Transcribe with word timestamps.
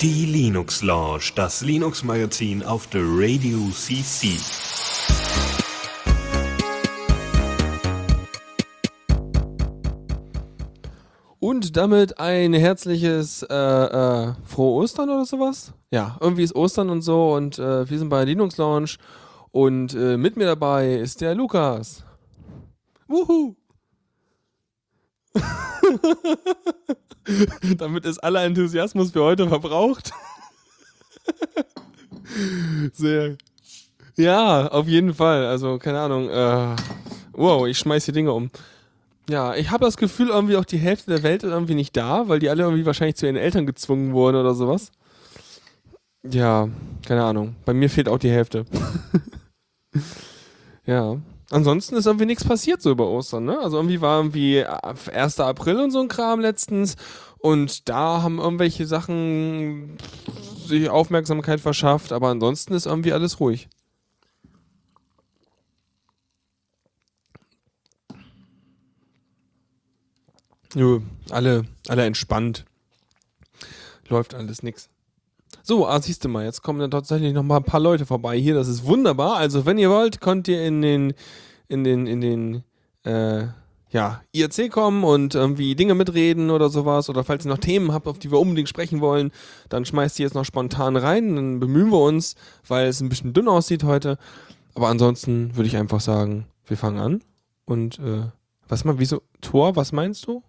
Die 0.00 0.26
Linux 0.26 0.82
Lounge, 0.82 1.32
das 1.34 1.62
Linux 1.62 2.04
Magazin 2.04 2.62
auf 2.62 2.86
der 2.88 3.00
Radio 3.04 3.58
CC. 3.70 4.36
Und 11.40 11.76
damit 11.78 12.20
ein 12.20 12.52
herzliches 12.52 13.42
äh, 13.44 13.54
äh, 13.54 14.34
frohe 14.44 14.82
Ostern 14.82 15.08
oder 15.08 15.24
sowas. 15.24 15.72
Ja, 15.90 16.18
irgendwie 16.20 16.42
ist 16.42 16.54
Ostern 16.54 16.90
und 16.90 17.00
so 17.00 17.32
und 17.32 17.58
äh, 17.58 17.88
wir 17.88 17.98
sind 17.98 18.10
bei 18.10 18.24
Linux 18.24 18.58
Lounge 18.58 18.96
und 19.52 19.94
äh, 19.94 20.18
mit 20.18 20.36
mir 20.36 20.44
dabei 20.44 20.96
ist 20.96 21.22
der 21.22 21.34
Lukas. 21.34 22.04
Wuhu! 23.06 23.56
Damit 27.76 28.04
ist 28.04 28.18
aller 28.18 28.44
Enthusiasmus 28.44 29.10
für 29.12 29.22
heute 29.22 29.48
verbraucht. 29.48 30.12
Sehr. 32.92 33.36
Ja, 34.16 34.68
auf 34.68 34.86
jeden 34.86 35.14
Fall. 35.14 35.46
Also, 35.46 35.78
keine 35.78 36.00
Ahnung. 36.00 36.28
Äh, 36.28 36.76
wow, 37.32 37.66
ich 37.66 37.78
schmeiß 37.78 38.04
die 38.06 38.12
Dinge 38.12 38.32
um. 38.32 38.50
Ja, 39.28 39.54
ich 39.54 39.70
habe 39.70 39.84
das 39.84 39.96
Gefühl, 39.96 40.28
irgendwie 40.30 40.56
auch 40.56 40.64
die 40.64 40.78
Hälfte 40.78 41.10
der 41.10 41.22
Welt 41.22 41.42
ist 41.42 41.50
irgendwie 41.50 41.74
nicht 41.74 41.96
da, 41.96 42.28
weil 42.28 42.38
die 42.38 42.48
alle 42.48 42.62
irgendwie 42.62 42.86
wahrscheinlich 42.86 43.16
zu 43.16 43.26
ihren 43.26 43.36
Eltern 43.36 43.66
gezwungen 43.66 44.12
wurden 44.12 44.36
oder 44.36 44.54
sowas. 44.54 44.90
Ja, 46.24 46.68
keine 47.06 47.24
Ahnung. 47.24 47.54
Bei 47.64 47.74
mir 47.74 47.90
fehlt 47.90 48.08
auch 48.08 48.18
die 48.18 48.30
Hälfte. 48.30 48.64
ja. 50.86 51.18
Ansonsten 51.50 51.96
ist 51.96 52.06
irgendwie 52.06 52.26
nichts 52.26 52.44
passiert 52.44 52.82
so 52.82 52.90
über 52.90 53.08
Ostern, 53.08 53.44
ne? 53.46 53.58
Also 53.58 53.78
irgendwie 53.78 54.02
war 54.02 54.18
irgendwie 54.18 54.64
1. 54.64 55.40
April 55.40 55.80
und 55.80 55.90
so 55.90 56.00
ein 56.00 56.08
Kram 56.08 56.40
letztens 56.40 56.96
und 57.38 57.88
da 57.88 58.22
haben 58.22 58.38
irgendwelche 58.38 58.86
Sachen 58.86 59.96
sich 60.66 60.90
Aufmerksamkeit 60.90 61.60
verschafft, 61.60 62.12
aber 62.12 62.28
ansonsten 62.28 62.74
ist 62.74 62.86
irgendwie 62.86 63.14
alles 63.14 63.40
ruhig. 63.40 63.68
Nö, 70.74 71.00
alle, 71.30 71.64
alle 71.88 72.04
entspannt. 72.04 72.66
Läuft 74.08 74.34
alles 74.34 74.62
nix. 74.62 74.90
So, 75.68 75.86
ah, 75.86 76.00
siehst 76.00 76.24
du 76.24 76.30
mal, 76.30 76.46
jetzt 76.46 76.62
kommen 76.62 76.80
dann 76.80 76.90
tatsächlich 76.90 77.34
noch 77.34 77.42
mal 77.42 77.58
ein 77.58 77.62
paar 77.62 77.78
Leute 77.78 78.06
vorbei 78.06 78.38
hier. 78.38 78.54
Das 78.54 78.68
ist 78.68 78.86
wunderbar. 78.86 79.36
Also, 79.36 79.66
wenn 79.66 79.76
ihr 79.76 79.90
wollt, 79.90 80.18
könnt 80.18 80.48
ihr 80.48 80.64
in 80.64 80.80
den, 80.80 81.12
in 81.68 81.84
den, 81.84 82.06
in 82.06 82.22
den, 82.22 82.64
äh, 83.04 83.48
ja, 83.90 84.22
IRC 84.32 84.70
kommen 84.70 85.04
und 85.04 85.34
irgendwie 85.34 85.74
Dinge 85.74 85.94
mitreden 85.94 86.48
oder 86.48 86.70
sowas. 86.70 87.10
Oder 87.10 87.22
falls 87.22 87.44
ihr 87.44 87.50
noch 87.50 87.58
Themen 87.58 87.92
habt, 87.92 88.06
auf 88.06 88.18
die 88.18 88.30
wir 88.30 88.38
unbedingt 88.38 88.70
sprechen 88.70 89.02
wollen, 89.02 89.30
dann 89.68 89.84
schmeißt 89.84 90.18
ihr 90.18 90.24
jetzt 90.24 90.32
noch 90.32 90.46
spontan 90.46 90.96
rein. 90.96 91.36
Dann 91.36 91.60
bemühen 91.60 91.90
wir 91.90 92.00
uns, 92.00 92.34
weil 92.66 92.86
es 92.86 93.02
ein 93.02 93.10
bisschen 93.10 93.34
dünn 93.34 93.46
aussieht 93.46 93.84
heute. 93.84 94.16
Aber 94.74 94.88
ansonsten 94.88 95.54
würde 95.54 95.68
ich 95.68 95.76
einfach 95.76 96.00
sagen, 96.00 96.46
wir 96.64 96.78
fangen 96.78 96.98
an. 96.98 97.22
Und, 97.66 97.98
äh, 97.98 98.22
was 98.70 98.86
mal, 98.86 98.98
wieso, 98.98 99.20
Tor, 99.42 99.76
was 99.76 99.92
meinst 99.92 100.26
du? 100.28 100.42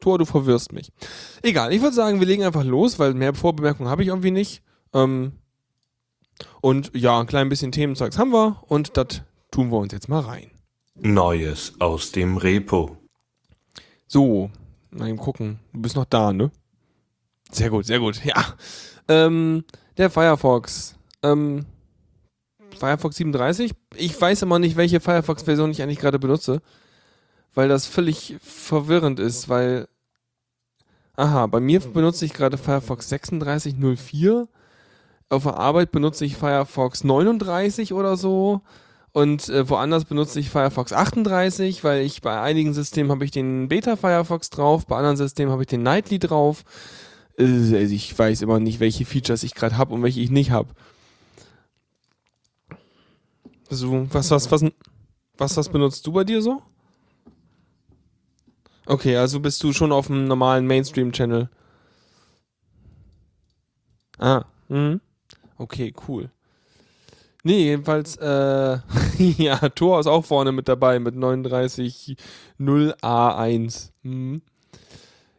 Tor, 0.00 0.18
du 0.18 0.26
verwirrst 0.26 0.74
mich. 0.74 0.92
Egal, 1.40 1.72
ich 1.72 1.80
würde 1.80 1.96
sagen, 1.96 2.20
wir 2.20 2.26
legen 2.26 2.44
einfach 2.44 2.64
los, 2.64 2.98
weil 2.98 3.14
mehr 3.14 3.32
Vorbemerkungen 3.32 3.88
habe 3.88 4.02
ich 4.02 4.08
irgendwie 4.08 4.30
nicht. 4.30 4.62
Ähm, 4.96 5.32
und 6.60 6.90
ja, 6.94 7.20
ein 7.20 7.26
klein 7.26 7.48
bisschen 7.48 7.70
Themenzeugs 7.70 8.18
haben 8.18 8.32
wir 8.32 8.62
und 8.66 8.96
das 8.96 9.22
tun 9.50 9.70
wir 9.70 9.78
uns 9.78 9.92
jetzt 9.92 10.08
mal 10.08 10.20
rein. 10.20 10.50
Neues 10.94 11.74
aus 11.80 12.12
dem 12.12 12.38
Repo. 12.38 12.96
So, 14.06 14.50
mal 14.90 15.08
eben 15.08 15.18
gucken. 15.18 15.60
Du 15.72 15.82
bist 15.82 15.96
noch 15.96 16.06
da, 16.06 16.32
ne? 16.32 16.50
Sehr 17.50 17.70
gut, 17.70 17.84
sehr 17.84 18.00
gut, 18.00 18.20
ja. 18.24 18.42
Ähm, 19.08 19.64
der 19.98 20.10
Firefox. 20.10 20.96
Ähm, 21.22 21.66
Firefox 22.78 23.16
37. 23.16 23.72
Ich 23.94 24.18
weiß 24.18 24.42
immer 24.42 24.58
nicht, 24.58 24.76
welche 24.76 25.00
Firefox-Version 25.00 25.70
ich 25.70 25.82
eigentlich 25.82 25.98
gerade 25.98 26.18
benutze, 26.18 26.62
weil 27.54 27.68
das 27.68 27.86
völlig 27.86 28.36
verwirrend 28.40 29.20
ist, 29.20 29.48
weil. 29.48 29.88
Aha, 31.18 31.46
bei 31.46 31.60
mir 31.60 31.80
benutze 31.80 32.26
ich 32.26 32.34
gerade 32.34 32.58
Firefox 32.58 33.08
3604 33.08 34.48
auf 35.28 35.42
der 35.42 35.56
Arbeit 35.56 35.90
benutze 35.90 36.24
ich 36.24 36.36
Firefox 36.36 37.04
39 37.04 37.92
oder 37.92 38.16
so 38.16 38.62
und 39.12 39.48
äh, 39.48 39.68
woanders 39.68 40.04
benutze 40.04 40.38
ich 40.38 40.50
Firefox 40.50 40.92
38, 40.92 41.82
weil 41.84 42.04
ich 42.04 42.20
bei 42.20 42.38
einigen 42.40 42.74
Systemen 42.74 43.10
habe 43.10 43.24
ich 43.24 43.30
den 43.30 43.68
Beta 43.68 43.96
Firefox 43.96 44.50
drauf, 44.50 44.86
bei 44.86 44.96
anderen 44.96 45.16
Systemen 45.16 45.50
habe 45.50 45.62
ich 45.62 45.68
den 45.68 45.82
Nightly 45.82 46.18
drauf. 46.18 46.64
Äh, 47.38 47.44
also 47.44 47.94
ich 47.94 48.16
weiß 48.16 48.42
immer 48.42 48.60
nicht, 48.60 48.78
welche 48.78 49.06
Features 49.06 49.42
ich 49.42 49.54
gerade 49.54 49.78
habe 49.78 49.94
und 49.94 50.02
welche 50.02 50.20
ich 50.20 50.30
nicht 50.30 50.50
habe. 50.50 50.68
So, 53.70 54.06
was, 54.12 54.30
was, 54.30 54.50
was, 54.50 54.64
was, 55.38 55.56
was 55.56 55.68
benutzt 55.70 56.06
du 56.06 56.12
bei 56.12 56.24
dir 56.24 56.40
so? 56.42 56.62
Okay, 58.84 59.16
also 59.16 59.40
bist 59.40 59.62
du 59.62 59.72
schon 59.72 59.92
auf 59.92 60.06
dem 60.08 60.26
normalen 60.26 60.66
Mainstream-Channel. 60.66 61.48
Ah, 64.18 64.44
mhm. 64.68 65.00
Okay, 65.58 65.92
cool. 66.08 66.30
Nee, 67.46 67.64
jedenfalls, 67.64 68.16
äh, 68.16 68.78
ja, 69.18 69.56
Tor 69.70 70.00
ist 70.00 70.08
auch 70.08 70.24
vorne 70.24 70.52
mit 70.52 70.68
dabei 70.68 70.98
mit 70.98 71.14
39.0A1. 71.14 73.90
Hm. 74.02 74.42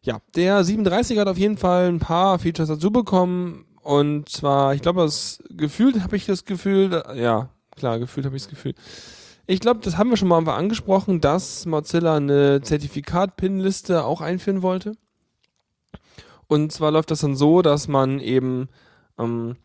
Ja, 0.04 0.22
der 0.36 0.64
37 0.64 1.20
hat 1.20 1.28
auf 1.28 1.38
jeden 1.38 1.58
Fall 1.58 1.90
ein 1.90 2.00
paar 2.00 2.40
Features 2.40 2.70
dazu 2.70 2.92
bekommen. 2.92 3.66
Und 3.84 4.30
zwar, 4.30 4.74
ich 4.74 4.82
glaube, 4.82 5.02
das 5.02 5.44
gefühlt 5.50 6.02
habe 6.02 6.16
ich 6.16 6.26
das 6.26 6.46
Gefühl, 6.46 7.04
ja, 7.14 7.50
klar, 7.76 8.00
gefühlt 8.00 8.26
habe 8.26 8.38
ich 8.38 8.44
das 8.44 8.50
Gefühl. 8.50 8.74
Ich 9.46 9.60
glaube, 9.60 9.82
das 9.82 9.98
haben 9.98 10.10
wir 10.10 10.16
schon 10.16 10.30
mal 10.30 10.48
angesprochen, 10.48 11.20
dass 11.20 11.66
Mozilla 11.66 12.16
eine 12.16 12.62
Zertifikat-Pin-Liste 12.62 14.06
auch 14.06 14.22
einführen 14.22 14.62
wollte. 14.62 14.94
Und 16.48 16.72
zwar 16.72 16.92
läuft 16.92 17.12
das 17.12 17.20
dann 17.20 17.36
so, 17.36 17.62
dass 17.62 17.90
man 17.90 18.22
eben 18.22 18.70
ähm, 19.20 19.58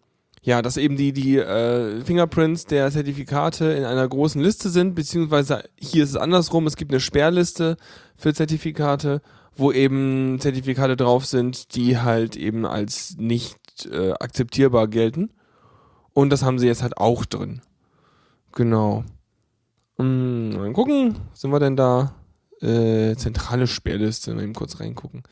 ja, 0.45 0.61
dass 0.61 0.77
eben 0.77 0.97
die, 0.97 1.13
die 1.13 1.39
äh, 1.39 2.01
Fingerprints 2.03 2.67
der 2.67 2.91
Zertifikate 2.91 3.67
in 3.73 3.85
einer 3.85 4.09
großen 4.09 4.43
Liste 4.43 4.71
sind, 4.71 4.95
beziehungsweise 4.97 5.65
hier 5.77 6.03
ist 6.03 6.11
es 6.11 6.17
andersrum, 6.17 6.67
es 6.67 6.77
gibt 6.77 6.91
eine 6.91 7.01
Sperrliste 7.01 7.77
für 8.17 8.35
Zertifikate, 8.35 9.23
wo 9.55 9.71
eben 9.71 10.39
Zertifikate 10.41 10.97
drauf 10.97 11.27
sind, 11.27 11.77
die 11.77 11.99
halt 11.99 12.37
eben 12.37 12.67
als 12.67 13.17
nicht 13.19 13.87
äh, 13.91 14.13
akzeptierbar 14.13 14.89
gelten. 14.89 15.31
Und 16.13 16.31
das 16.31 16.43
haben 16.43 16.59
sie 16.59 16.67
jetzt 16.67 16.83
halt 16.83 16.97
auch 16.97 17.25
drin. 17.25 17.63
Genau. 18.51 19.05
Hm, 19.97 20.57
mal 20.57 20.73
gucken, 20.73 21.19
sind 21.35 21.53
wir 21.53 21.61
denn 21.61 21.77
da? 21.77 22.15
Äh, 22.61 23.15
zentrale 23.17 23.67
Sperrliste, 23.67 24.35
mal 24.35 24.43
eben 24.43 24.55
kurz 24.55 24.81
reingucken. 24.81 25.23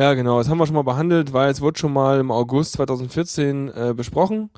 Ja, 0.00 0.14
genau, 0.14 0.38
das 0.38 0.48
haben 0.48 0.56
wir 0.56 0.64
schon 0.64 0.76
mal 0.76 0.82
behandelt, 0.82 1.34
weil 1.34 1.50
es 1.50 1.60
wurde 1.60 1.78
schon 1.78 1.92
mal 1.92 2.20
im 2.20 2.30
August 2.30 2.72
2014 2.72 3.68
äh, 3.68 3.92
besprochen. 3.94 4.48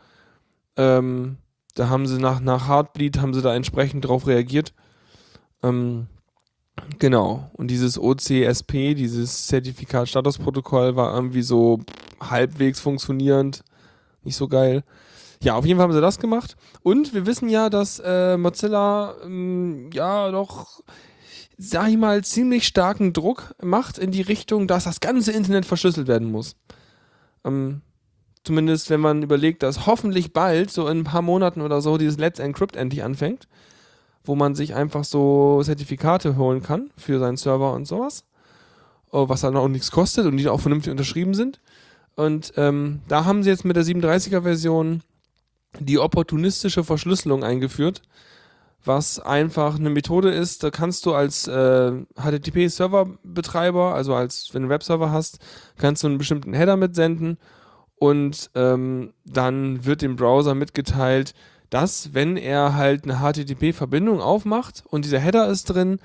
Ähm, 0.76 1.38
da 1.74 1.88
haben 1.88 2.06
sie 2.06 2.20
nach, 2.20 2.38
nach 2.38 2.68
Heartbleed, 2.68 3.20
haben 3.20 3.34
sie 3.34 3.42
da 3.42 3.52
entsprechend 3.52 4.04
drauf 4.04 4.28
reagiert. 4.28 4.72
Ähm, 5.64 6.06
genau, 7.00 7.50
und 7.54 7.72
dieses 7.72 7.98
OCSP, 7.98 8.94
dieses 8.94 9.48
Zertifikat-Statusprotokoll 9.48 10.94
war 10.94 11.12
irgendwie 11.12 11.42
so 11.42 11.80
halbwegs 12.20 12.78
funktionierend, 12.78 13.64
nicht 14.22 14.36
so 14.36 14.46
geil. 14.46 14.84
Ja, 15.42 15.56
auf 15.56 15.66
jeden 15.66 15.78
Fall 15.78 15.88
haben 15.88 15.92
sie 15.92 16.00
das 16.00 16.20
gemacht. 16.20 16.56
Und 16.84 17.14
wir 17.14 17.26
wissen 17.26 17.48
ja, 17.48 17.68
dass 17.68 17.98
äh, 17.98 18.36
Mozilla 18.36 19.16
ähm, 19.24 19.90
ja 19.92 20.30
doch 20.30 20.84
sag 21.58 21.88
ich 21.88 21.96
mal, 21.96 22.24
ziemlich 22.24 22.66
starken 22.66 23.12
Druck 23.12 23.54
macht 23.62 23.98
in 23.98 24.10
die 24.10 24.22
Richtung, 24.22 24.66
dass 24.66 24.84
das 24.84 25.00
ganze 25.00 25.32
Internet 25.32 25.66
verschlüsselt 25.66 26.08
werden 26.08 26.30
muss. 26.30 26.56
Ähm, 27.44 27.82
zumindest 28.44 28.90
wenn 28.90 29.00
man 29.00 29.22
überlegt, 29.22 29.62
dass 29.62 29.86
hoffentlich 29.86 30.32
bald, 30.32 30.70
so 30.70 30.88
in 30.88 31.00
ein 31.00 31.04
paar 31.04 31.22
Monaten 31.22 31.60
oder 31.60 31.80
so, 31.80 31.98
dieses 31.98 32.18
Let's 32.18 32.38
Encrypt 32.38 32.76
endlich 32.76 33.02
anfängt, 33.02 33.48
wo 34.24 34.34
man 34.34 34.54
sich 34.54 34.74
einfach 34.74 35.04
so 35.04 35.62
Zertifikate 35.62 36.36
holen 36.36 36.62
kann 36.62 36.90
für 36.96 37.18
seinen 37.18 37.36
Server 37.36 37.72
und 37.72 37.86
sowas, 37.86 38.24
oh, 39.10 39.28
was 39.28 39.40
dann 39.40 39.56
auch 39.56 39.68
nichts 39.68 39.90
kostet 39.90 40.26
und 40.26 40.36
die 40.36 40.48
auch 40.48 40.60
vernünftig 40.60 40.90
unterschrieben 40.90 41.34
sind. 41.34 41.60
Und 42.14 42.52
ähm, 42.56 43.00
da 43.08 43.24
haben 43.24 43.42
sie 43.42 43.50
jetzt 43.50 43.64
mit 43.64 43.76
der 43.76 43.84
37er 43.84 44.42
Version 44.42 45.02
die 45.80 45.98
opportunistische 45.98 46.84
Verschlüsselung 46.84 47.42
eingeführt 47.42 48.02
was 48.84 49.20
einfach 49.20 49.78
eine 49.78 49.90
Methode 49.90 50.30
ist, 50.30 50.64
da 50.64 50.70
kannst 50.70 51.06
du 51.06 51.14
als 51.14 51.46
äh, 51.46 51.92
HTTP-Server-Betreiber, 52.16 53.94
also 53.94 54.14
als 54.14 54.52
wenn 54.52 54.62
du 54.62 54.66
einen 54.66 54.70
Webserver 54.70 55.12
hast, 55.12 55.38
kannst 55.78 56.02
du 56.02 56.08
einen 56.08 56.18
bestimmten 56.18 56.52
Header 56.52 56.76
mitsenden 56.76 57.38
und 57.96 58.50
ähm, 58.54 59.12
dann 59.24 59.84
wird 59.84 60.02
dem 60.02 60.16
Browser 60.16 60.54
mitgeteilt, 60.54 61.34
dass 61.70 62.12
wenn 62.12 62.36
er 62.36 62.74
halt 62.74 63.04
eine 63.04 63.20
HTTP-Verbindung 63.20 64.20
aufmacht 64.20 64.82
und 64.88 65.04
dieser 65.04 65.20
Header 65.20 65.48
ist 65.48 65.64
drin, 65.64 66.00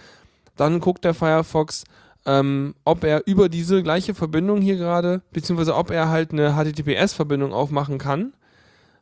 dann 0.55 0.79
guckt 0.79 1.03
der 1.03 1.13
Firefox, 1.13 1.83
ähm, 2.25 2.75
ob 2.83 3.03
er 3.03 3.25
über 3.25 3.49
diese 3.49 3.81
gleiche 3.81 4.13
Verbindung 4.13 4.61
hier 4.61 4.75
gerade, 4.75 5.21
beziehungsweise 5.31 5.75
ob 5.75 5.91
er 5.91 6.09
halt 6.09 6.31
eine 6.31 6.53
HTTPS-Verbindung 6.53 7.53
aufmachen 7.53 7.97
kann. 7.97 8.33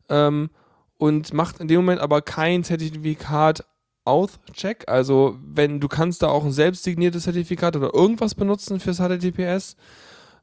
Ähm, 0.09 0.49
und 0.97 1.33
macht 1.33 1.59
in 1.59 1.67
dem 1.67 1.77
Moment 1.77 2.01
aber 2.01 2.21
kein 2.21 2.63
Zertifikat 2.63 3.65
Auth-Check. 4.05 4.85
Also 4.87 5.37
wenn 5.43 5.79
du 5.79 5.87
kannst 5.87 6.21
da 6.21 6.27
auch 6.27 6.45
ein 6.45 6.51
selbstsigniertes 6.51 7.23
Zertifikat 7.23 7.75
oder 7.75 7.93
irgendwas 7.93 8.35
benutzen 8.35 8.79
fürs 8.79 8.99
HTTPS. 8.99 9.75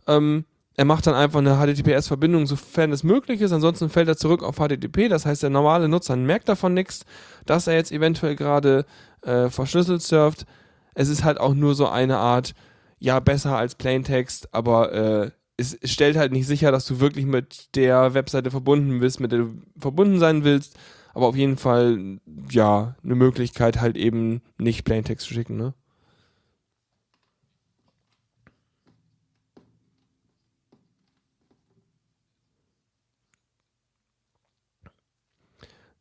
Ähm, 0.06 0.44
er 0.76 0.84
macht 0.84 1.06
dann 1.06 1.14
einfach 1.14 1.40
eine 1.40 1.56
HTTPS-Verbindung, 1.56 2.46
sofern 2.46 2.93
es 2.93 3.02
möglich 3.04 3.40
ist. 3.40 3.52
Ansonsten 3.52 3.90
fällt 3.90 4.08
er 4.08 4.16
zurück 4.16 4.43
auf 4.43 4.56
HTTP. 4.56 5.08
Das 5.08 5.26
heißt, 5.26 5.43
der 5.43 5.50
normale 5.50 5.88
Nutzer 5.88 6.16
merkt 6.16 6.49
davon 6.49 6.75
nichts, 6.75 7.04
dass 7.46 7.66
er 7.66 7.75
jetzt 7.75 7.93
eventuell 7.93 8.37
gerade 8.37 8.87
äh, 9.22 9.49
verschlüsselt 9.49 10.02
surft. 10.02 10.46
Es 10.94 11.08
ist 11.08 11.25
halt 11.25 11.38
auch 11.38 11.54
nur 11.54 11.75
so 11.75 11.88
eine 11.88 12.19
Art, 12.19 12.54
ja, 12.99 13.20
besser 13.20 13.56
als 13.56 13.75
Plaintext, 13.75 14.52
aber 14.54 14.93
äh, 14.93 15.31
es, 15.62 15.79
stellt 15.91 16.17
halt 16.17 16.32
nicht 16.32 16.47
sicher, 16.47 16.73
dass 16.73 16.87
du 16.87 17.00
wirklich 17.00 17.26
mit 17.26 17.75
der 17.76 18.14
Webseite 18.14 18.50
verbunden 18.50 19.00
bist, 19.00 19.20
mit 19.20 19.32
der 19.32 19.41
du 19.41 19.55
verbunden 19.79 20.19
sein 20.19 20.44
willst. 20.44 20.79
Aber 21.14 21.26
auf 21.26 21.37
jeden 21.37 21.56
Fall, 21.56 22.20
ja, 22.50 22.97
eine 23.05 23.14
Möglichkeit 23.14 23.81
halt 23.81 23.97
eben 23.97 24.43
nicht 24.59 24.85
Plaintext 24.85 25.26
zu 25.26 25.35
schicken, 25.35 25.56
ne? 25.56 25.75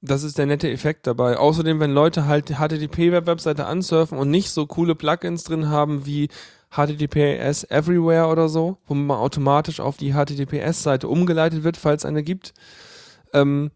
Das 0.04 0.24
ist 0.24 0.40
der 0.40 0.48
nette 0.48 0.70
Effekt 0.70 1.06
dabei. 1.06 1.38
Außerdem, 1.38 1.80
wenn 1.80 1.92
Leute 1.92 2.26
halt 2.26 2.50
HTTP-Webseite 2.58 3.66
ansurfen 3.68 4.18
und 4.18 4.32
nicht 4.32 4.50
so 4.50 4.66
coole 4.66 4.96
Plugins 4.96 5.44
drin 5.44 5.70
haben 5.70 6.08
wie 6.08 6.30
HTTPS 6.72 7.66
Everywhere 7.70 8.28
oder 8.28 8.48
so, 8.50 8.78
wo 8.88 8.94
man 8.94 9.18
automatisch 9.18 9.80
auf 9.80 9.98
die 9.98 10.14
HTTPS-Seite 10.14 11.08
umgeleitet 11.08 11.64
wird, 11.64 11.78
falls 11.78 12.06
eine 12.06 12.24
gibt. 12.24 12.54
Ähm, 13.34 13.72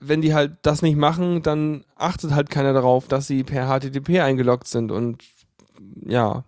wenn 0.00 0.20
die 0.20 0.34
halt 0.34 0.56
das 0.62 0.82
nicht 0.82 0.96
machen, 0.96 1.42
dann 1.42 1.84
achtet 1.94 2.32
halt 2.32 2.50
keiner 2.50 2.72
darauf, 2.72 3.06
dass 3.06 3.28
sie 3.28 3.44
per 3.44 3.68
HTTP 3.68 4.20
eingeloggt 4.20 4.66
sind. 4.66 4.90
Und 4.90 5.22
ja, 6.04 6.44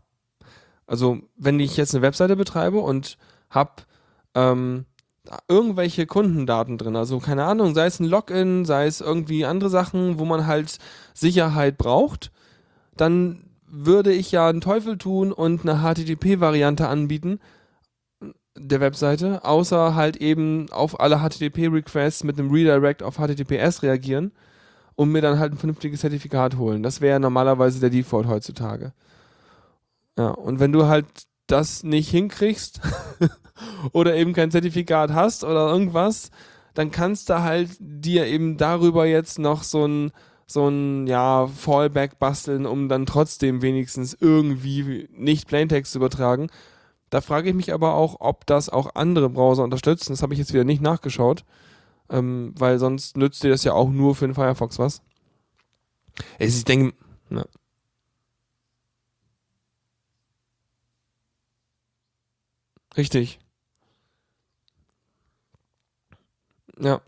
also 0.87 1.19
wenn 1.37 1.61
ich 1.61 1.76
jetzt 1.76 1.94
eine 1.94 2.02
Webseite 2.02 2.35
betreibe 2.35 2.81
und 2.81 3.17
habe 3.50 3.82
ähm, 4.35 4.87
irgendwelche 5.49 6.06
Kundendaten 6.06 6.76
drin. 6.76 6.96
Also 6.96 7.19
keine 7.19 7.44
Ahnung, 7.44 7.75
sei 7.75 7.87
es 7.87 8.00
ein 8.00 8.06
Login, 8.06 8.64
sei 8.64 8.87
es 8.87 9.00
irgendwie 9.00 9.44
andere 9.44 9.70
Sachen, 9.70 10.19
wo 10.19 10.25
man 10.25 10.46
halt 10.46 10.79
Sicherheit 11.14 11.79
braucht, 11.79 12.31
dann 12.96 13.44
würde 13.74 14.12
ich 14.12 14.30
ja 14.32 14.48
einen 14.48 14.60
Teufel 14.60 14.98
tun 14.98 15.32
und 15.32 15.68
eine 15.68 15.80
HTTP-Variante 15.80 16.88
anbieten 16.88 17.40
der 18.56 18.80
Webseite, 18.80 19.44
außer 19.44 19.94
halt 19.94 20.16
eben 20.16 20.70
auf 20.70 21.00
alle 21.00 21.18
HTTP-Requests 21.18 22.22
mit 22.22 22.38
einem 22.38 22.52
Redirect 22.52 23.02
auf 23.02 23.16
HTTPS 23.16 23.82
reagieren 23.82 24.32
und 24.94 25.10
mir 25.10 25.22
dann 25.22 25.38
halt 25.38 25.52
ein 25.52 25.58
vernünftiges 25.58 26.00
Zertifikat 26.00 26.56
holen. 26.56 26.82
Das 26.82 27.00
wäre 27.00 27.18
normalerweise 27.18 27.80
der 27.80 27.90
Default 27.90 28.28
heutzutage. 28.28 28.92
Ja, 30.16 30.28
und 30.28 30.60
wenn 30.60 30.72
du 30.72 30.86
halt 30.86 31.06
das 31.48 31.82
nicht 31.82 32.08
hinkriegst 32.10 32.80
oder 33.92 34.14
eben 34.14 34.32
kein 34.32 34.52
Zertifikat 34.52 35.12
hast 35.12 35.42
oder 35.42 35.68
irgendwas, 35.68 36.30
dann 36.74 36.90
kannst 36.90 37.28
du 37.30 37.42
halt 37.42 37.70
dir 37.80 38.26
eben 38.26 38.56
darüber 38.56 39.06
jetzt 39.06 39.38
noch 39.38 39.64
so 39.64 39.86
ein 39.86 40.12
so 40.46 40.69
ein 40.69 41.06
ja, 41.06 41.46
Fallback 41.46 42.19
basteln, 42.19 42.67
um 42.67 42.88
dann 42.88 43.06
trotzdem 43.06 43.62
wenigstens 43.62 44.17
irgendwie 44.19 45.08
nicht 45.17 45.49
Plaintext 45.49 45.93
zu 45.93 45.99
übertragen. 45.99 46.49
Da 47.11 47.20
frage 47.20 47.50
ich 47.50 47.55
mich 47.55 47.73
aber 47.73 47.94
auch, 47.94 48.17
ob 48.20 48.46
das 48.46 48.69
auch 48.69 48.94
andere 48.94 49.31
Browser 49.31 49.64
unterstützen. 49.64 50.12
Das 50.12 50.23
habe 50.23 50.35
ich 50.35 50.41
jetzt 50.41 50.52
wieder 50.52 50.64
nicht 50.64 50.82
nachgeschaut, 50.82 51.44
ähm, 52.11 52.55
weil 52.58 52.79
sonst 52.79 53.17
nützt 53.17 53.43
dir 53.43 53.50
das 53.50 53.64
ja 53.64 53.73
auch 53.73 53.91
nur 53.91 54.14
für 54.14 54.26
den 54.26 54.35
Firefox 54.35 54.79
was. 54.79 55.02
Ich 56.38 56.64
denke, 56.64 56.94
na, 57.29 57.44
Richtig. 62.96 63.38
Ja. 66.81 67.00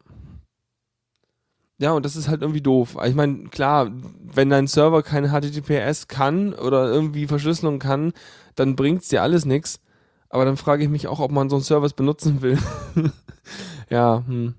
Ja, 1.78 1.92
und 1.92 2.06
das 2.06 2.16
ist 2.16 2.28
halt 2.28 2.40
irgendwie 2.40 2.62
doof. 2.62 2.96
Ich 3.04 3.14
meine, 3.14 3.44
klar, 3.44 3.90
wenn 4.22 4.48
dein 4.48 4.66
Server 4.66 5.02
kein 5.02 5.28
HTTPS 5.30 6.08
kann 6.08 6.54
oder 6.54 6.86
irgendwie 6.86 7.26
Verschlüsselung 7.26 7.78
kann, 7.78 8.14
dann 8.54 8.76
bringt 8.76 9.02
es 9.02 9.08
dir 9.08 9.22
alles 9.22 9.44
nichts. 9.44 9.80
Aber 10.30 10.44
dann 10.46 10.56
frage 10.56 10.82
ich 10.82 10.88
mich 10.88 11.06
auch, 11.06 11.20
ob 11.20 11.30
man 11.30 11.50
so 11.50 11.56
einen 11.56 11.64
Service 11.64 11.92
benutzen 11.92 12.40
will. 12.40 12.58
ja, 13.90 14.24
hm. 14.26 14.54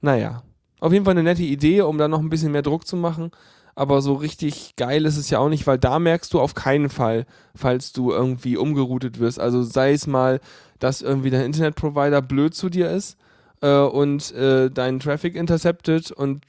Naja. 0.00 0.42
Auf 0.80 0.92
jeden 0.92 1.04
Fall 1.04 1.12
eine 1.12 1.22
nette 1.22 1.42
Idee, 1.42 1.82
um 1.82 1.98
da 1.98 2.08
noch 2.08 2.20
ein 2.20 2.28
bisschen 2.28 2.52
mehr 2.52 2.62
Druck 2.62 2.86
zu 2.86 2.96
machen. 2.96 3.30
Aber 3.74 4.00
so 4.00 4.14
richtig 4.14 4.76
geil 4.76 5.04
ist 5.04 5.18
es 5.18 5.28
ja 5.28 5.38
auch 5.38 5.50
nicht, 5.50 5.66
weil 5.66 5.78
da 5.78 5.98
merkst 5.98 6.32
du 6.32 6.40
auf 6.40 6.54
keinen 6.54 6.88
Fall, 6.88 7.26
falls 7.54 7.92
du 7.92 8.12
irgendwie 8.12 8.56
umgeroutet 8.56 9.18
wirst. 9.18 9.38
Also 9.38 9.62
sei 9.62 9.92
es 9.92 10.06
mal, 10.06 10.40
dass 10.78 11.02
irgendwie 11.02 11.30
dein 11.30 11.44
Internetprovider 11.44 12.22
blöd 12.22 12.54
zu 12.54 12.70
dir 12.70 12.90
ist 12.90 13.18
äh, 13.60 13.78
und 13.78 14.32
äh, 14.32 14.70
deinen 14.70 15.00
Traffic 15.00 15.34
interceptet 15.34 16.10
und 16.10 16.42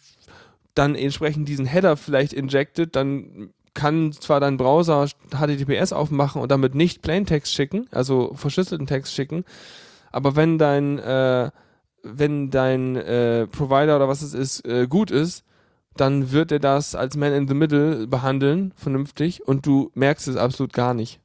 dann 0.74 0.95
entsprechend 0.95 1.48
diesen 1.48 1.65
Header 1.65 1.98
vielleicht 1.98 2.33
injected, 2.33 2.95
dann 2.95 3.50
kann 3.74 4.12
zwar 4.12 4.39
dein 4.39 4.57
Browser 4.57 5.07
HTTPS 5.31 5.94
aufmachen 5.94 6.42
und 6.42 6.51
damit 6.51 6.75
nicht 6.75 7.01
Plaintext 7.01 7.54
schicken, 7.54 7.88
also 7.92 8.33
verschlüsselten 8.33 8.88
Text 8.88 9.13
schicken, 9.13 9.44
aber 10.12 10.36
wenn 10.36 10.57
dein, 10.57 10.98
äh, 11.00 11.51
wenn 12.04 12.50
dein 12.50 12.95
äh, 12.95 13.48
Provider 13.48 13.95
oder 13.95 14.07
was 14.07 14.21
es 14.21 14.33
ist, 14.33 14.65
äh, 14.68 14.88
gut 14.88 15.12
ist, 15.12 15.44
dann 15.95 16.31
wird 16.31 16.51
er 16.51 16.59
das 16.59 16.95
als 16.95 17.18
Man 17.18 17.33
in 17.33 17.48
the 17.48 17.54
Middle 17.54 18.07
behandeln, 18.07 18.74
vernünftig, 18.75 19.48
und 19.48 19.65
du 19.65 19.92
merkst 19.95 20.27
es 20.27 20.38
absolut 20.38 20.74
gar 20.74 20.94
nicht. 20.94 21.19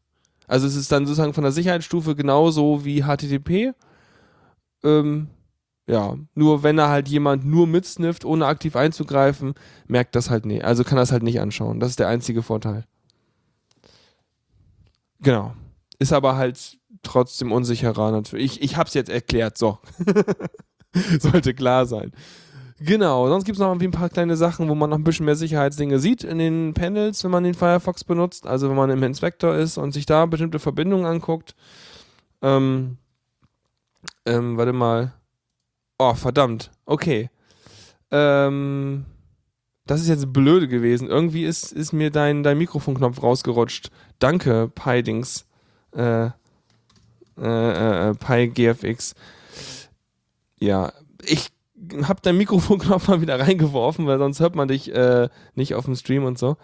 Also 0.47 0.67
es 0.67 0.77
ist 0.77 0.93
dann 0.93 1.07
sozusagen 1.07 1.35
von 1.35 1.45
der 1.45 1.53
Sicherheitsstufe 1.53 2.15
genauso 2.15 2.85
wie 2.85 3.03
HTTP. 3.03 3.75
Ähm, 4.85 5.29
ja, 5.87 6.17
nur 6.35 6.63
wenn 6.63 6.79
er 6.79 6.89
halt 6.89 7.09
jemand 7.09 7.45
nur 7.45 7.67
mitsnifft, 7.67 8.25
ohne 8.25 8.47
aktiv 8.47 8.77
einzugreifen, 8.77 9.55
merkt 9.87 10.15
das 10.15 10.31
halt 10.31 10.47
nicht. 10.47 10.65
Also 10.65 10.85
kann 10.85 10.97
das 10.97 11.13
halt 11.13 11.23
nicht 11.23 11.41
anschauen. 11.41 11.81
Das 11.81 11.91
ist 11.91 11.99
der 11.99 12.09
einzige 12.09 12.43
Vorteil. 12.43 12.85
Genau. 15.21 15.55
Ist 15.99 16.13
aber 16.13 16.37
halt 16.37 16.79
trotzdem 17.03 17.53
unsicherer 17.53 18.11
natürlich. 18.13 18.57
Ich, 18.57 18.63
ich 18.63 18.77
hab's 18.77 18.95
jetzt 18.95 19.11
erklärt, 19.11 19.59
so. 19.59 19.79
Sollte 21.21 21.55
klar 21.55 21.87
sein. 21.87 22.13
Genau, 22.79 23.29
sonst 23.29 23.45
gibt 23.45 23.57
es 23.57 23.61
noch 23.61 23.79
ein 23.79 23.91
paar 23.93 24.09
kleine 24.09 24.37
Sachen, 24.37 24.69
wo 24.69 24.75
man 24.75 24.91
noch 24.91 24.99
ein 24.99 25.05
bisschen 25.05 25.27
mehr 25.27 25.37
Sicherheitsdinge 25.37 26.01
sieht 26.01 26.25
in 26.25 26.39
den 26.39 26.75
Panels, 26.75 27.23
wenn 27.23 27.31
man 27.31 27.45
den 27.45 27.55
Firefox 27.55 28.03
benutzt. 28.03 28.47
Also 28.47 28.69
wenn 28.69 28.77
man 28.77 28.91
im 28.91 29.03
Inspektor 29.05 29.55
ist 29.55 29.79
und 29.79 29.93
sich 29.93 30.07
da 30.07 30.27
bestimmte 30.27 30.59
Verbindungen 30.59 31.07
anguckt. 31.07 31.55
Ähm, 32.41 32.99
ähm, 34.27 34.57
warte 34.57 34.73
mal. 34.73 35.13
Oh, 36.05 36.15
verdammt. 36.15 36.73
Okay. 36.85 37.31
Ähm, 38.11 39.05
das 39.87 40.01
ist 40.01 40.09
jetzt 40.09 40.33
blöde 40.33 40.67
gewesen. 40.67 41.09
Irgendwie 41.09 41.45
ist, 41.45 41.71
ist 41.71 41.93
mir 41.93 42.11
dein, 42.11 42.43
dein 42.43 42.59
Mikrofonknopf 42.59 43.23
rausgerutscht. 43.23 43.93
Danke, 44.19 44.69
PyDings. 44.75 45.47
Äh, 45.95 46.27
äh, 46.27 46.31
äh, 47.39 48.11
äh 48.11 48.15
PyGFX. 48.15 49.15
Ja, 50.59 50.93
ich 51.23 51.53
habe 52.03 52.21
dein 52.21 52.37
Mikrofonknopf 52.37 53.07
mal 53.07 53.21
wieder 53.21 53.39
reingeworfen, 53.39 54.05
weil 54.09 54.19
sonst 54.19 54.41
hört 54.41 54.57
man 54.57 54.67
dich 54.67 54.93
äh, 54.93 55.29
nicht 55.55 55.77
auf 55.77 55.85
dem 55.85 55.95
Stream 55.95 56.25
und 56.25 56.37
so. 56.37 56.57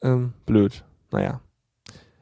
Ähm, 0.00 0.32
blöd. 0.46 0.84
Naja. 1.10 1.42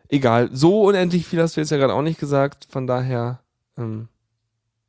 Egal. 0.09 0.51
So 0.53 0.83
unendlich 0.83 1.25
viel 1.25 1.41
hast 1.41 1.57
du 1.57 1.61
jetzt 1.61 1.71
ja 1.71 1.77
gerade 1.77 1.95
auch 1.95 2.03
nicht 2.03 2.19
gesagt. 2.19 2.67
Von 2.69 2.89
daher 2.89 3.45
ähm, 3.79 4.09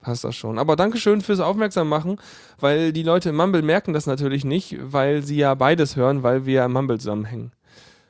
passt 0.03 0.23
das 0.23 0.35
schon. 0.35 0.59
Aber 0.59 0.75
Dankeschön 0.75 1.21
fürs 1.21 1.39
Aufmerksam 1.39 1.89
machen, 1.89 2.19
weil 2.59 2.93
die 2.93 3.01
Leute 3.01 3.29
im 3.29 3.37
Mumble 3.37 3.63
merken 3.63 3.93
das 3.93 4.05
natürlich 4.05 4.45
nicht, 4.45 4.77
weil 4.79 5.23
sie 5.23 5.37
ja 5.37 5.55
beides 5.55 5.95
hören, 5.95 6.21
weil 6.21 6.45
wir 6.45 6.63
im 6.63 6.73
Mumble 6.73 6.99
zusammenhängen. 6.99 7.51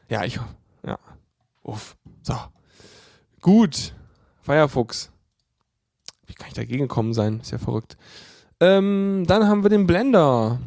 Ja, 0.09 0.25
ich. 0.25 0.37
Ja. 0.85 0.99
Uff. 1.63 1.95
So. 2.21 2.35
Gut. 3.41 3.93
Firefox. 4.41 5.11
Wie 6.25 6.33
kann 6.33 6.47
ich 6.49 6.53
dagegen 6.53 6.83
gekommen 6.83 7.13
sein? 7.13 7.39
Ist 7.39 7.51
ja 7.51 7.57
verrückt. 7.57 7.95
Ähm, 8.59 9.23
dann 9.27 9.47
haben 9.47 9.63
wir 9.63 9.69
den 9.69 9.87
Blender. 9.87 10.59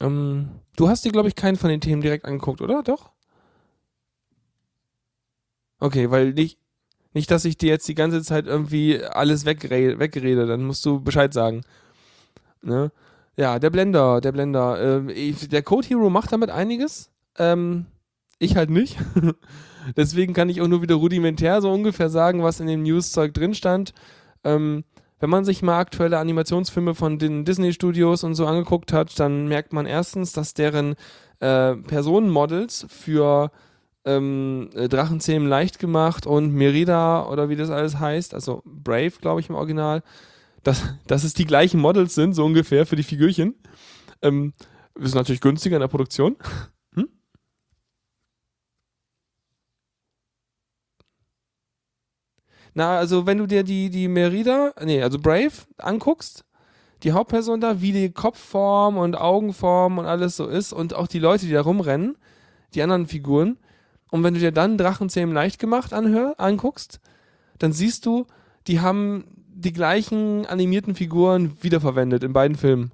Ähm, 0.00 0.48
du 0.76 0.88
hast 0.88 1.04
dir, 1.04 1.12
glaube 1.12 1.28
ich, 1.28 1.36
keinen 1.36 1.56
von 1.56 1.70
den 1.70 1.80
Themen 1.80 2.02
direkt 2.02 2.24
angeguckt, 2.24 2.60
oder? 2.60 2.82
Doch? 2.82 3.10
Okay, 5.78 6.10
weil 6.10 6.32
nicht, 6.32 6.58
nicht, 7.14 7.30
dass 7.30 7.44
ich 7.44 7.56
dir 7.56 7.70
jetzt 7.70 7.88
die 7.88 7.94
ganze 7.94 8.22
Zeit 8.22 8.46
irgendwie 8.46 9.02
alles 9.02 9.46
wegrede, 9.46 9.98
wegrede 9.98 10.46
dann 10.46 10.64
musst 10.64 10.84
du 10.84 11.00
Bescheid 11.00 11.32
sagen. 11.32 11.62
Ne? 12.62 12.90
Ja, 13.36 13.58
der 13.58 13.70
Blender, 13.70 14.20
der 14.20 14.32
Blender. 14.32 15.02
Äh, 15.08 15.32
der 15.32 15.62
Code 15.62 15.88
Hero 15.88 16.10
macht 16.10 16.32
damit 16.32 16.50
einiges. 16.50 17.10
Ähm, 17.38 17.86
ich 18.38 18.56
halt 18.56 18.70
nicht. 18.70 18.98
Deswegen 19.96 20.34
kann 20.34 20.48
ich 20.48 20.60
auch 20.60 20.68
nur 20.68 20.82
wieder 20.82 20.94
rudimentär 20.96 21.60
so 21.60 21.70
ungefähr 21.70 22.08
sagen, 22.08 22.42
was 22.42 22.60
in 22.60 22.66
dem 22.66 22.82
News-Zeug 22.82 23.34
drin 23.34 23.54
stand. 23.54 23.92
Ähm, 24.44 24.84
wenn 25.20 25.30
man 25.30 25.44
sich 25.44 25.62
mal 25.62 25.78
aktuelle 25.78 26.18
Animationsfilme 26.18 26.94
von 26.94 27.18
den 27.18 27.44
Disney-Studios 27.44 28.24
und 28.24 28.34
so 28.34 28.46
angeguckt 28.46 28.92
hat, 28.92 29.18
dann 29.18 29.46
merkt 29.48 29.72
man 29.72 29.86
erstens, 29.86 30.32
dass 30.32 30.54
deren 30.54 30.96
äh, 31.40 31.76
Personenmodels 31.76 32.86
für 32.88 33.50
ähm, 34.04 34.70
äh, 34.74 34.88
Drachenzähmen 34.88 35.48
leicht 35.48 35.78
gemacht 35.78 36.26
und 36.26 36.52
Merida 36.52 37.26
oder 37.26 37.48
wie 37.48 37.56
das 37.56 37.70
alles 37.70 37.98
heißt, 37.98 38.34
also 38.34 38.62
Brave, 38.64 39.12
glaube 39.20 39.40
ich, 39.40 39.48
im 39.48 39.54
Original, 39.54 40.02
dass, 40.62 40.82
dass 41.06 41.24
es 41.24 41.34
die 41.34 41.46
gleichen 41.46 41.80
Models 41.80 42.14
sind, 42.14 42.34
so 42.34 42.44
ungefähr, 42.44 42.86
für 42.86 42.96
die 42.96 43.02
Figürchen. 43.02 43.54
Ähm, 44.22 44.52
ist 44.94 45.14
natürlich 45.14 45.40
günstiger 45.40 45.76
in 45.76 45.80
der 45.80 45.88
Produktion. 45.88 46.36
Hm? 46.94 47.08
Na, 52.74 52.98
also 52.98 53.26
wenn 53.26 53.38
du 53.38 53.46
dir 53.46 53.64
die, 53.64 53.90
die 53.90 54.08
Merida, 54.08 54.72
nee, 54.84 55.02
also 55.02 55.18
Brave 55.18 55.52
anguckst, 55.78 56.44
die 57.02 57.12
Hauptperson 57.12 57.60
da, 57.60 57.80
wie 57.80 57.92
die 57.92 58.10
Kopfform 58.12 58.96
und 58.96 59.16
Augenform 59.16 59.98
und 59.98 60.06
alles 60.06 60.36
so 60.36 60.46
ist 60.46 60.72
und 60.72 60.94
auch 60.94 61.06
die 61.06 61.18
Leute, 61.18 61.46
die 61.46 61.52
da 61.52 61.60
rumrennen, 61.60 62.16
die 62.74 62.82
anderen 62.82 63.06
Figuren. 63.06 63.58
Und 64.14 64.22
wenn 64.22 64.34
du 64.34 64.38
dir 64.38 64.52
dann 64.52 64.78
Drachenzähmen 64.78 65.34
leicht 65.34 65.58
gemacht 65.58 65.92
anhör, 65.92 66.36
anguckst, 66.38 67.00
dann 67.58 67.72
siehst 67.72 68.06
du, 68.06 68.28
die 68.68 68.78
haben 68.78 69.24
die 69.48 69.72
gleichen 69.72 70.46
animierten 70.46 70.94
Figuren 70.94 71.60
wiederverwendet 71.60 72.22
in 72.22 72.32
beiden 72.32 72.56
Filmen. 72.56 72.92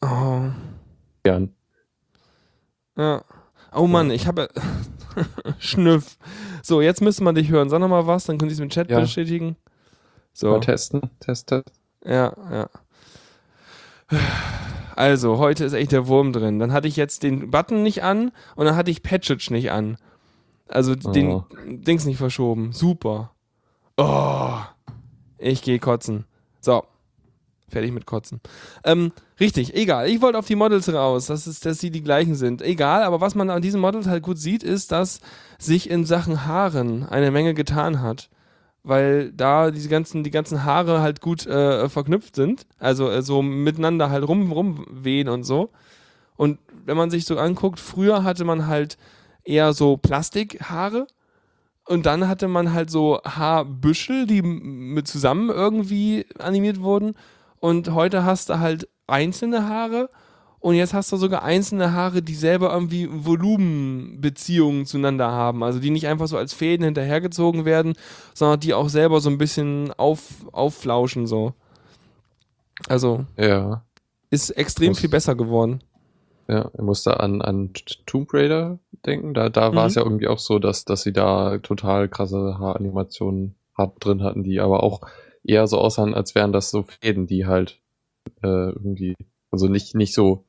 Oh. 0.00 0.50
Gern. 1.22 1.57
Ja. 2.98 3.22
Oh 3.72 3.86
Mann, 3.86 4.10
ich 4.10 4.26
habe. 4.26 4.48
Schnüff. 5.58 6.18
So, 6.62 6.80
jetzt 6.80 7.00
müsste 7.00 7.24
man 7.24 7.34
dich 7.34 7.48
hören. 7.48 7.70
Sag 7.70 7.80
nochmal 7.80 8.06
was, 8.06 8.24
dann 8.24 8.38
können 8.38 8.50
Sie 8.50 8.54
es 8.54 8.60
im 8.60 8.68
Chat 8.68 8.90
Ja. 8.90 9.00
bestätigen. 9.00 9.56
So. 10.32 10.50
Mal 10.50 10.60
testen. 10.60 11.00
Test, 11.20 11.48
test. 11.48 11.72
Ja, 12.04 12.32
ja. 12.50 12.68
Also, 14.96 15.38
heute 15.38 15.64
ist 15.64 15.72
echt 15.74 15.92
der 15.92 16.08
Wurm 16.08 16.32
drin. 16.32 16.58
Dann 16.58 16.72
hatte 16.72 16.88
ich 16.88 16.96
jetzt 16.96 17.22
den 17.22 17.50
Button 17.50 17.82
nicht 17.82 18.02
an 18.02 18.32
und 18.56 18.66
dann 18.66 18.74
hatte 18.76 18.90
ich 18.90 19.02
Patchage 19.02 19.52
nicht 19.52 19.70
an. 19.70 19.96
Also 20.68 20.94
den 20.94 21.30
Oh. 21.32 21.44
Dings 21.66 22.04
nicht 22.04 22.18
verschoben. 22.18 22.72
Super. 22.72 23.32
Oh. 23.96 24.54
Ich 25.38 25.62
gehe 25.62 25.78
kotzen. 25.78 26.24
So. 26.60 26.84
Fertig 27.68 27.92
mit 27.92 28.06
Kotzen. 28.06 28.40
Ähm, 28.84 29.12
richtig, 29.38 29.74
egal. 29.74 30.08
Ich 30.08 30.22
wollte 30.22 30.38
auf 30.38 30.46
die 30.46 30.56
Models 30.56 30.92
raus, 30.92 31.26
dass, 31.26 31.46
es, 31.46 31.60
dass 31.60 31.78
sie 31.78 31.90
die 31.90 32.02
gleichen 32.02 32.34
sind. 32.34 32.62
Egal, 32.62 33.02
aber 33.02 33.20
was 33.20 33.34
man 33.34 33.50
an 33.50 33.62
diesen 33.62 33.80
Models 33.80 34.06
halt 34.06 34.22
gut 34.22 34.38
sieht, 34.38 34.62
ist, 34.62 34.90
dass 34.90 35.20
sich 35.58 35.90
in 35.90 36.04
Sachen 36.06 36.46
Haaren 36.46 37.04
eine 37.04 37.30
Menge 37.30 37.54
getan 37.54 38.00
hat. 38.00 38.30
Weil 38.84 39.32
da 39.32 39.70
diese 39.70 39.88
ganzen, 39.90 40.24
die 40.24 40.30
ganzen 40.30 40.64
Haare 40.64 41.02
halt 41.02 41.20
gut 41.20 41.46
äh, 41.46 41.88
verknüpft 41.90 42.36
sind. 42.36 42.66
Also 42.78 43.10
äh, 43.10 43.22
so 43.22 43.42
miteinander 43.42 44.08
halt 44.08 44.26
rum, 44.26 44.50
rumwehen 44.50 45.28
und 45.28 45.44
so. 45.44 45.70
Und 46.36 46.58
wenn 46.86 46.96
man 46.96 47.10
sich 47.10 47.26
so 47.26 47.36
anguckt, 47.36 47.80
früher 47.80 48.24
hatte 48.24 48.44
man 48.44 48.66
halt 48.66 48.96
eher 49.44 49.74
so 49.74 49.96
Plastikhaare. 49.96 51.06
Und 51.88 52.04
dann 52.04 52.28
hatte 52.28 52.48
man 52.48 52.72
halt 52.74 52.90
so 52.90 53.20
Haarbüschel, 53.24 54.26
die 54.26 54.42
mit 54.42 55.08
zusammen 55.08 55.48
irgendwie 55.48 56.26
animiert 56.38 56.80
wurden. 56.80 57.14
Und 57.60 57.92
heute 57.94 58.24
hast 58.24 58.48
du 58.50 58.58
halt 58.58 58.88
einzelne 59.06 59.68
Haare. 59.68 60.10
Und 60.60 60.74
jetzt 60.74 60.92
hast 60.92 61.12
du 61.12 61.16
sogar 61.16 61.44
einzelne 61.44 61.92
Haare, 61.92 62.20
die 62.20 62.34
selber 62.34 62.72
irgendwie 62.72 63.08
Volumenbeziehungen 63.10 64.86
zueinander 64.86 65.30
haben. 65.30 65.62
Also 65.62 65.78
die 65.78 65.90
nicht 65.90 66.06
einfach 66.08 66.26
so 66.26 66.36
als 66.36 66.52
Fäden 66.52 66.84
hinterhergezogen 66.84 67.64
werden, 67.64 67.94
sondern 68.34 68.58
die 68.60 68.74
auch 68.74 68.88
selber 68.88 69.20
so 69.20 69.30
ein 69.30 69.38
bisschen 69.38 69.92
auf, 69.96 70.20
aufflauschen 70.52 71.26
so. 71.26 71.52
Also 72.88 73.24
Ja. 73.36 73.84
ist 74.30 74.50
extrem 74.50 74.88
Muss- 74.88 75.00
viel 75.00 75.10
besser 75.10 75.34
geworden. 75.34 75.82
Ja, 76.48 76.70
ich 76.72 76.80
musste 76.80 77.20
an, 77.20 77.42
an 77.42 77.70
Tomb 78.06 78.32
Raider 78.32 78.78
denken. 79.04 79.34
Da, 79.34 79.50
da 79.50 79.74
war 79.74 79.82
Mhm. 79.84 79.88
es 79.88 79.94
ja 79.96 80.02
irgendwie 80.02 80.28
auch 80.28 80.38
so, 80.38 80.58
dass, 80.58 80.84
dass 80.84 81.02
sie 81.02 81.12
da 81.12 81.58
total 81.58 82.08
krasse 82.08 82.56
Haaranimationen 82.58 83.54
drin 84.00 84.22
hatten, 84.24 84.42
die 84.42 84.58
aber 84.58 84.82
auch 84.82 85.02
eher 85.48 85.66
so 85.66 85.78
aussahen, 85.78 86.14
als 86.14 86.34
wären 86.34 86.52
das 86.52 86.70
so 86.70 86.82
Fäden, 86.82 87.26
die 87.26 87.46
halt 87.46 87.80
äh, 88.42 88.70
irgendwie, 88.70 89.14
also 89.50 89.66
nicht, 89.68 89.94
nicht 89.94 90.14
so, 90.14 90.44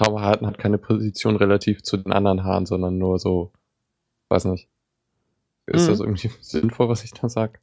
Haarhaarten 0.00 0.46
hat 0.46 0.58
keine 0.58 0.78
Position 0.78 1.36
relativ 1.36 1.82
zu 1.82 1.96
den 1.96 2.12
anderen 2.12 2.42
Haaren, 2.44 2.66
sondern 2.66 2.98
nur 2.98 3.18
so, 3.18 3.52
weiß 4.30 4.46
nicht. 4.46 4.68
Ist 5.66 5.84
Mhm. 5.86 5.90
das 5.92 6.00
irgendwie 6.00 6.30
sinnvoll, 6.40 6.88
was 6.88 7.04
ich 7.04 7.12
da 7.12 7.28
sag? 7.28 7.60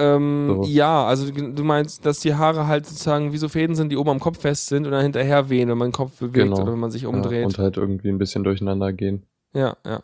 Ähm, 0.00 0.46
So. 0.48 0.68
Ja, 0.68 1.04
also 1.06 1.30
du 1.30 1.62
meinst, 1.62 2.04
dass 2.06 2.20
die 2.20 2.34
Haare 2.34 2.66
halt 2.66 2.86
sozusagen 2.86 3.32
wie 3.32 3.36
so 3.38 3.48
Fäden 3.48 3.76
sind, 3.76 3.90
die 3.90 3.96
oben 3.96 4.10
am 4.10 4.18
Kopf 4.20 4.40
fest 4.40 4.66
sind 4.66 4.86
und 4.86 4.92
dann 4.92 5.02
hinterher 5.02 5.50
wehen, 5.50 5.68
wenn 5.68 5.78
man 5.78 5.88
den 5.90 5.94
Kopf 5.94 6.18
bewegt 6.18 6.34
Genau. 6.34 6.62
oder 6.62 6.72
wenn 6.72 6.80
man 6.80 6.90
sich 6.90 7.02
Ja, 7.02 7.08
umdreht. 7.10 7.44
und 7.44 7.58
halt 7.58 7.76
irgendwie 7.76 8.08
ein 8.08 8.18
bisschen 8.18 8.42
durcheinander 8.44 8.92
gehen. 8.92 9.26
Ja, 9.52 9.76
ja. 9.84 10.02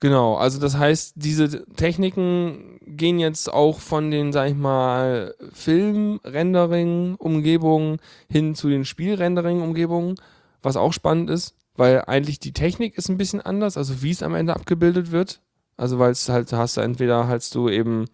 Genau, 0.00 0.34
also 0.34 0.60
das 0.60 0.76
heißt, 0.76 1.14
diese 1.16 1.64
Techniken 1.74 2.78
gehen 2.82 3.18
jetzt 3.18 3.50
auch 3.52 3.80
von 3.80 4.10
den, 4.10 4.30
sag 4.32 4.50
ich 4.50 4.54
mal, 4.54 5.34
Film-Rendering-Umgebungen 5.52 7.96
hin 8.28 8.54
zu 8.54 8.68
den 8.68 8.84
Spiel-Rendering-Umgebungen, 8.84 10.16
was 10.62 10.76
auch 10.76 10.92
spannend 10.92 11.30
ist, 11.30 11.54
weil 11.76 12.02
eigentlich 12.06 12.38
die 12.40 12.52
Technik 12.52 12.98
ist 12.98 13.08
ein 13.08 13.16
bisschen 13.16 13.40
anders, 13.40 13.78
also 13.78 14.02
wie 14.02 14.10
es 14.10 14.22
am 14.22 14.34
Ende 14.34 14.54
abgebildet 14.54 15.12
wird. 15.12 15.40
Also 15.78 15.98
weil 15.98 16.10
es 16.10 16.28
halt, 16.28 16.52
hast 16.52 16.76
du 16.76 16.82
entweder 16.82 17.28
hast 17.28 17.54
du 17.54 17.68
eben 17.68 18.06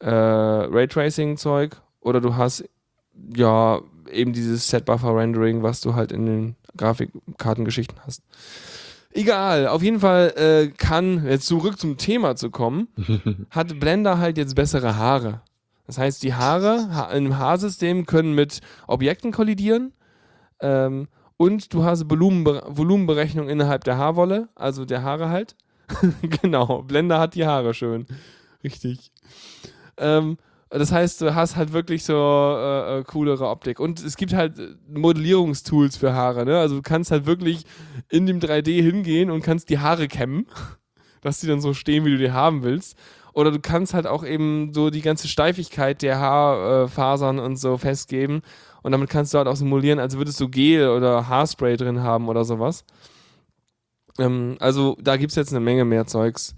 äh, 0.00 0.10
Raytracing-Zeug 0.10 1.76
oder 2.00 2.20
du 2.20 2.36
hast 2.36 2.64
ja 3.34 3.80
eben 4.10 4.32
dieses 4.32 4.68
Set-Buffer-Rendering, 4.68 5.62
was 5.62 5.80
du 5.80 5.94
halt 5.94 6.12
in 6.12 6.26
den 6.26 6.56
Grafikkartengeschichten 6.76 7.98
hast. 8.04 8.22
Egal, 9.16 9.66
auf 9.68 9.82
jeden 9.82 10.00
Fall 10.00 10.34
äh, 10.36 10.68
kann, 10.76 11.26
jetzt 11.26 11.46
zurück 11.46 11.78
zum 11.78 11.96
Thema 11.96 12.36
zu 12.36 12.50
kommen, 12.50 12.88
hat 13.50 13.80
Blender 13.80 14.18
halt 14.18 14.36
jetzt 14.36 14.54
bessere 14.54 14.96
Haare. 14.96 15.40
Das 15.86 15.96
heißt, 15.96 16.22
die 16.22 16.34
Haare 16.34 16.94
ha 16.94 17.10
im 17.12 17.38
Haarsystem 17.38 18.04
können 18.04 18.34
mit 18.34 18.60
Objekten 18.86 19.32
kollidieren 19.32 19.92
ähm, 20.60 21.08
und 21.38 21.72
du 21.72 21.82
hast 21.82 22.10
Volumenbe 22.10 22.62
Volumenberechnung 22.68 23.48
innerhalb 23.48 23.84
der 23.84 23.96
Haarwolle, 23.96 24.50
also 24.54 24.84
der 24.84 25.02
Haare 25.02 25.30
halt. 25.30 25.56
genau, 26.42 26.82
Blender 26.82 27.18
hat 27.18 27.34
die 27.34 27.46
Haare 27.46 27.72
schön. 27.72 28.06
Richtig. 28.62 29.12
Ähm, 29.96 30.36
das 30.68 30.90
heißt, 30.90 31.20
du 31.20 31.34
hast 31.34 31.56
halt 31.56 31.72
wirklich 31.72 32.04
so 32.04 32.14
äh, 32.14 32.98
äh, 32.98 33.04
coolere 33.04 33.48
Optik. 33.48 33.78
Und 33.78 34.02
es 34.02 34.16
gibt 34.16 34.32
halt 34.32 34.58
äh, 34.58 34.74
Modellierungstools 34.88 35.96
für 35.96 36.12
Haare. 36.12 36.44
Ne? 36.44 36.58
Also 36.58 36.76
du 36.76 36.82
kannst 36.82 37.12
halt 37.12 37.26
wirklich 37.26 37.64
in 38.08 38.26
dem 38.26 38.40
3D 38.40 38.82
hingehen 38.82 39.30
und 39.30 39.42
kannst 39.42 39.70
die 39.70 39.78
Haare 39.78 40.08
kämmen, 40.08 40.46
dass 41.20 41.40
die 41.40 41.46
dann 41.46 41.60
so 41.60 41.72
stehen, 41.72 42.04
wie 42.04 42.10
du 42.10 42.18
die 42.18 42.32
haben 42.32 42.64
willst. 42.64 42.96
Oder 43.32 43.52
du 43.52 43.60
kannst 43.60 43.94
halt 43.94 44.06
auch 44.06 44.24
eben 44.24 44.72
so 44.72 44.90
die 44.90 45.02
ganze 45.02 45.28
Steifigkeit 45.28 46.02
der 46.02 46.18
Haarfasern 46.18 47.38
und 47.38 47.56
so 47.56 47.76
festgeben. 47.76 48.40
Und 48.82 48.92
damit 48.92 49.10
kannst 49.10 49.34
du 49.34 49.38
halt 49.38 49.46
auch 49.46 49.56
simulieren, 49.56 49.98
als 49.98 50.16
würdest 50.16 50.40
du 50.40 50.48
Gel 50.48 50.88
oder 50.88 51.28
Haarspray 51.28 51.76
drin 51.76 52.02
haben 52.02 52.28
oder 52.28 52.44
sowas. 52.44 52.84
Ähm, 54.18 54.56
also 54.58 54.96
da 55.00 55.16
gibt 55.16 55.30
es 55.30 55.36
jetzt 55.36 55.52
eine 55.52 55.60
Menge 55.60 55.84
mehr 55.84 56.06
Zeugs. 56.06 56.54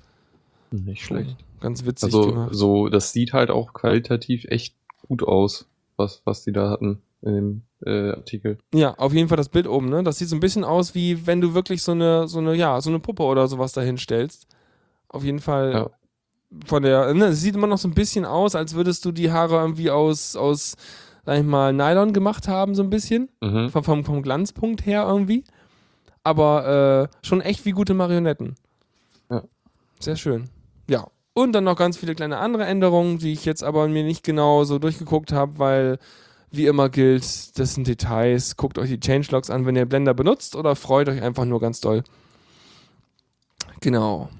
Nicht 0.70 1.04
schlecht. 1.04 1.36
Ganz 1.60 1.84
witzig 1.84 2.04
Also 2.14 2.26
gemacht. 2.28 2.50
so, 2.52 2.88
das 2.88 3.12
sieht 3.12 3.32
halt 3.32 3.50
auch 3.50 3.72
qualitativ 3.72 4.44
echt 4.46 4.74
gut 5.06 5.22
aus, 5.22 5.66
was, 5.96 6.22
was 6.24 6.44
die 6.44 6.52
da 6.52 6.70
hatten 6.70 7.00
in 7.22 7.34
dem 7.34 7.62
äh, 7.84 8.10
Artikel. 8.12 8.58
Ja, 8.72 8.94
auf 8.94 9.12
jeden 9.12 9.28
Fall 9.28 9.36
das 9.36 9.48
Bild 9.48 9.66
oben, 9.66 9.88
ne? 9.88 10.02
Das 10.04 10.18
sieht 10.18 10.28
so 10.28 10.36
ein 10.36 10.40
bisschen 10.40 10.62
aus, 10.64 10.94
wie 10.94 11.26
wenn 11.26 11.40
du 11.40 11.54
wirklich 11.54 11.82
so 11.82 11.92
eine, 11.92 12.28
so 12.28 12.38
eine, 12.38 12.54
ja, 12.54 12.80
so 12.80 12.90
eine 12.90 13.00
Puppe 13.00 13.24
oder 13.24 13.48
sowas 13.48 13.72
dahin 13.72 13.98
stellst. 13.98 14.46
Auf 15.08 15.24
jeden 15.24 15.40
Fall 15.40 15.72
Ja. 15.72 15.90
von 16.66 16.82
der, 16.82 17.12
ne, 17.14 17.26
es 17.26 17.40
sieht 17.40 17.54
immer 17.56 17.66
noch 17.66 17.78
so 17.78 17.88
ein 17.88 17.94
bisschen 17.94 18.24
aus, 18.24 18.54
als 18.54 18.74
würdest 18.74 19.04
du 19.04 19.10
die 19.12 19.32
Haare 19.32 19.56
irgendwie 19.56 19.90
aus, 19.90 20.36
aus, 20.36 20.76
sag 21.26 21.38
ich 21.38 21.44
mal, 21.44 21.72
Nylon 21.72 22.12
gemacht 22.12 22.46
haben, 22.46 22.74
so 22.76 22.82
ein 22.84 22.90
bisschen. 22.90 23.28
Mhm. 23.40 23.70
Vom, 23.70 23.82
vom, 23.84 24.04
vom 24.04 24.22
Glanzpunkt 24.22 24.86
her 24.86 25.04
irgendwie. 25.08 25.42
Aber 26.22 27.08
äh, 27.10 27.26
schon 27.26 27.40
echt 27.40 27.64
wie 27.64 27.70
gute 27.72 27.94
Marionetten. 27.94 28.54
Ja. 29.30 29.42
Sehr 29.98 30.16
schön. 30.16 30.50
Ja. 30.88 31.08
Und 31.38 31.52
dann 31.52 31.62
noch 31.62 31.76
ganz 31.76 31.96
viele 31.96 32.16
kleine 32.16 32.38
andere 32.38 32.64
Änderungen, 32.64 33.18
die 33.18 33.32
ich 33.32 33.44
jetzt 33.44 33.62
aber 33.62 33.86
mir 33.86 34.02
nicht 34.02 34.24
genau 34.24 34.64
so 34.64 34.80
durchgeguckt 34.80 35.30
habe, 35.30 35.60
weil 35.60 35.98
wie 36.50 36.66
immer 36.66 36.88
gilt, 36.88 37.56
das 37.56 37.74
sind 37.74 37.86
Details. 37.86 38.56
Guckt 38.56 38.76
euch 38.76 38.88
die 38.88 38.98
Changelogs 38.98 39.48
an, 39.48 39.64
wenn 39.64 39.76
ihr 39.76 39.86
Blender 39.86 40.14
benutzt 40.14 40.56
oder 40.56 40.74
freut 40.74 41.08
euch 41.08 41.22
einfach 41.22 41.44
nur 41.44 41.60
ganz 41.60 41.80
doll. 41.80 42.02
Genau. 43.80 44.30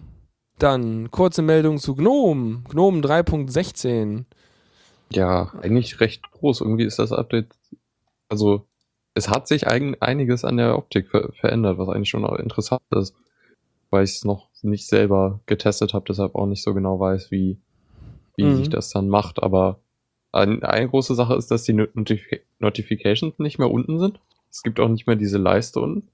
Dann 0.59 1.13
kurze 1.13 1.41
Meldung 1.41 1.79
zu 1.79 1.95
Gnome. 1.95 2.65
Gnome 2.69 3.01
3.16. 3.01 4.25
Ja, 5.13 5.53
eigentlich 5.63 6.01
recht 6.01 6.29
groß. 6.33 6.63
Irgendwie 6.63 6.85
ist 6.85 6.99
das 6.99 7.13
Update, 7.13 7.55
also 8.29 8.67
es 9.15 9.29
hat 9.29 9.47
sich 9.47 9.69
eigen, 9.69 9.95
einiges 10.01 10.45
an 10.45 10.57
der 10.57 10.77
Optik 10.77 11.11
ver 11.11 11.31
verändert, 11.33 11.79
was 11.79 11.91
eigentlich 11.91 12.11
schon 12.11 12.25
interessant 12.41 12.83
ist, 12.91 13.15
weil 13.91 14.05
ich 14.05 14.13
es 14.17 14.25
noch 14.25 14.49
nicht 14.63 14.87
selber 14.87 15.41
getestet 15.47 15.95
habe, 15.95 16.05
deshalb 16.09 16.35
auch 16.35 16.47
nicht 16.47 16.63
so 16.63 16.75
genau 16.75 16.99
weiß, 17.01 17.31
wie, 17.31 17.59
wie 18.37 18.45
Mhm. 18.45 18.57
sich 18.57 18.69
das 18.69 18.91
dann 18.91 19.09
macht. 19.09 19.43
Aber 19.43 19.81
ein, 20.33 20.63
eine 20.63 20.89
große 20.89 21.15
Sache 21.15 21.35
ist, 21.35 21.51
dass 21.51 21.63
die 21.65 21.73
Notifi 21.73 22.41
Notifications 22.59 23.39
nicht 23.39 23.59
mehr 23.59 23.71
unten 23.71 23.99
sind. 23.99 24.21
Es 24.51 24.63
gibt 24.63 24.81
auch 24.81 24.89
nicht 24.89 25.07
mehr 25.07 25.17
diese 25.17 25.39
Leiste 25.39 25.81
unten, 25.81 26.09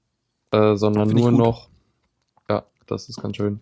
äh, 0.51 0.75
sondern 0.75 1.09
nur 1.09 1.31
noch, 1.31 1.69
ja, 2.49 2.65
das 2.85 3.09
ist 3.09 3.21
ganz 3.21 3.37
schön. 3.37 3.61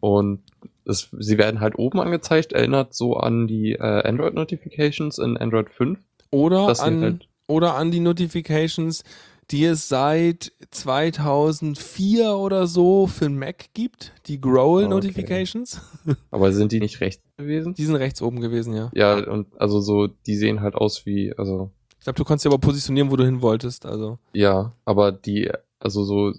Und 0.00 0.42
es, 0.84 1.08
sie 1.18 1.38
werden 1.38 1.60
halt 1.60 1.78
oben 1.78 2.00
angezeigt, 2.00 2.52
erinnert 2.52 2.94
so 2.94 3.16
an 3.16 3.46
die 3.48 3.72
äh, 3.72 4.08
Android 4.08 4.34
Notifications 4.34 5.18
in 5.18 5.36
Android 5.36 5.70
5. 5.70 5.98
Oder 6.30 6.68
an, 6.80 7.02
halt, 7.02 7.28
oder 7.46 7.74
an 7.76 7.90
die 7.90 8.00
Notifications, 8.00 9.02
die 9.50 9.64
es 9.64 9.88
seit 9.88 10.52
2004 10.70 12.36
oder 12.36 12.66
so 12.66 13.06
für 13.06 13.24
den 13.24 13.38
Mac 13.38 13.72
gibt. 13.74 14.12
Die 14.26 14.40
Growl 14.40 14.84
Okay. 14.84 14.94
Notifications. 14.94 15.80
aber 16.30 16.52
sind 16.52 16.72
die 16.72 16.80
nicht 16.80 17.00
rechts 17.00 17.22
gewesen? 17.36 17.74
Die 17.74 17.84
sind 17.84 17.96
rechts 17.96 18.20
oben 18.22 18.40
gewesen, 18.40 18.74
ja. 18.74 18.90
Ja, 18.94 19.16
und 19.30 19.46
also 19.60 19.80
so, 19.80 20.06
die 20.06 20.36
sehen 20.36 20.60
halt 20.60 20.74
aus 20.74 21.06
wie, 21.06 21.32
also, 21.36 21.70
Ich 21.98 22.04
glaube, 22.04 22.16
du 22.16 22.24
konntest 22.24 22.44
dich 22.44 22.52
aber 22.52 22.60
positionieren, 22.60 23.10
wo 23.10 23.16
du 23.16 23.24
hin 23.24 23.40
wolltest. 23.42 23.86
Also. 23.86 24.18
ja, 24.32 24.72
aber 24.84 25.12
die, 25.12 25.50
also 25.78 26.04
so, 26.04 26.32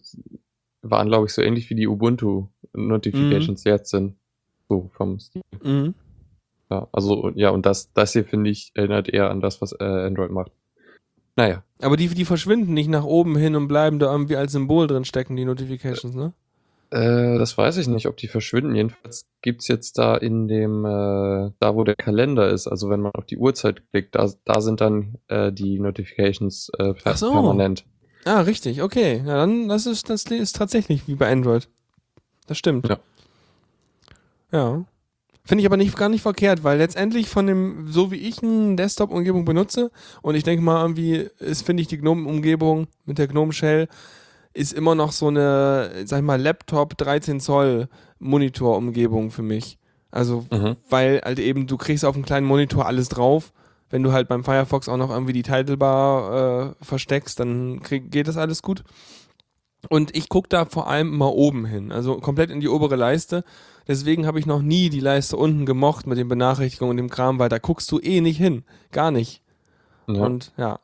waren 0.81 1.07
glaube 1.07 1.25
ich 1.27 1.33
so 1.33 1.41
ähnlich 1.41 1.69
wie 1.69 1.75
die 1.75 1.87
Ubuntu 1.87 2.47
Notifications 2.73 3.63
jetzt 3.63 3.89
sind. 3.89 4.15
So 4.69 4.87
vom 4.93 5.19
Stil. 5.19 5.41
Mhm. 5.63 5.95
Ja, 6.69 6.87
also, 6.91 7.31
ja, 7.33 7.49
und 7.49 7.65
das, 7.65 7.91
das 7.93 8.13
hier 8.13 8.23
finde 8.23 8.51
ich 8.51 8.71
erinnert 8.75 9.09
eher 9.09 9.31
an 9.31 9.41
das, 9.41 9.59
was 9.61 9.71
äh, 9.73 9.83
Android 9.83 10.29
macht. 10.29 10.51
Naja, 11.35 11.63
Aber 11.81 11.95
die, 11.95 12.07
die 12.09 12.25
verschwinden 12.25 12.73
nicht 12.73 12.89
nach 12.89 13.05
oben 13.05 13.37
hin 13.37 13.55
und 13.55 13.67
bleiben 13.67 13.99
da 13.99 14.11
irgendwie 14.11 14.35
als 14.35 14.51
Symbol 14.51 14.87
drin 14.87 15.05
stecken, 15.05 15.35
die 15.35 15.45
Notifications, 15.45 16.15
ne? 16.15 16.33
Äh, 16.91 17.37
das 17.37 17.57
weiß 17.57 17.77
ich 17.77 17.87
nicht, 17.87 18.07
ob 18.07 18.17
die 18.17 18.27
verschwinden. 18.27 18.75
Jedenfalls 18.75 19.27
gibt's 19.41 19.67
jetzt 19.67 19.97
da 19.99 20.15
in 20.15 20.47
dem, 20.47 20.85
äh, 20.85 21.51
da 21.59 21.75
wo 21.75 21.83
der 21.83 21.95
Kalender 21.95 22.49
ist, 22.49 22.67
also 22.67 22.89
wenn 22.89 23.01
man 23.01 23.13
auf 23.13 23.25
die 23.25 23.37
Uhrzeit 23.37 23.83
klickt, 23.91 24.15
da, 24.15 24.29
da 24.43 24.61
sind 24.61 24.81
dann 24.81 25.15
äh, 25.27 25.51
die 25.51 25.79
Notifications 25.79 26.71
äh, 26.79 26.93
per 26.93 27.15
so. 27.15 27.31
permanent. 27.31 27.85
Ah, 28.25 28.41
richtig, 28.41 28.81
okay. 28.81 29.21
Ja, 29.25 29.37
dann, 29.37 29.69
das 29.69 29.85
ist, 29.85 30.09
das 30.09 30.23
ist 30.23 30.55
tatsächlich 30.55 31.07
wie 31.07 31.15
bei 31.15 31.31
Android. 31.31 31.69
Das 32.47 32.57
stimmt. 32.57 32.89
Ja. 32.89 32.97
Ja. 34.51 34.85
Finde 35.45 35.61
ich 35.61 35.65
aber 35.65 35.77
nicht, 35.77 35.95
gar 35.97 36.09
nicht 36.09 36.21
verkehrt, 36.21 36.63
weil 36.63 36.77
letztendlich 36.77 37.27
von 37.29 37.47
dem, 37.47 37.87
so 37.91 38.11
wie 38.11 38.17
ich 38.17 38.43
eine 38.43 38.75
Desktop-Umgebung 38.75 39.45
benutze, 39.45 39.89
und 40.21 40.35
ich 40.35 40.43
denke 40.43 40.63
mal, 40.63 40.81
irgendwie 40.81 41.27
ist, 41.39 41.63
finde 41.65 41.81
ich, 41.81 41.87
die 41.87 41.97
GNOME-Umgebung 41.97 42.87
mit 43.05 43.17
der 43.17 43.27
GNOME-Shell 43.27 43.87
ist 44.53 44.73
immer 44.73 44.93
noch 44.95 45.11
so 45.11 45.27
eine, 45.27 45.91
sag 46.05 46.19
ich 46.19 46.25
mal, 46.25 46.39
Laptop 46.41 46.97
13 46.97 47.39
Zoll 47.39 47.87
Monitor-Umgebung 48.19 49.31
für 49.31 49.41
mich. 49.43 49.77
Also, 50.11 50.45
Mhm. 50.51 50.75
weil 50.89 51.21
halt 51.23 51.39
eben, 51.39 51.67
du 51.67 51.77
kriegst 51.77 52.03
auf 52.05 52.15
dem 52.15 52.25
kleinen 52.25 52.47
Monitor 52.47 52.85
alles 52.85 53.09
drauf. 53.09 53.51
Wenn 53.91 54.03
du 54.03 54.11
halt 54.11 54.27
beim 54.27 54.43
Firefox 54.43 54.87
auch 54.87 54.97
noch 54.97 55.09
irgendwie 55.09 55.33
die 55.33 55.41
Titlebar 55.43 56.75
äh, 56.79 56.85
versteckst, 56.85 57.39
dann 57.39 57.81
krieg, 57.81 58.11
geht 58.11 58.27
das 58.27 58.37
alles 58.37 58.61
gut. 58.61 58.83
Und 59.87 60.15
ich 60.15 60.27
gucke 60.27 60.49
da 60.49 60.65
vor 60.65 60.87
allem 60.87 61.13
immer 61.13 61.33
oben 61.33 61.65
hin, 61.65 61.91
also 61.91 62.17
komplett 62.19 62.51
in 62.51 62.59
die 62.59 62.67
obere 62.67 62.97
Leiste. 62.97 63.45
Deswegen 63.87 64.27
habe 64.27 64.39
ich 64.39 64.45
noch 64.45 64.61
nie 64.61 64.89
die 64.89 64.99
Leiste 64.99 65.37
unten 65.37 65.65
gemocht 65.65 66.05
mit 66.05 66.17
den 66.17 66.27
Benachrichtigungen 66.27 66.91
und 66.91 66.97
dem 66.97 67.09
Kram, 67.09 67.39
weil 67.39 67.49
da 67.49 67.59
guckst 67.59 67.91
du 67.91 67.99
eh 67.99 68.21
nicht 68.21 68.37
hin. 68.37 68.63
Gar 68.91 69.11
nicht. 69.11 69.41
Ja. 70.07 70.25
Und 70.25 70.51
ja. 70.57 70.79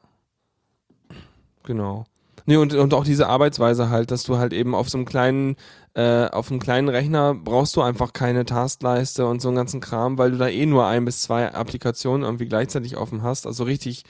Genau. 1.63 2.05
Nee, 2.47 2.57
und, 2.57 2.73
und 2.75 2.93
auch 2.93 3.03
diese 3.03 3.27
Arbeitsweise 3.27 3.89
halt, 3.89 4.11
dass 4.11 4.23
du 4.23 4.37
halt 4.37 4.53
eben 4.53 4.75
auf 4.75 4.87
so 4.89 4.99
einem 4.99 5.05
kleinen, 5.05 5.55
äh, 5.95 6.25
auf 6.27 6.51
einem 6.51 6.59
kleinen 6.59 6.89
Rechner 6.89 7.33
brauchst 7.33 7.75
du 7.75 7.81
einfach 7.81 8.13
keine 8.13 8.45
Taskleiste 8.45 9.25
und 9.25 9.41
so 9.41 9.47
einen 9.47 9.57
ganzen 9.57 9.81
Kram, 9.81 10.19
weil 10.19 10.31
du 10.31 10.37
da 10.37 10.47
eh 10.47 10.65
nur 10.67 10.85
ein 10.85 11.05
bis 11.05 11.21
zwei 11.21 11.51
Applikationen 11.51 12.23
irgendwie 12.23 12.45
gleichzeitig 12.45 12.97
offen 12.97 13.23
hast. 13.23 13.47
Also 13.47 13.63
richtig, 13.63 14.03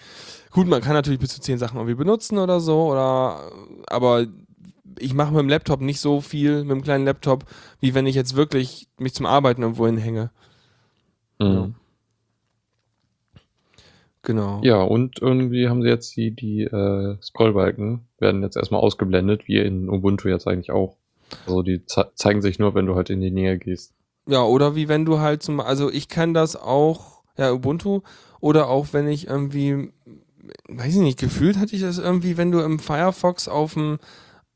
gut, 0.51 0.67
man 0.67 0.81
kann 0.81 0.93
natürlich 0.93 1.19
bis 1.19 1.33
zu 1.33 1.39
zehn 1.39 1.57
Sachen 1.57 1.77
irgendwie 1.77 1.95
benutzen 1.95 2.37
oder 2.37 2.59
so, 2.59 2.91
oder 2.91 3.51
aber 3.87 4.25
ich 4.99 5.13
mache 5.13 5.31
mit 5.31 5.41
dem 5.41 5.49
Laptop 5.49 5.81
nicht 5.81 5.99
so 5.99 6.21
viel, 6.21 6.63
mit 6.63 6.71
dem 6.71 6.83
kleinen 6.83 7.05
Laptop, 7.05 7.45
wie 7.79 7.93
wenn 7.93 8.05
ich 8.05 8.15
jetzt 8.15 8.35
wirklich 8.35 8.87
mich 8.97 9.13
zum 9.13 9.25
Arbeiten 9.25 9.61
irgendwo 9.61 9.85
hinhänge. 9.85 10.31
Mhm. 11.39 11.75
Genau. 14.25 14.59
Ja, 14.63 14.81
und 14.81 15.21
irgendwie 15.21 15.69
haben 15.69 15.83
sie 15.83 15.87
jetzt 15.87 16.15
die, 16.17 16.31
die 16.31 16.63
äh, 16.63 17.15
Scrollbalken 17.21 18.01
werden 18.19 18.41
jetzt 18.41 18.57
erstmal 18.57 18.81
ausgeblendet, 18.81 19.47
wie 19.47 19.57
in 19.57 19.87
Ubuntu 19.87 20.27
jetzt 20.27 20.47
eigentlich 20.47 20.71
auch. 20.71 20.97
Also 21.45 21.61
die 21.61 21.85
ze 21.85 22.11
zeigen 22.15 22.41
sich 22.41 22.59
nur, 22.59 22.73
wenn 22.75 22.87
du 22.87 22.95
halt 22.95 23.09
in 23.09 23.21
die 23.21 23.31
Nähe 23.31 23.57
gehst. 23.57 23.93
Ja, 24.27 24.43
oder 24.43 24.75
wie 24.75 24.87
wenn 24.87 25.05
du 25.05 25.19
halt 25.19 25.43
zum, 25.43 25.59
also 25.59 25.91
ich 25.91 26.07
kann 26.07 26.33
das 26.33 26.55
auch, 26.55 27.21
ja, 27.37 27.51
Ubuntu, 27.51 28.01
oder 28.39 28.69
auch 28.69 28.87
wenn 28.91 29.07
ich 29.07 29.27
irgendwie, 29.27 29.91
weiß 30.67 30.95
ich 30.95 31.01
nicht, 31.01 31.19
gefühlt 31.19 31.57
hatte 31.57 31.75
ich 31.75 31.81
das 31.81 31.99
irgendwie, 31.99 32.37
wenn 32.37 32.51
du 32.51 32.59
im 32.61 32.79
Firefox 32.79 33.47
auf 33.47 33.73
dem, 33.75 33.99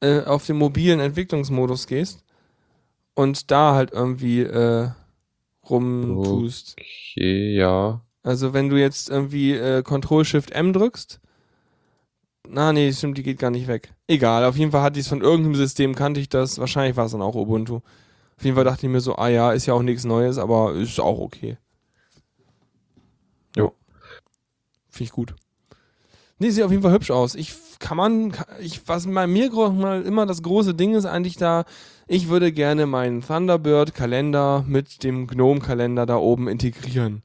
äh, 0.02 0.22
auf 0.22 0.46
den 0.46 0.58
mobilen 0.58 1.00
Entwicklungsmodus 1.00 1.88
gehst 1.88 2.24
und 3.14 3.52
da 3.52 3.74
halt 3.74 3.92
irgendwie 3.92 4.42
äh, 4.42 4.90
rumtust. 5.70 6.76
Okay, 6.80 7.56
ja. 7.56 8.02
Also 8.24 8.54
wenn 8.54 8.70
du 8.70 8.78
jetzt 8.78 9.10
irgendwie 9.10 9.54
äh, 9.54 9.84
Control-Shift-M 9.84 10.74
drückst, 10.74 11.20
na 12.48 12.74
nee, 12.74 12.92
stimmt, 12.92 13.18
die 13.18 13.24
geht 13.24 13.40
gar 13.40 13.52
nicht 13.52 13.68
weg. 13.68 13.94
Egal, 14.08 14.46
auf 14.46 14.58
jeden 14.58 14.72
Fall 14.72 14.82
hatte 14.82 15.00
ich 15.00 15.06
es 15.06 15.10
von 15.10 15.22
irgendeinem 15.22 15.56
System, 15.56 15.96
kannte 15.96 16.20
ich 16.20 16.30
das, 16.30 16.60
wahrscheinlich 16.60 16.98
war 16.98 17.06
es 17.06 17.12
dann 17.12 17.22
auch 17.22 17.36
Ubuntu. 17.36 17.82
Auf 18.38 18.46
jeden 18.46 18.56
Fall 18.56 18.64
dachte 18.64 18.86
ich 18.86 18.92
mir 18.92 19.02
so, 19.02 19.16
ah 19.18 19.28
ja, 19.28 19.52
ist 19.52 19.66
ja 19.66 19.74
auch 19.74 19.82
nichts 19.82 20.06
Neues, 20.06 20.38
aber 20.38 20.74
ist 20.74 21.00
auch 21.00 21.20
okay. 21.20 21.58
Jo. 23.56 23.74
Finde 24.90 25.04
ich 25.04 25.12
gut. 25.12 25.36
Nee, 26.40 26.50
sieht 26.50 26.64
auf 26.64 26.72
jeden 26.72 26.84
Fall 26.84 26.94
hübsch 26.94 27.12
aus. 27.12 27.36
Ich 27.36 27.54
kann 27.80 27.98
man, 27.98 28.34
ich, 28.60 28.88
was 28.88 29.08
bei 29.08 29.26
mir 29.26 29.50
mal 29.72 30.02
immer 30.04 30.26
das 30.26 30.44
große 30.44 30.74
Ding 30.74 30.94
ist 30.94 31.06
eigentlich 31.06 31.38
da, 31.38 31.64
ich 32.08 32.28
würde 32.30 32.52
gerne 32.52 32.86
meinen 32.86 33.22
Thunderbird-Kalender 33.22 34.66
mit 34.68 35.04
dem 35.04 35.28
GNOME-Kalender 35.28 36.06
da 36.06 36.18
oben 36.18 36.48
integrieren. 36.48 37.24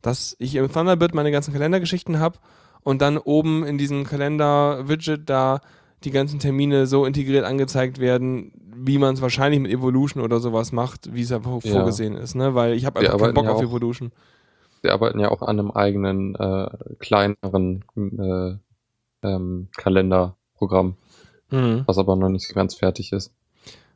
Dass 0.00 0.34
ich 0.38 0.54
im 0.56 0.72
Thunderbird 0.72 1.14
meine 1.14 1.30
ganzen 1.30 1.52
Kalendergeschichten 1.52 2.18
habe 2.18 2.38
und 2.82 3.02
dann 3.02 3.18
oben 3.18 3.64
in 3.64 3.78
diesem 3.78 4.04
Kalender-Widget 4.04 5.28
da 5.28 5.60
die 6.04 6.10
ganzen 6.10 6.40
Termine 6.40 6.86
so 6.86 7.04
integriert 7.04 7.44
angezeigt 7.44 7.98
werden, 7.98 8.52
wie 8.74 8.98
man 8.98 9.14
es 9.14 9.22
wahrscheinlich 9.22 9.60
mit 9.60 9.70
Evolution 9.70 10.22
oder 10.22 10.40
sowas 10.40 10.72
macht, 10.72 11.14
wie 11.14 11.22
es 11.22 11.30
einfach 11.30 11.62
Ja. 11.62 11.72
vorgesehen 11.72 12.16
ist, 12.16 12.34
ne? 12.34 12.54
Weil 12.54 12.74
ich 12.74 12.84
habe 12.86 13.00
einfach 13.00 13.18
keinen 13.18 13.34
Bock 13.34 13.44
ja 13.44 13.52
auf 13.52 13.62
Evolution. 13.62 14.10
Sie 14.82 14.90
arbeiten 14.90 15.20
ja 15.20 15.30
auch 15.30 15.42
an 15.42 15.60
einem 15.60 15.70
eigenen, 15.70 16.34
äh, 16.34 16.68
kleineren 16.98 17.84
äh, 17.96 18.56
ähm, 19.22 19.68
Kalenderprogramm, 19.76 20.96
Mhm. 21.50 21.82
was 21.86 21.98
aber 21.98 22.16
noch 22.16 22.28
nicht 22.28 22.48
ganz 22.54 22.74
fertig 22.74 23.12
ist. 23.12 23.32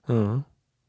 Ja. 0.09 0.45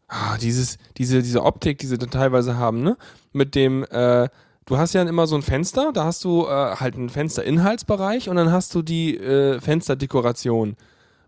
Ah, 0.09 0.37
dieses, 0.37 0.77
diese, 0.97 1.21
diese 1.21 1.43
Optik, 1.43 1.79
die 1.79 1.85
sie 1.87 1.97
da 1.97 2.05
teilweise 2.05 2.57
haben, 2.57 2.81
ne? 2.81 2.97
Mit 3.33 3.55
dem, 3.55 3.83
äh, 3.89 4.29
du 4.65 4.77
hast 4.77 4.93
ja 4.93 5.01
immer 5.03 5.27
so 5.27 5.35
ein 5.35 5.41
Fenster, 5.41 5.91
da 5.93 6.05
hast 6.05 6.23
du 6.23 6.45
äh, 6.45 6.49
halt 6.75 6.95
einen 6.95 7.09
Fensterinhaltsbereich 7.09 8.29
und 8.29 8.35
dann 8.37 8.51
hast 8.51 8.73
du 8.73 8.81
die 8.81 9.17
äh, 9.17 9.59
Fensterdekoration. 9.59 10.75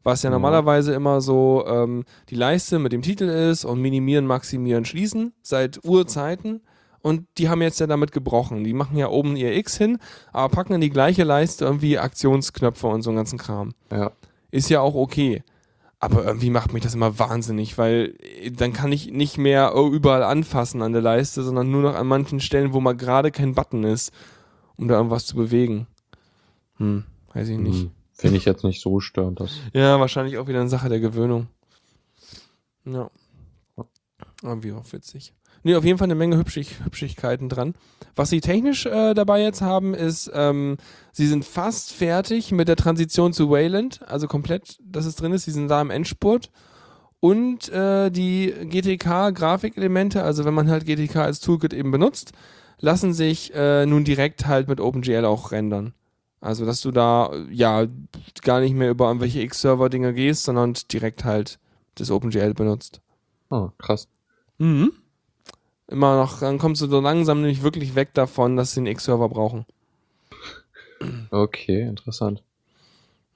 Was 0.03 0.23
ja 0.23 0.29
Mhm. 0.29 0.35
normalerweise 0.35 0.93
immer 0.93 1.19
so 1.19 1.65
ähm, 1.67 2.05
die 2.29 2.35
Leiste 2.35 2.79
mit 2.79 2.93
dem 2.93 3.01
Titel 3.01 3.25
ist 3.25 3.65
und 3.65 3.81
minimieren, 3.81 4.25
maximieren, 4.25 4.85
schließen, 4.85 5.33
seit 5.41 5.83
Urzeiten. 5.83 6.61
Und 7.01 7.27
die 7.37 7.49
haben 7.49 7.61
jetzt 7.61 7.79
ja 7.79 7.87
damit 7.87 8.11
gebrochen. 8.11 8.63
Die 8.63 8.73
machen 8.73 8.97
ja 8.97 9.07
oben 9.07 9.35
ihr 9.35 9.55
X 9.55 9.77
hin, 9.77 9.99
aber 10.33 10.49
packen 10.53 10.73
in 10.73 10.81
die 10.81 10.89
gleiche 10.89 11.23
Leiste 11.23 11.65
irgendwie 11.65 11.97
Aktionsknöpfe 11.97 12.87
und 12.87 13.01
so 13.01 13.09
einen 13.09 13.17
ganzen 13.17 13.39
Kram 13.39 13.73
Ja. 13.91 14.11
ist 14.51 14.69
ja 14.69 14.81
auch 14.81 14.95
okay. 14.95 15.43
Aber 16.01 16.23
irgendwie 16.25 16.49
macht 16.49 16.71
mich 16.71 16.83
das 16.83 16.95
immer 16.95 17.19
wahnsinnig, 17.19 17.77
weil 17.77 18.15
äh, 18.41 18.51
dann 18.51 18.71
kann 18.73 18.91
ich 18.91 19.11
nicht 19.11 19.37
mehr 19.37 19.73
oh, 19.75 19.89
überall 19.89 20.23
anfassen 20.23 20.81
an 20.81 20.93
der 20.93 21.01
Leiste, 21.01 21.43
sondern 21.43 21.71
nur 21.71 21.81
noch 21.81 21.95
an 21.95 22.07
manchen 22.07 22.39
Stellen, 22.39 22.73
wo 22.73 22.79
mal 22.79 22.95
gerade 22.95 23.31
kein 23.31 23.53
Button 23.53 23.83
ist, 23.83 24.13
um 24.77 24.87
da 24.87 24.95
irgendwas 24.95 25.25
zu 25.25 25.35
bewegen. 25.35 25.87
Hm, 26.77 27.03
weiß 27.33 27.49
ich 27.49 27.57
nicht. 27.57 27.81
Hm, 27.81 27.91
Finde 28.13 28.37
ich 28.37 28.45
jetzt 28.45 28.63
nicht 28.63 28.81
so 28.81 29.01
störend. 29.01 29.41
Das. 29.41 29.51
Ja, 29.73 29.99
wahrscheinlich 29.99 30.37
auch 30.37 30.47
wieder 30.47 30.61
eine 30.61 30.69
Sache 30.69 30.87
der 30.89 31.01
Gewöhnung. 31.01 31.47
Ja. 32.85 33.09
Irgendwie 34.41 34.71
auch 34.71 34.85
witzig. 34.93 35.33
Nee, 35.63 35.75
auf 35.75 35.83
jeden 35.83 35.97
Fall 35.97 36.05
eine 36.07 36.15
Menge 36.15 36.37
Hübschig 36.37 36.83
Hübschigkeiten 36.83 37.49
dran. 37.49 37.73
Was 38.15 38.29
sie 38.29 38.41
technisch 38.41 38.85
äh, 38.85 39.13
dabei 39.13 39.41
jetzt 39.41 39.61
haben, 39.61 39.93
ist, 39.93 40.31
ähm, 40.33 40.77
sie 41.11 41.27
sind 41.27 41.45
fast 41.45 41.93
fertig 41.93 42.51
mit 42.51 42.67
der 42.67 42.75
Transition 42.75 43.33
zu 43.33 43.49
Wayland, 43.49 44.01
also 44.07 44.27
komplett, 44.27 44.77
dass 44.83 45.05
es 45.05 45.15
drin 45.15 45.33
ist. 45.33 45.45
Sie 45.45 45.51
sind 45.51 45.67
da 45.67 45.81
im 45.81 45.89
Endspurt. 45.91 46.49
und 47.21 47.67
äh, 47.69 48.09
die 48.09 48.53
GTK-Grafikelemente, 48.69 50.23
also 50.23 50.45
wenn 50.45 50.53
man 50.53 50.69
halt 50.69 50.85
GTK 50.85 51.17
als 51.17 51.39
Toolkit 51.41 51.73
eben 51.73 51.91
benutzt, 51.91 52.31
lassen 52.79 53.13
sich 53.13 53.53
äh, 53.53 53.85
nun 53.85 54.05
direkt 54.05 54.47
halt 54.47 54.67
mit 54.69 54.79
OpenGL 54.79 55.25
auch 55.25 55.51
rendern. 55.51 55.93
Also, 56.41 56.65
dass 56.65 56.79
du 56.79 56.91
da 56.91 57.31
ja 57.51 57.85
gar 58.43 58.61
nicht 58.61 58.73
mehr 58.73 58.89
über 58.89 59.07
irgendwelche 59.07 59.41
X-Server-Dinger 59.41 60.13
gehst, 60.13 60.43
sondern 60.43 60.73
direkt 60.89 61.25
halt 61.25 61.59
das 61.95 62.09
OpenGL 62.11 62.53
benutzt. 62.53 63.01
Ah, 63.49 63.69
krass. 63.77 64.07
Mhm. 64.57 64.93
Immer 65.89 66.17
noch, 66.17 66.39
dann 66.39 66.59
kommst 66.59 66.81
du 66.81 66.87
so 66.87 66.99
langsam 66.99 67.41
nämlich 67.41 67.63
wirklich 67.63 67.95
weg 67.95 68.13
davon, 68.13 68.55
dass 68.55 68.73
sie 68.73 68.79
einen 68.79 68.87
X-Server 68.87 69.27
brauchen. 69.27 69.65
Okay, 71.31 71.81
interessant. 71.81 72.43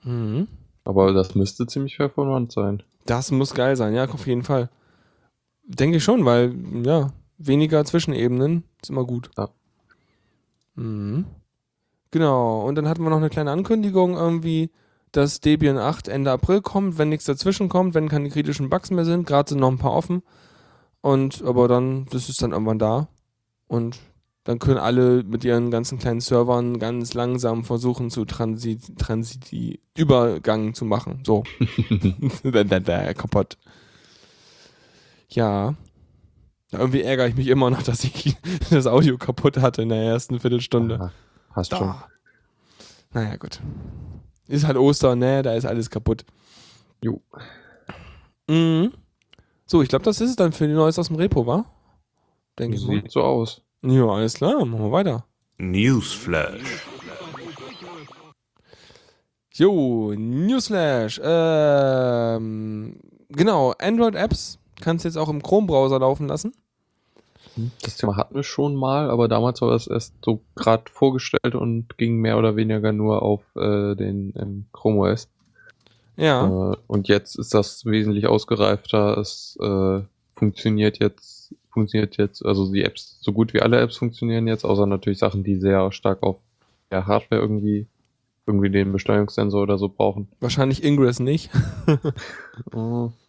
Mhm. 0.03 0.47
Aber 0.83 1.13
das 1.13 1.33
müsste 1.33 1.65
ziemlich 1.65 1.97
performant 1.97 2.51
sein. 2.51 2.83
Das 3.05 3.31
muss 3.31 3.55
geil 3.55 3.75
sein, 3.75 3.95
ja, 3.95 4.07
auf 4.07 4.27
jeden 4.27 4.43
Fall. 4.43 4.69
Denke 5.65 5.97
ich 5.97 6.03
schon, 6.03 6.25
weil, 6.25 6.55
ja, 6.85 7.11
weniger 7.37 7.83
Zwischenebenen 7.85 8.63
ist 8.81 8.91
immer 8.91 9.05
gut. 9.05 9.31
Ja. 9.37 9.49
Mhm. 10.75 11.25
Genau, 12.11 12.67
und 12.67 12.75
dann 12.75 12.87
hatten 12.87 13.01
wir 13.01 13.09
noch 13.09 13.17
eine 13.17 13.29
kleine 13.29 13.49
Ankündigung 13.51 14.15
irgendwie, 14.15 14.69
dass 15.11 15.39
Debian 15.39 15.79
8 15.79 16.07
Ende 16.07 16.31
April 16.31 16.61
kommt, 16.61 16.99
wenn 16.99 17.09
nichts 17.09 17.25
dazwischen 17.25 17.69
kommt, 17.69 17.95
wenn 17.95 18.09
keine 18.09 18.29
kritischen 18.29 18.69
Bugs 18.69 18.91
mehr 18.91 19.05
sind. 19.05 19.25
Gerade 19.25 19.49
sind 19.49 19.59
noch 19.59 19.71
ein 19.71 19.79
paar 19.79 19.93
offen. 19.93 20.21
Und 21.03 21.43
aber 21.43 21.67
dann, 21.67 22.05
das 22.11 22.29
ist 22.29 22.41
dann 22.41 22.53
irgendwann 22.53 22.79
da. 22.79 23.09
Und 23.67 23.99
dann 24.45 24.57
können 24.57 24.77
alle 24.77 25.23
mit 25.23 25.43
ihren 25.43 25.69
ganzen 25.69 25.99
kleinen 25.99 26.21
Servern 26.21 26.79
ganz 26.79 27.13
langsam 27.13 27.65
versuchen 27.65 28.09
zu 28.09 28.23
Transit, 28.23 28.97
Transit 28.97 29.51
Übergang 29.97 30.73
zu 30.73 30.85
machen. 30.85 31.21
So. 31.25 31.43
Kaputt. 33.13 33.57
Ja. 35.27 35.75
Irgendwie 36.71 37.01
ärgere 37.01 37.27
ich 37.27 37.35
mich 37.35 37.47
immer 37.47 37.69
noch, 37.69 37.83
dass 37.83 38.05
ich 38.05 38.37
das 38.69 38.87
Audio 38.87 39.17
kaputt 39.17 39.57
hatte 39.57 39.81
in 39.81 39.89
der 39.89 40.03
ersten 40.03 40.39
Viertelstunde. 40.39 40.95
Aha, 40.95 41.11
hast 41.51 41.75
schon. 41.75 41.87
Da. 41.89 42.07
Naja, 43.11 43.35
gut. 43.35 43.59
Ist 44.47 44.65
halt 44.65 44.77
Ostern, 44.77 45.19
ne? 45.19 45.41
Da 45.41 45.53
ist 45.53 45.65
alles 45.65 45.89
kaputt. 45.89 46.23
Jo. 47.03 47.21
Mhm. 48.47 48.93
So, 49.73 49.81
ich 49.81 49.89
glaube, 49.89 50.05
das 50.05 50.21
ist 50.21 50.29
es 50.29 50.35
dann 50.35 50.51
für 50.51 50.67
die 50.67 50.73
Neues 50.75 50.99
aus 50.99 51.07
dem 51.07 51.15
Repo, 51.15 51.47
wa? 51.47 51.65
Denke 52.59 52.77
ich 52.77 52.85
mal. 52.85 52.93
Sieht 52.93 53.11
so 53.11 53.23
aus. 53.23 53.63
Ja, 53.81 54.05
alles 54.05 54.35
klar, 54.35 54.63
machen 54.65 54.83
wir 54.83 54.91
weiter. 54.91 55.25
Newsflash. 55.57 56.85
Jo, 59.51 60.13
Newsflash. 60.15 61.19
Ähm, 61.23 62.99
genau, 63.29 63.73
Android-Apps 63.79 64.59
kannst 64.79 65.05
du 65.05 65.09
jetzt 65.09 65.17
auch 65.17 65.29
im 65.29 65.41
Chrome-Browser 65.41 65.97
laufen 65.97 66.27
lassen. 66.27 66.53
Das 67.81 67.97
Thema 67.97 68.15
hatten 68.15 68.35
wir 68.35 68.43
schon 68.43 68.75
mal, 68.75 69.09
aber 69.09 69.27
damals 69.27 69.59
war 69.61 69.71
das 69.71 69.87
erst 69.87 70.13
so 70.23 70.41
gerade 70.53 70.83
vorgestellt 70.91 71.55
und 71.55 71.97
ging 71.97 72.17
mehr 72.17 72.37
oder 72.37 72.55
weniger 72.55 72.91
nur 72.91 73.23
auf 73.23 73.41
äh, 73.55 73.95
den 73.95 74.35
ähm, 74.35 74.65
Chrome 74.71 74.99
OS. 74.99 75.29
Ja. 76.15 76.73
Äh, 76.73 76.77
und 76.87 77.07
jetzt 77.07 77.37
ist 77.37 77.53
das 77.53 77.85
wesentlich 77.85 78.27
ausgereifter. 78.27 79.17
Es 79.17 79.57
äh, 79.61 80.01
funktioniert 80.35 80.99
jetzt, 80.99 81.55
funktioniert 81.71 82.17
jetzt, 82.17 82.45
also 82.45 82.71
die 82.71 82.83
Apps, 82.83 83.17
so 83.21 83.31
gut 83.31 83.53
wie 83.53 83.61
alle 83.61 83.79
Apps 83.79 83.97
funktionieren 83.97 84.47
jetzt, 84.47 84.65
außer 84.65 84.85
natürlich 84.85 85.19
Sachen, 85.19 85.43
die 85.43 85.55
sehr 85.55 85.91
stark 85.91 86.21
auf 86.23 86.37
der 86.91 87.07
Hardware 87.07 87.41
irgendwie, 87.41 87.87
irgendwie 88.45 88.69
den 88.69 88.91
Besteuerungssensor 88.91 89.63
oder 89.63 89.77
so 89.77 89.89
brauchen. 89.89 90.27
Wahrscheinlich 90.39 90.83
Ingress 90.83 91.19
nicht. 91.19 91.49
Oh. 92.73 93.11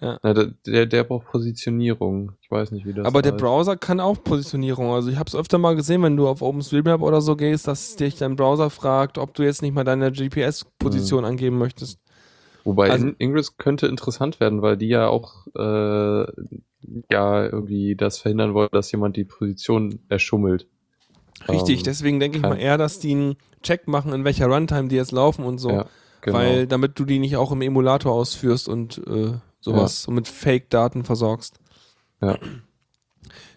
Ja. 0.00 0.18
Na, 0.22 0.32
der, 0.32 0.52
der, 0.64 0.86
der 0.86 1.04
braucht 1.04 1.26
Positionierung. 1.26 2.32
Ich 2.40 2.50
weiß 2.50 2.70
nicht, 2.70 2.86
wie 2.86 2.92
das 2.94 3.04
Aber 3.04 3.20
der 3.22 3.32
heißt. 3.32 3.42
Browser 3.42 3.76
kann 3.76 3.98
auch 4.00 4.22
Positionierung. 4.22 4.92
Also 4.92 5.10
ich 5.10 5.18
habe 5.18 5.26
es 5.26 5.34
öfter 5.34 5.58
mal 5.58 5.74
gesehen, 5.74 6.02
wenn 6.02 6.16
du 6.16 6.28
auf 6.28 6.40
OpenStreetMap 6.40 7.02
oder 7.02 7.20
so 7.20 7.34
gehst, 7.36 7.66
dass 7.66 7.96
dich 7.96 8.16
dein 8.16 8.36
Browser 8.36 8.70
fragt, 8.70 9.18
ob 9.18 9.34
du 9.34 9.42
jetzt 9.42 9.62
nicht 9.62 9.74
mal 9.74 9.84
deine 9.84 10.12
GPS-Position 10.12 11.24
angeben 11.24 11.58
möchtest. 11.58 11.98
Wobei 12.68 12.90
Also- 12.90 13.06
In- 13.08 13.16
Ingress 13.18 13.56
könnte 13.56 13.86
interessant 13.86 14.40
werden, 14.40 14.60
weil 14.60 14.76
die 14.76 14.88
ja 14.88 15.08
auch 15.08 15.46
äh, 15.56 16.26
ja 17.10 17.44
irgendwie 17.46 17.96
das 17.96 18.18
verhindern 18.18 18.52
wollen, 18.52 18.68
dass 18.72 18.92
jemand 18.92 19.16
die 19.16 19.24
Position 19.24 20.00
erschummelt. 20.10 20.66
Richtig, 21.48 21.78
Ähm, 21.78 21.84
deswegen 21.84 22.20
denke 22.20 22.36
ich 22.36 22.42
mal 22.42 22.58
eher, 22.58 22.76
dass 22.76 22.98
die 22.98 23.12
einen 23.12 23.36
Check 23.62 23.88
machen, 23.88 24.12
in 24.12 24.24
welcher 24.24 24.48
Runtime 24.48 24.88
die 24.88 24.96
jetzt 24.96 25.12
laufen 25.12 25.46
und 25.46 25.56
so. 25.56 25.70
Ja, 25.70 25.86
genau. 26.20 26.36
Weil 26.36 26.66
damit 26.66 26.98
du 26.98 27.06
die 27.06 27.18
nicht 27.18 27.36
auch 27.36 27.52
im 27.52 27.62
Emulator 27.62 28.12
ausführst 28.12 28.68
und 28.68 28.98
äh, 29.06 29.32
sowas 29.60 30.06
und 30.06 30.14
mit 30.14 30.28
Fake-Daten 30.28 31.04
versorgst. 31.04 31.58
Ja. 32.20 32.36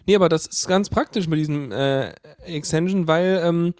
Nee, 0.06 0.16
aber 0.16 0.30
das 0.30 0.46
ist 0.46 0.66
ganz 0.68 0.88
praktisch 0.88 1.28
mit 1.28 1.38
diesem 1.38 1.70
äh, 1.70 2.12
Extension, 2.44 3.06
weil, 3.08 3.42
ähm, 3.44 3.74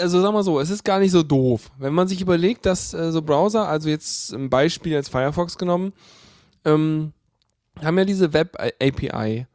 also 0.00 0.20
sag 0.20 0.32
mal 0.32 0.42
so, 0.42 0.60
es 0.60 0.70
ist 0.70 0.84
gar 0.84 0.98
nicht 0.98 1.12
so 1.12 1.22
doof. 1.22 1.70
Wenn 1.78 1.94
man 1.94 2.08
sich 2.08 2.20
überlegt, 2.20 2.66
dass 2.66 2.94
äh, 2.94 3.12
so 3.12 3.22
Browser, 3.22 3.68
also 3.68 3.88
jetzt 3.88 4.32
ein 4.32 4.50
Beispiel 4.50 4.96
als 4.96 5.08
Firefox 5.08 5.58
genommen, 5.58 5.92
ähm, 6.64 7.12
haben 7.82 7.98
ja 7.98 8.04
diese 8.04 8.32
Web-API, 8.32 9.46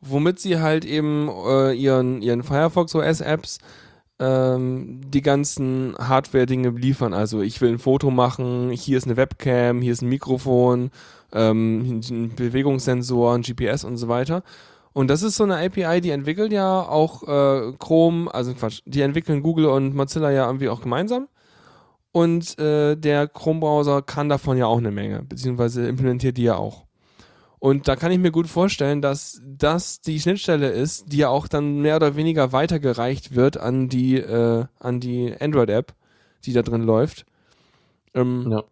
womit 0.00 0.40
sie 0.40 0.58
halt 0.58 0.84
eben 0.84 1.30
äh, 1.46 1.72
ihren, 1.72 2.22
ihren 2.22 2.42
Firefox 2.42 2.94
OS-Apps 2.94 3.58
ähm, 4.18 5.00
die 5.06 5.22
ganzen 5.22 5.94
Hardware-Dinge 5.98 6.70
liefern. 6.70 7.14
Also 7.14 7.40
ich 7.40 7.60
will 7.60 7.70
ein 7.70 7.78
Foto 7.78 8.10
machen, 8.10 8.70
hier 8.70 8.98
ist 8.98 9.06
eine 9.06 9.16
Webcam, 9.16 9.80
hier 9.80 9.92
ist 9.92 10.02
ein 10.02 10.08
Mikrofon, 10.08 10.90
ähm, 11.32 12.00
ein 12.10 12.34
Bewegungssensor, 12.34 13.34
ein 13.34 13.42
GPS 13.42 13.84
und 13.84 13.96
so 13.96 14.08
weiter. 14.08 14.42
Und 14.92 15.08
das 15.08 15.22
ist 15.22 15.36
so 15.36 15.44
eine 15.44 15.58
API, 15.58 16.00
die 16.00 16.10
entwickelt 16.10 16.52
ja 16.52 16.80
auch 16.82 17.22
äh, 17.22 17.72
Chrome, 17.78 18.32
also 18.32 18.52
Quatsch, 18.54 18.80
die 18.84 19.02
entwickeln 19.02 19.42
Google 19.42 19.66
und 19.66 19.94
Mozilla 19.94 20.30
ja 20.30 20.46
irgendwie 20.46 20.68
auch 20.68 20.80
gemeinsam. 20.80 21.28
Und 22.12 22.58
äh, 22.58 22.96
der 22.96 23.28
Chrome-Browser 23.28 24.02
kann 24.02 24.28
davon 24.28 24.56
ja 24.56 24.66
auch 24.66 24.78
eine 24.78 24.90
Menge, 24.90 25.22
beziehungsweise 25.22 25.86
implementiert 25.86 26.36
die 26.36 26.44
ja 26.44 26.56
auch. 26.56 26.86
Und 27.60 27.88
da 27.88 27.96
kann 27.96 28.12
ich 28.12 28.18
mir 28.18 28.30
gut 28.30 28.46
vorstellen, 28.46 29.02
dass 29.02 29.42
das 29.44 30.00
die 30.00 30.20
Schnittstelle 30.20 30.70
ist, 30.70 31.12
die 31.12 31.18
ja 31.18 31.28
auch 31.28 31.48
dann 31.48 31.80
mehr 31.80 31.96
oder 31.96 32.16
weniger 32.16 32.52
weitergereicht 32.52 33.34
wird 33.34 33.56
an 33.56 33.88
die, 33.88 34.16
äh, 34.16 34.64
die 34.82 35.34
Android-App, 35.38 35.94
die 36.44 36.52
da 36.52 36.62
drin 36.62 36.82
läuft. 36.82 37.26
Ähm, 38.14 38.46
Ja. 38.50 38.64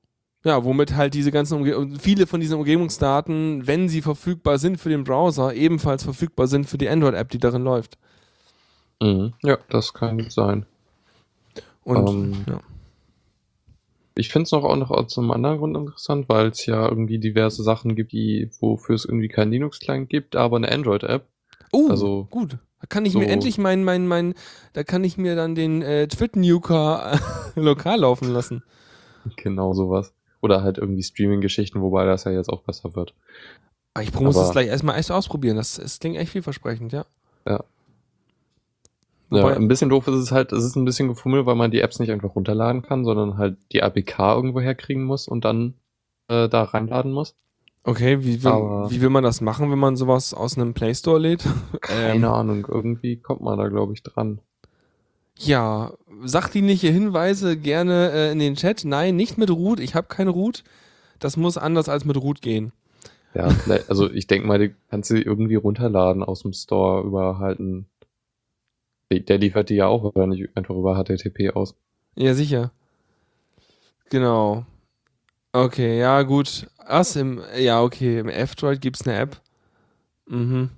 Ja, 0.47 0.65
womit 0.65 0.95
halt 0.95 1.13
diese 1.15 1.33
ganzen 1.33 1.59
Umge 1.59 1.99
viele 1.99 2.27
von 2.27 2.41
diesen 2.41 2.57
Umgebungsdaten, 2.59 3.67
wenn 3.67 3.89
sie 3.89 4.01
verfügbar 4.01 4.59
sind 4.59 4.79
für 4.79 4.89
den 4.89 5.05
Browser, 5.05 5.53
ebenfalls 5.55 6.05
verfügbar 6.05 6.47
sind 6.47 6.67
für 6.67 6.79
die 6.79 6.89
Android-App, 6.89 7.29
die 7.31 7.39
darin 7.39 7.63
läuft. 7.65 7.99
Mhm. 9.03 9.33
Ja, 9.43 9.59
das 9.69 9.93
kann 9.93 10.31
sein. 10.31 10.65
Und 11.83 12.09
Ähm, 12.09 12.45
ja. 12.49 12.61
Ich 14.19 14.31
finde 14.31 14.45
es 14.45 14.53
noch 14.53 14.65
auch 14.65 14.77
noch 14.77 14.91
aus 14.91 15.19
einem 15.19 15.31
anderen 15.31 15.59
Grund 15.59 15.77
interessant, 15.77 16.29
weil 16.31 16.47
es 16.49 16.65
ja 16.65 16.89
irgendwie 16.89 17.19
diverse 17.19 17.63
Sachen 17.63 17.95
gibt, 17.97 18.13
die, 18.13 18.49
wofür 18.61 18.95
es 18.95 19.05
irgendwie 19.05 19.29
kein 19.29 19.51
Linux-Client 19.51 20.09
gibt, 20.09 20.37
aber 20.37 20.57
eine 20.57 20.73
Android-App. 20.73 21.27
Oh, 21.73 21.89
also 21.91 22.27
gut. 22.31 22.57
Da 22.81 22.87
kann 22.89 23.05
ich 23.05 23.15
mir 23.15 23.25
so- 23.25 23.31
endlich 23.31 23.59
mein, 23.59 23.85
mein, 23.85 24.07
mein, 24.07 24.35
da 24.73 24.85
kann 24.85 25.05
ich 25.05 25.19
mir 25.19 25.37
dann 25.37 25.55
den 25.55 25.83
äh, 25.83 26.09
Twit-Nuker 26.09 27.19
lokal 27.57 28.01
laufen 28.01 28.31
lassen. 28.33 28.63
Genau 29.37 29.75
sowas. 29.75 30.15
Oder 30.47 30.63
halt 30.63 30.79
irgendwie 30.79 31.03
Streaming-Geschichten, 31.03 31.81
wobei 31.83 32.05
das 32.07 32.25
ja 32.25 32.31
jetzt 32.33 32.49
auch 32.49 32.63
besser 32.63 32.95
wird. 32.97 33.15
Aber 33.95 34.03
ich 34.05 34.13
muss 34.19 34.37
das 34.37 34.53
gleich 34.53 34.69
erstmal 34.69 34.99
echt 34.99 35.11
ausprobieren. 35.11 35.57
Das, 35.57 35.75
das 35.77 35.99
klingt 35.99 36.17
echt 36.17 36.33
vielversprechend, 36.33 36.93
ja. 36.93 37.05
Ja. 37.47 37.65
Wobei- 39.29 39.51
ja, 39.51 39.57
ein 39.57 39.69
bisschen 39.69 39.89
doof 39.91 40.07
ist 40.07 40.15
es 40.15 40.31
halt, 40.33 40.53
es 40.53 40.65
ist 40.65 40.77
ein 40.77 40.85
bisschen 40.85 41.09
gefummelt, 41.09 41.47
weil 41.47 41.57
man 41.57 41.71
die 41.71 41.81
Apps 41.81 41.99
nicht 41.99 42.13
einfach 42.13 42.35
runterladen 42.37 42.83
kann, 42.83 43.05
sondern 43.05 43.39
halt 43.39 43.57
die 43.73 43.83
APK 43.83 44.35
irgendwo 44.35 44.61
herkriegen 44.61 45.05
muss 45.05 45.27
und 45.27 45.45
dann 45.45 45.75
äh, 46.29 46.49
da 46.49 46.63
reinladen 46.65 47.13
muss. 47.13 47.35
Okay, 47.83 48.23
wie 48.25 48.43
will, 48.43 48.51
Aber- 48.53 48.91
wie 48.91 49.01
will 49.01 49.11
man 49.11 49.25
das 49.25 49.41
machen, 49.41 49.71
wenn 49.71 49.79
man 49.79 49.97
sowas 49.97 50.33
aus 50.35 50.57
einem 50.57 50.75
Play 50.75 50.95
Store 50.95 51.19
lädt? 51.19 51.45
Keine 51.81 52.17
Ähm, 52.17 52.25
Ahnung, 52.25 52.67
irgendwie 52.69 53.17
kommt 53.17 53.41
man 53.43 53.59
da, 53.59 53.69
glaube 53.69 53.93
ich, 53.95 54.03
dran. 54.03 54.41
Ja, 55.39 55.93
sachdienliche 56.25 56.89
Hinweise 56.89 57.57
gerne 57.57 58.11
äh, 58.13 58.33
in 58.33 58.39
den 58.39 58.55
Chat. 58.55 58.85
Nein, 58.85 59.17
nicht 59.17 59.37
mit 59.37 59.51
Root. 59.51 59.81
Ich 59.81 59.95
habe 59.95 60.09
keine 60.09 60.31
Root. 60.31 60.65
Das 61.19 61.37
muss 61.37 61.59
anders 61.59 61.89
als 61.89 62.05
mit 62.05 62.17
Root 62.17 62.41
gehen. 62.41 62.73
Ja, 63.35 63.51
vielleicht, 63.51 63.91
also 63.91 64.11
ich 64.11 64.27
denke 64.27 64.47
mal, 64.49 64.59
die 64.59 64.75
kannst 64.89 65.11
du 65.11 65.21
irgendwie 65.21 65.57
runterladen 65.57 66.23
aus 66.23 66.43
dem 66.43 66.55
Store 66.55 67.03
über 67.03 67.39
halt 67.39 67.61
ein. 67.61 67.87
Der 69.11 69.39
liefert 69.39 69.69
die 69.69 69.77
ja 69.77 69.87
auch 69.87 70.03
wahrscheinlich 70.03 70.49
einfach 70.57 70.75
über 70.75 70.97
HTTP 70.97 71.55
aus. 71.55 71.75
Ja, 72.17 72.35
sicher. 72.35 72.73
Genau. 74.09 74.65
Okay, 75.53 75.99
ja, 75.99 76.23
gut. 76.23 76.67
Was 76.89 77.15
im, 77.15 77.41
ja, 77.57 77.83
okay, 77.83 78.19
im 78.19 78.29
F-Droid 78.29 78.81
gibt's 78.81 79.07
eine 79.07 79.19
App. 79.19 79.41
Mhm. 80.27 80.71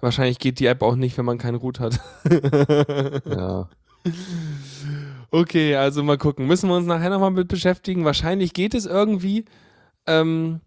Wahrscheinlich 0.00 0.38
geht 0.38 0.60
die 0.60 0.66
App 0.66 0.82
auch 0.82 0.96
nicht, 0.96 1.16
wenn 1.16 1.24
man 1.24 1.38
keinen 1.38 1.56
Root 1.56 1.80
hat. 1.80 1.98
Ja, 3.26 3.68
Okay, 5.30 5.74
also 5.76 6.02
mal 6.02 6.18
gucken. 6.18 6.46
Müssen 6.46 6.68
wir 6.68 6.76
uns 6.76 6.86
nachher 6.86 7.10
nochmal 7.10 7.30
mit 7.32 7.48
beschäftigen. 7.48 8.04
Wahrscheinlich 8.04 8.52
geht 8.52 8.74
es 8.74 8.86
irgendwie. 8.86 9.44
Ähm, 10.06 10.60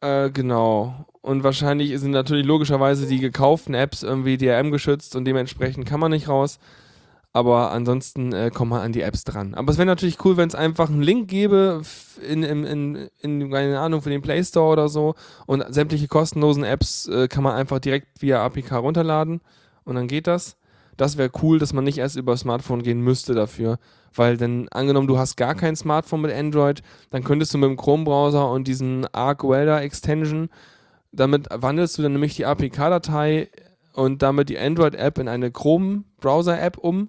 Äh, 0.00 0.30
genau. 0.30 1.06
Und 1.22 1.44
wahrscheinlich 1.44 1.98
sind 2.00 2.12
natürlich 2.12 2.46
logischerweise 2.46 3.06
die 3.06 3.18
gekauften 3.18 3.74
Apps 3.74 4.02
irgendwie 4.02 4.38
DRM 4.38 4.70
geschützt 4.70 5.14
und 5.16 5.24
dementsprechend 5.26 5.86
kann 5.86 6.00
man 6.00 6.10
nicht 6.12 6.28
raus. 6.28 6.58
Aber 7.32 7.70
ansonsten 7.72 8.32
äh, 8.32 8.50
kommt 8.52 8.70
man 8.70 8.80
an 8.82 8.92
die 8.92 9.02
Apps 9.02 9.24
dran. 9.24 9.54
Aber 9.54 9.70
es 9.72 9.78
wäre 9.78 9.86
natürlich 9.86 10.24
cool, 10.24 10.36
wenn 10.36 10.48
es 10.48 10.54
einfach 10.56 10.88
einen 10.90 11.02
Link 11.02 11.28
gäbe 11.28 11.82
in, 12.28 12.42
in, 12.42 12.64
in, 12.64 13.08
in, 13.20 13.50
keine 13.50 13.78
Ahnung, 13.80 14.02
für 14.02 14.10
den 14.10 14.22
Play 14.22 14.42
Store 14.44 14.72
oder 14.72 14.88
so. 14.88 15.14
Und 15.46 15.64
sämtliche 15.72 16.08
kostenlosen 16.08 16.64
Apps 16.64 17.06
äh, 17.08 17.28
kann 17.28 17.44
man 17.44 17.54
einfach 17.54 17.78
direkt 17.80 18.22
via 18.22 18.44
APK 18.44 18.72
runterladen. 18.78 19.40
Und 19.84 19.96
dann 19.96 20.08
geht 20.08 20.26
das. 20.26 20.56
Das 21.00 21.16
wäre 21.16 21.30
cool, 21.40 21.58
dass 21.58 21.72
man 21.72 21.84
nicht 21.84 21.96
erst 21.96 22.16
über 22.16 22.36
Smartphone 22.36 22.82
gehen 22.82 23.00
müsste 23.00 23.32
dafür. 23.32 23.78
Weil 24.14 24.36
dann, 24.36 24.68
angenommen, 24.68 25.06
du 25.06 25.16
hast 25.16 25.36
gar 25.36 25.54
kein 25.54 25.74
Smartphone 25.74 26.20
mit 26.20 26.30
Android, 26.30 26.82
dann 27.08 27.24
könntest 27.24 27.54
du 27.54 27.58
mit 27.58 27.70
dem 27.70 27.78
Chrome-Browser 27.78 28.50
und 28.50 28.68
diesen 28.68 29.06
Arc 29.14 29.42
Welder 29.42 29.80
Extension, 29.80 30.50
damit 31.10 31.48
wandelst 31.50 31.96
du 31.96 32.02
dann 32.02 32.12
nämlich 32.12 32.36
die 32.36 32.44
APK-Datei 32.44 33.48
und 33.94 34.20
damit 34.20 34.50
die 34.50 34.58
Android-App 34.58 35.16
in 35.16 35.28
eine 35.28 35.50
Chrome-Browser-App 35.50 36.76
um. 36.76 37.08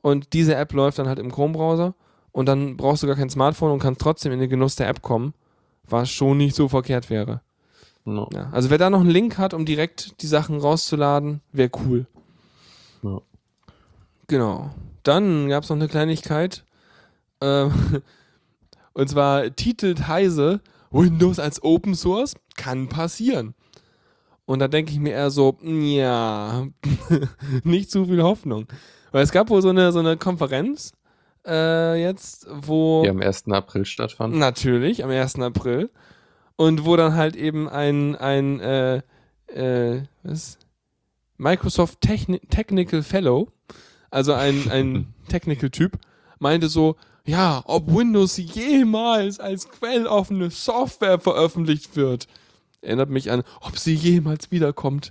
Und 0.00 0.32
diese 0.32 0.56
App 0.56 0.72
läuft 0.72 0.98
dann 0.98 1.06
halt 1.06 1.20
im 1.20 1.30
Chrome-Browser. 1.30 1.94
Und 2.32 2.46
dann 2.46 2.76
brauchst 2.76 3.04
du 3.04 3.06
gar 3.06 3.14
kein 3.14 3.30
Smartphone 3.30 3.70
und 3.70 3.78
kannst 3.78 4.00
trotzdem 4.00 4.32
in 4.32 4.40
den 4.40 4.50
Genuss 4.50 4.74
der 4.74 4.88
App 4.88 5.00
kommen, 5.00 5.32
was 5.88 6.10
schon 6.10 6.38
nicht 6.38 6.56
so 6.56 6.66
verkehrt 6.66 7.08
wäre. 7.08 7.40
Ja. 8.04 8.26
Ja, 8.34 8.48
also 8.50 8.68
wer 8.68 8.78
da 8.78 8.90
noch 8.90 9.02
einen 9.02 9.10
Link 9.10 9.38
hat, 9.38 9.54
um 9.54 9.64
direkt 9.64 10.20
die 10.22 10.26
Sachen 10.26 10.58
rauszuladen, 10.58 11.40
wäre 11.52 11.70
cool. 11.86 12.06
Ja. 13.02 13.20
Genau. 14.28 14.70
Dann 15.02 15.48
gab 15.48 15.64
es 15.64 15.70
noch 15.70 15.76
eine 15.76 15.88
Kleinigkeit. 15.88 16.64
Ähm, 17.40 18.02
und 18.92 19.08
zwar 19.08 19.54
titelt 19.54 20.08
Heise 20.08 20.60
Windows 20.90 21.38
als 21.38 21.62
Open 21.62 21.94
Source 21.94 22.34
kann 22.56 22.88
passieren. 22.88 23.54
Und 24.44 24.58
da 24.58 24.68
denke 24.68 24.92
ich 24.92 24.98
mir 24.98 25.12
eher 25.12 25.30
so, 25.30 25.56
ja, 25.62 26.66
nicht 27.64 27.90
zu 27.90 28.06
viel 28.06 28.22
Hoffnung. 28.22 28.66
Weil 29.10 29.24
es 29.24 29.32
gab 29.32 29.50
wohl 29.50 29.62
so 29.62 29.70
eine, 29.70 29.92
so 29.92 30.00
eine 30.00 30.16
Konferenz 30.16 30.92
äh, 31.46 32.00
jetzt, 32.02 32.46
wo. 32.50 33.02
Die 33.02 33.10
am 33.10 33.20
1. 33.20 33.48
April 33.48 33.84
stattfand. 33.84 34.34
Natürlich, 34.34 35.04
am 35.04 35.10
1. 35.10 35.38
April. 35.40 35.90
Und 36.56 36.84
wo 36.84 36.96
dann 36.96 37.14
halt 37.14 37.34
eben 37.36 37.68
ein, 37.68 38.14
ein 38.16 38.60
äh, 38.60 39.02
äh, 39.48 40.02
was? 40.22 40.58
Microsoft 41.42 42.00
Techni 42.00 42.38
Technical 42.50 43.02
Fellow, 43.02 43.48
also 44.10 44.32
ein, 44.32 44.70
ein 44.70 45.12
Technical-Typ, 45.28 45.98
meinte 46.38 46.68
so, 46.68 46.96
ja, 47.24 47.62
ob 47.66 47.92
Windows 47.92 48.36
jemals 48.36 49.40
als 49.40 49.68
quelloffene 49.68 50.50
Software 50.50 51.18
veröffentlicht 51.18 51.96
wird. 51.96 52.26
Erinnert 52.80 53.10
mich 53.10 53.30
an, 53.30 53.42
ob 53.60 53.78
sie 53.78 53.94
jemals 53.94 54.50
wiederkommt. 54.50 55.10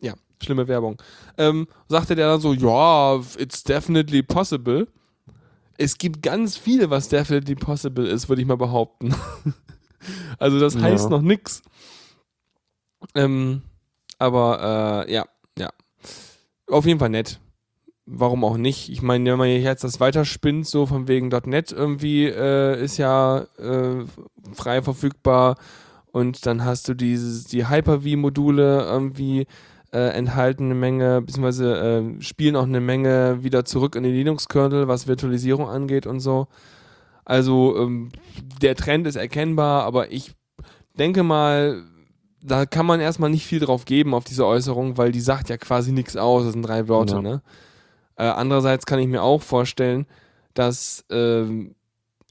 Ja, 0.00 0.14
schlimme 0.42 0.66
Werbung. 0.68 1.00
Ähm, 1.38 1.68
sagte 1.88 2.14
der 2.16 2.28
dann 2.28 2.40
so, 2.40 2.52
ja, 2.54 3.20
it's 3.38 3.62
definitely 3.62 4.22
possible. 4.22 4.88
Es 5.76 5.98
gibt 5.98 6.22
ganz 6.22 6.56
viele, 6.56 6.90
was 6.90 7.08
definitely 7.08 7.54
possible 7.56 8.06
ist, 8.06 8.28
würde 8.28 8.42
ich 8.42 8.48
mal 8.48 8.56
behaupten. 8.56 9.14
also 10.38 10.58
das 10.60 10.76
heißt 10.76 11.04
Ja. 11.04 11.10
noch 11.10 11.22
nix. 11.22 11.62
Ähm, 13.14 13.62
aber 14.18 15.04
äh, 15.06 15.12
ja, 15.12 15.24
ja. 15.58 15.70
Auf 16.66 16.86
jeden 16.86 16.98
Fall 16.98 17.10
nett. 17.10 17.40
Warum 18.06 18.44
auch 18.44 18.58
nicht? 18.58 18.90
Ich 18.90 19.00
meine, 19.00 19.30
wenn 19.30 19.38
man 19.38 19.48
jetzt 19.48 19.82
das 19.82 19.98
weiterspinnt, 19.98 20.66
so 20.66 20.84
von 20.84 21.08
wegen 21.08 21.28
.NET 21.28 21.72
irgendwie 21.72 22.26
äh, 22.26 22.82
ist 22.82 22.98
ja 22.98 23.46
äh, 23.58 24.04
frei 24.52 24.82
verfügbar 24.82 25.56
und 26.12 26.44
dann 26.44 26.64
hast 26.64 26.86
du 26.88 26.94
dieses, 26.94 27.44
die 27.44 27.68
Hyper-V-Module 27.68 28.82
irgendwie 28.82 29.46
äh, 29.94 30.10
enthalten 30.10 30.64
eine 30.64 30.74
Menge, 30.74 31.22
beziehungsweise 31.22 31.76
äh, 31.76 32.20
spielen 32.20 32.56
auch 32.56 32.64
eine 32.64 32.80
Menge 32.80 33.42
wieder 33.42 33.64
zurück 33.64 33.96
in 33.96 34.02
den 34.02 34.12
Linux-Kernel, 34.12 34.86
was 34.86 35.06
Virtualisierung 35.06 35.68
angeht 35.68 36.06
und 36.06 36.20
so. 36.20 36.48
Also 37.24 37.76
ähm, 37.78 38.10
der 38.60 38.74
Trend 38.74 39.06
ist 39.06 39.16
erkennbar, 39.16 39.84
aber 39.84 40.12
ich 40.12 40.32
denke 40.98 41.22
mal, 41.22 41.84
da 42.46 42.66
kann 42.66 42.86
man 42.86 43.00
erstmal 43.00 43.30
nicht 43.30 43.46
viel 43.46 43.60
drauf 43.60 43.84
geben 43.86 44.14
auf 44.14 44.24
diese 44.24 44.46
Äußerung, 44.46 44.98
weil 44.98 45.12
die 45.12 45.20
sagt 45.20 45.48
ja 45.48 45.56
quasi 45.56 45.92
nichts 45.92 46.16
aus, 46.16 46.44
das 46.44 46.52
sind 46.52 46.62
drei 46.62 46.88
Wörter, 46.88 47.16
Ja. 47.16 47.22
ne? 47.22 47.42
Äh, 48.16 48.24
andererseits 48.24 48.86
kann 48.86 48.98
ich 49.00 49.08
mir 49.08 49.22
auch 49.22 49.42
vorstellen, 49.42 50.06
dass 50.52 51.04
ähm, 51.10 51.74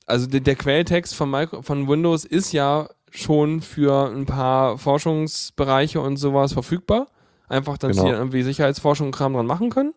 also 0.06 0.28
der, 0.28 0.40
der 0.42 0.56
Quelltext 0.56 1.16
von, 1.16 1.30
Micro 1.32 1.62
von 1.62 1.88
Windows 1.88 2.26
ist 2.26 2.52
ja 2.54 2.88
schon 3.12 3.62
für 3.62 4.10
ein 4.10 4.26
paar 4.26 4.78
Forschungsbereiche 4.78 6.00
und 6.00 6.18
sowas 6.18 6.54
verfügbar. 6.54 7.08
Einfach, 7.50 7.78
dass 7.78 7.98
Genau. 7.98 8.04
sie 8.10 8.14
irgendwie 8.14 8.44
Sicherheitsforschung 8.44 9.08
und 9.08 9.16
Kram 9.16 9.34
dran 9.34 9.46
machen 9.46 9.70
können. 9.70 9.94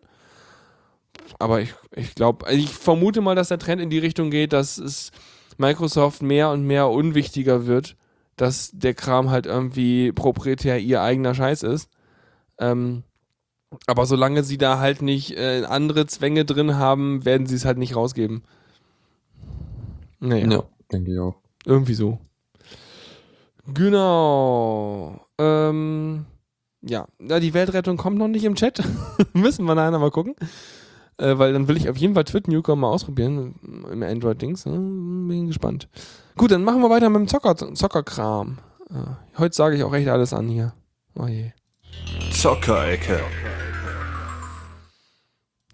Aber 1.39 1.61
ich, 1.61 1.73
ich 1.95 2.15
glaube, 2.15 2.45
also 2.45 2.57
ich 2.59 2.69
vermute 2.69 3.21
mal, 3.21 3.35
dass 3.35 3.49
der 3.49 3.59
Trend 3.59 3.81
in 3.81 3.89
die 3.89 3.99
Richtung 3.99 4.29
geht, 4.31 4.53
dass 4.53 4.77
es 4.77 5.11
Microsoft 5.57 6.21
mehr 6.21 6.49
und 6.51 6.65
mehr 6.65 6.89
unwichtiger 6.89 7.65
wird, 7.65 7.95
dass 8.37 8.71
der 8.73 8.93
Kram 8.93 9.29
halt 9.29 9.45
irgendwie 9.45 10.11
proprietär 10.13 10.79
ihr 10.79 11.01
eigener 11.01 11.35
Scheiß 11.35 11.63
ist. 11.63 11.89
Ähm, 12.59 13.03
aber 13.85 14.05
solange 14.05 14.43
sie 14.43 14.57
da 14.57 14.79
halt 14.79 15.01
nicht 15.01 15.37
äh, 15.37 15.65
andere 15.65 16.05
Zwänge 16.07 16.45
drin 16.45 16.77
haben, 16.77 17.25
werden 17.25 17.45
sie 17.47 17.55
es 17.55 17.65
halt 17.65 17.77
nicht 17.77 17.95
rausgeben. 17.95 18.43
Naja, 20.19 20.47
Ja, 20.49 20.63
denke 20.91 21.11
ich 21.11 21.19
auch. 21.19 21.35
irgendwie 21.65 21.93
so. 21.93 22.19
Genau. 23.73 25.19
Ähm, 25.37 26.25
ja. 26.81 27.07
ja, 27.19 27.39
die 27.39 27.53
Weltrettung 27.53 27.97
kommt 27.97 28.17
noch 28.17 28.27
nicht 28.27 28.45
im 28.45 28.55
Chat. 28.55 28.81
Müssen 29.33 29.65
wir 29.65 29.75
nachher 29.75 29.99
mal 29.99 30.11
gucken. 30.11 30.35
Äh, 31.17 31.37
weil 31.37 31.51
dann 31.53 31.67
will 31.67 31.77
ich 31.77 31.89
auf 31.89 31.97
jeden 31.97 32.13
Fall 32.13 32.23
Twit-Nuker 32.23 32.75
mal 32.75 32.89
ausprobieren 32.89 33.55
im 33.91 34.03
Android-Dings. 34.03 34.65
Ne? 34.65 34.73
Bin 34.73 35.47
gespannt. 35.47 35.89
Gut, 36.37 36.51
dann 36.51 36.63
machen 36.63 36.81
wir 36.81 36.89
weiter 36.91 37.09
mit 37.09 37.19
dem 37.19 37.27
Zocker 37.27 37.55
Zockerkram. 37.55 38.59
Äh, 38.91 39.39
heute 39.39 39.55
sage 39.55 39.75
ich 39.75 39.83
auch 39.83 39.93
echt 39.93 40.07
alles 40.07 40.33
an 40.33 40.47
hier. 40.47 40.71
Oh 41.15 41.25
je. 41.25 41.51
Zockerecke. 42.31 43.21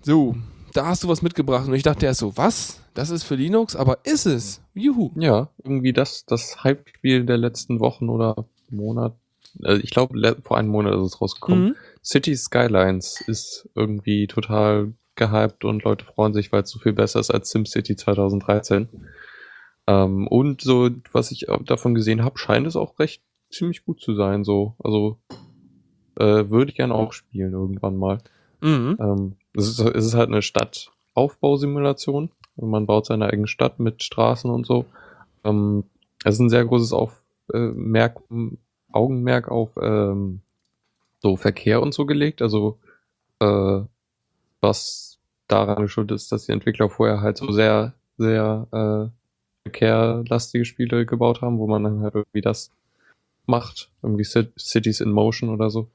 So, 0.02 0.38
da 0.74 0.86
hast 0.86 1.04
du 1.04 1.10
was 1.10 1.22
mitgebracht 1.22 1.68
und 1.68 1.74
ich 1.74 1.84
dachte 1.84 2.06
erst 2.06 2.22
so, 2.22 2.38
was? 2.38 2.80
Das 2.94 3.10
ist 3.10 3.24
für 3.24 3.36
Linux, 3.36 3.76
aber 3.76 4.00
ist 4.06 4.26
es? 4.26 4.62
Juhu. 4.74 5.12
Ja, 5.16 5.50
irgendwie 5.66 5.92
das, 5.92 6.26
das 6.26 6.64
Hype-Spiel 6.64 7.26
der 7.26 7.38
letzten 7.38 7.82
Wochen 7.82 8.08
oder 8.08 8.46
Monat. 8.70 9.16
Also 9.64 9.84
ich 9.84 9.90
glaube, 9.90 10.38
vor 10.44 10.58
einem 10.58 10.70
Monat 10.70 10.94
ist 10.94 11.14
es 11.14 11.22
rausgekommen. 11.22 11.66
Mhm. 11.66 11.76
City 12.02 12.38
Skylines 12.38 13.20
ist 13.28 13.68
irgendwie 13.76 14.28
total 14.28 14.94
gehypt 15.16 15.66
und 15.66 15.84
Leute 15.84 16.06
freuen 16.06 16.34
sich, 16.34 16.54
weil 16.54 16.64
es 16.64 16.70
so 16.70 16.80
viel 16.80 16.94
besser 16.94 17.20
ist 17.20 17.32
als 17.32 17.50
SimCity 17.50 17.98
2013. 17.98 18.88
Ähm, 19.88 20.28
und 20.28 20.62
so, 20.62 20.90
was 21.12 21.32
ich 21.32 21.48
davon 21.66 21.96
gesehen 21.96 22.24
habe, 22.24 22.38
scheint 22.38 22.68
es 22.68 22.76
auch 22.76 23.00
recht 23.00 23.22
ziemlich 23.50 23.86
gut 23.86 24.02
zu 24.02 24.16
sein. 24.16 24.44
So, 24.44 24.76
also 24.80 25.18
äh, 26.18 26.50
würde 26.50 26.72
ich 26.72 26.78
gerne 26.78 26.96
auch 26.96 27.14
spielen 27.14 27.54
irgendwann 27.54 27.98
mal. 27.98 28.20
Mhm. 28.62 28.98
Ähm, 29.00 29.36
es, 29.54 29.68
ist, 29.68 29.80
es 29.80 30.06
ist 30.06 30.16
halt 30.16 30.30
eine 30.30 30.42
Stadtaufbausimulation. 30.42 32.32
Und 32.56 32.70
man 32.70 32.86
baut 32.86 33.08
seine 33.08 33.28
eigene 33.28 33.48
Stadt 33.48 33.80
mit 33.80 34.04
Straßen 34.04 34.50
und 34.50 34.66
so. 34.66 34.86
Ähm, 35.44 35.86
es 36.24 36.36
ist 36.36 36.40
ein 36.40 36.50
sehr 36.50 36.66
großes 36.66 36.94
auf, 36.94 37.24
äh, 37.54 37.58
Merk, 37.58 38.22
Augenmerk 38.92 39.50
auf 39.50 39.72
ähm, 39.82 40.42
so 41.20 41.36
Verkehr 41.36 41.82
und 41.82 41.94
so 41.94 42.06
gelegt. 42.06 42.42
Also 42.42 42.78
äh, 43.40 43.82
was 44.62 45.20
daran 45.48 45.82
geschuldet 45.82 46.16
ist, 46.16 46.32
dass 46.32 46.46
die 46.46 46.52
Entwickler 46.52 46.90
vorher 46.90 47.22
halt 47.22 47.38
so 47.38 47.52
sehr, 47.52 47.94
sehr 48.18 48.68
äh, 48.72 49.23
verkehrlastige 49.64 50.66
Spiele 50.66 51.06
gebaut 51.06 51.42
haben, 51.42 51.58
wo 51.60 51.68
man 51.68 51.84
dann 51.84 52.02
halt 52.02 52.16
irgendwie 52.16 52.42
das 52.42 52.72
macht. 53.46 53.92
Irgendwie 54.02 54.24
Cit- 54.24 54.58
Cities 54.60 55.00
in 55.02 55.12
Motion 55.12 55.50
oder 55.50 55.70
so. 55.70 55.88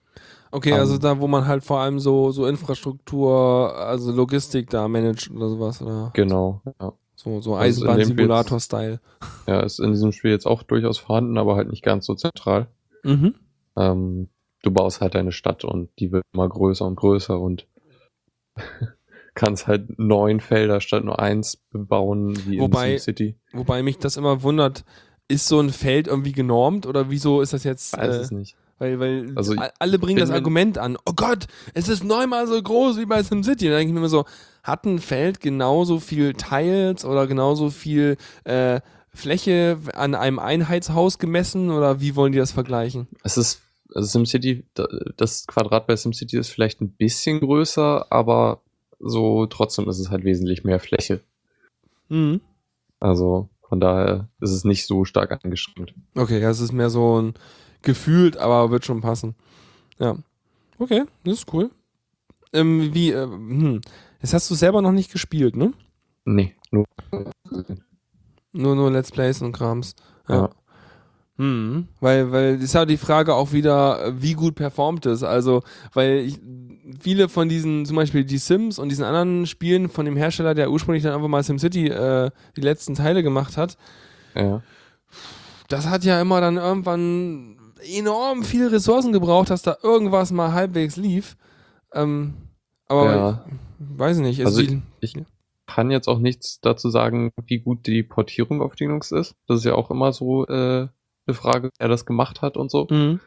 Okay, 0.51 0.73
also 0.73 0.95
Ähm, 0.95 1.01
da, 1.01 1.21
wo 1.21 1.27
man 1.29 1.47
halt 1.47 1.63
vor 1.63 1.81
allem 1.81 1.99
so, 1.99 2.31
so 2.31 2.47
Infrastruktur, 2.47 3.75
also 3.77 4.13
Logistik 4.13 4.71
da 4.71 4.89
managt 4.89 5.31
oder 5.31 5.49
sowas, 5.51 5.83
oder 5.83 6.11
Genau. 6.15 6.63
Ja. 6.81 6.93
so, 7.15 7.41
so 7.41 7.55
Also 7.55 7.85
Eisenbahnsimulator-Style. 7.87 9.01
Ja, 9.47 9.61
ist 9.61 9.79
in 9.79 9.93
diesem 9.93 10.13
Spiel 10.13 10.31
jetzt 10.31 10.47
auch 10.47 10.63
durchaus 10.63 10.99
vorhanden, 10.99 11.37
aber 11.39 11.57
halt 11.57 11.69
nicht 11.69 11.83
ganz 11.85 12.07
so 12.07 12.15
zentral. 12.15 12.69
Mhm. 13.03 13.35
Ähm, 13.77 14.29
du 14.63 14.71
baust 14.71 15.01
halt 15.03 15.15
deine 15.15 15.33
Stadt 15.33 15.65
und 15.65 15.91
die 15.99 16.13
wird 16.13 16.25
immer 16.33 16.49
größer 16.49 16.87
und 16.87 16.97
größer 16.97 17.39
und 17.39 17.67
kannst 19.39 19.67
halt 19.67 19.99
neun 19.99 20.41
Felder 20.41 20.81
statt 20.81 21.05
nur 21.05 21.19
eins 21.21 21.57
bebauen, 21.57 22.37
wie 22.47 22.61
Wobei- 22.61 22.93
in 22.95 22.99
SimCity. 22.99 23.37
Wobei 23.53 23.83
mich 23.83 23.99
das 23.99 24.17
immer 24.17 24.43
wundert, 24.43 24.85
ist 25.29 25.47
so 25.47 25.61
ein 25.61 25.71
Feld 25.71 26.09
irgendwie 26.09 26.33
genormt 26.33 26.87
oder 26.87 27.09
wieso 27.11 27.41
ist 27.41 27.53
das 27.53 27.65
jetzt? 27.65 27.97
Weiß 27.97 28.17
äh, 28.17 28.21
es 28.21 28.31
nicht. 28.31 28.57
Weil, 28.81 29.01
weil 29.01 29.33
Also 29.35 29.55
alle 29.81 29.99
bringen 29.99 30.21
das 30.21 30.31
Argument 30.31 30.79
an. 30.79 30.97
Oh 31.05 31.13
Gott, 31.15 31.47
es 31.75 31.89
ist 31.89 32.05
neunmal 32.05 32.47
so 32.47 32.61
groß 32.63 32.97
wie 32.99 33.07
bei 33.07 33.23
SimCity. 33.23 33.67
Dann 33.67 33.75
denke 33.79 33.89
ich 33.89 33.93
mir 33.93 33.99
immer 34.01 34.09
so, 34.09 34.25
hat 34.63 34.85
ein 34.85 34.99
Feld 35.01 35.41
genauso 35.41 35.99
viel 35.99 36.33
Tiles 36.35 37.05
oder 37.05 37.27
genauso 37.27 37.71
viel 37.71 38.17
äh, 38.45 38.81
Fläche 39.13 39.79
an 39.95 40.15
einem 40.15 40.39
Einheitshaus 40.39 41.19
gemessen 41.19 41.71
oder 41.71 42.01
wie 42.01 42.15
wollen 42.15 42.33
die 42.33 42.39
das 42.39 42.53
vergleichen? 42.53 43.09
Es 43.25 43.37
ist, 43.37 43.63
also 43.95 44.07
SimCity, 44.09 44.65
da- 44.75 44.87
das 45.17 45.47
Quadrat 45.47 45.87
bei 45.89 45.97
SimCity 45.97 46.39
ist 46.39 46.51
vielleicht 46.51 46.81
ein 46.81 46.91
bisschen 46.93 47.41
größer, 47.41 48.07
aber 48.11 48.63
so 48.99 49.47
trotzdem 49.47 49.89
ist 49.89 49.99
es 49.99 50.11
halt 50.11 50.25
wesentlich 50.25 50.65
mehr 50.65 50.81
Fläche. 50.81 51.21
Mhm. 52.09 52.41
Also 53.01 53.49
von 53.69 53.81
daher 53.81 54.29
ist 54.41 54.51
es 54.51 54.65
nicht 54.65 54.87
so 54.87 55.05
stark 55.05 55.45
eingeschränkt. 55.45 55.95
Okay, 56.15 56.41
ja, 56.41 56.51
es 56.51 56.61
ist 56.61 56.73
mehr 56.73 56.91
so 56.91 57.21
ein 57.21 57.35
gefühlt, 57.83 58.37
aber 58.37 58.71
wird 58.71 58.85
schon 58.85 59.01
passen. 59.01 59.35
Ja. 59.99 60.17
Okay, 60.79 61.05
das 61.25 61.35
ist 61.35 61.53
cool. 61.53 61.71
Ähm, 62.53 62.95
wie, 62.95 63.13
äh, 63.13 63.27
hm. 63.27 63.81
Das 64.21 64.35
hast 64.35 64.51
du 64.51 64.55
selber 64.55 64.83
noch 64.83 64.93
nicht 64.93 65.13
gespielt, 65.13 65.57
ne? 65.57 65.73
Nee, 66.25 66.55
nur. 66.71 66.85
Nur, 68.53 68.75
nur 68.75 68.91
Let's 68.91 69.13
Plays 69.13 69.43
und 69.43 69.53
Krams. 69.53 69.95
Ja. 70.29 70.37
Ja. 70.37 70.51
Hm, 71.39 71.87
weil, 72.01 72.33
weil 72.33 72.61
ist 72.61 72.75
ja 72.75 72.85
die 72.85 72.97
Frage 72.97 73.35
auch 73.35 73.53
wieder, 73.53 74.13
wie 74.21 74.33
gut 74.35 74.57
performt 74.57 75.07
es. 75.07 75.23
Also, 75.23 75.63
weil 75.95 76.19
ich, 76.19 76.41
viele 77.01 77.29
von 77.29 77.49
diesen, 77.49 77.87
zum 77.87 77.95
Beispiel 77.97 78.25
die 78.25 78.39
Sims 78.39 78.79
und 78.81 78.89
diesen 78.89 79.05
anderen 79.05 79.47
Spielen 79.47 79.89
von 79.89 80.05
dem 80.05 80.17
Hersteller, 80.17 80.55
der 80.55 80.71
ursprünglich 80.71 81.05
dann 81.05 81.15
einfach 81.15 81.29
mal 81.29 81.43
SimCity 81.45 81.89
äh, 81.89 82.31
die 82.57 82.61
letzten 82.61 82.95
Teile 82.97 83.23
gemacht 83.23 83.57
hat, 83.57 83.77
Ja. 84.35 84.63
das 85.69 85.87
hat 85.89 86.03
ja 86.05 86.21
immer 86.21 86.41
dann 86.41 86.57
irgendwann 86.57 87.57
enorm 87.97 88.43
viele 88.43 88.73
Ressourcen 88.73 89.13
gebraucht, 89.13 89.51
dass 89.51 89.63
da 89.63 89.77
irgendwas 89.83 90.33
mal 90.33 90.53
halbwegs 90.53 90.97
lief. 90.97 91.37
Ähm, 91.95 92.35
aber 92.89 93.15
Ja. 93.15 93.45
ich 93.79 93.99
weiß 93.99 94.19
nicht. 94.19 94.45
Also 94.45 94.61
die- 94.63 94.83
ich 95.01 95.15
kann 95.67 95.91
jetzt 95.93 96.09
auch 96.09 96.19
nichts 96.19 96.61
dazu 96.61 96.91
sagen, 96.91 97.31
wie 97.47 97.59
gut 97.61 97.87
die 97.87 98.03
Portierung 98.03 98.61
auf 98.63 98.75
Linux 98.81 99.13
ist. 99.13 99.37
Das 99.47 99.59
ist 99.59 99.65
ja 99.65 99.75
auch 99.75 99.91
immer 99.93 100.13
so 100.13 100.47
äh, 100.47 100.89
eine 101.29 101.35
Frage, 101.35 101.71
wer 101.79 101.89
das 101.89 102.07
gemacht 102.07 102.43
hat 102.43 102.57
und 102.57 102.71
so. 102.71 102.87
Mhm. 102.91 103.21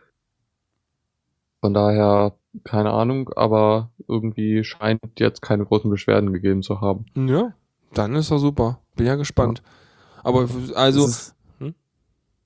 Von 1.61 1.73
daher, 1.73 2.35
keine 2.63 2.91
Ahnung, 2.91 3.29
aber 3.35 3.91
irgendwie 4.07 4.63
scheint 4.63 4.99
jetzt 5.19 5.41
keine 5.41 5.65
großen 5.65 5.89
Beschwerden 5.89 6.33
gegeben 6.33 6.63
zu 6.63 6.81
haben. 6.81 7.05
Ja, 7.15 7.53
dann 7.93 8.15
ist 8.15 8.31
doch 8.31 8.39
super. 8.39 8.79
Bin 8.95 9.05
ja 9.05 9.15
gespannt. 9.15 9.61
Aber 10.23 10.47
also, 10.75 11.05
es 11.05 11.09
ist, 11.09 11.35
hm? 11.59 11.75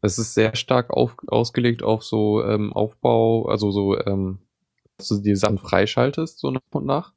es 0.01 0.19
ist 0.19 0.33
sehr 0.33 0.55
stark 0.55 0.91
auf, 0.91 1.15
ausgelegt 1.27 1.81
auf 1.81 2.03
so 2.03 2.43
ähm, 2.43 2.73
Aufbau, 2.73 3.47
also 3.47 3.71
so, 3.71 3.97
ähm, 3.99 4.39
dass 4.97 5.07
du 5.09 5.21
die 5.21 5.35
Sachen 5.35 5.57
freischaltest, 5.57 6.39
so 6.39 6.51
nach 6.51 6.61
und 6.71 6.85
nach. 6.85 7.13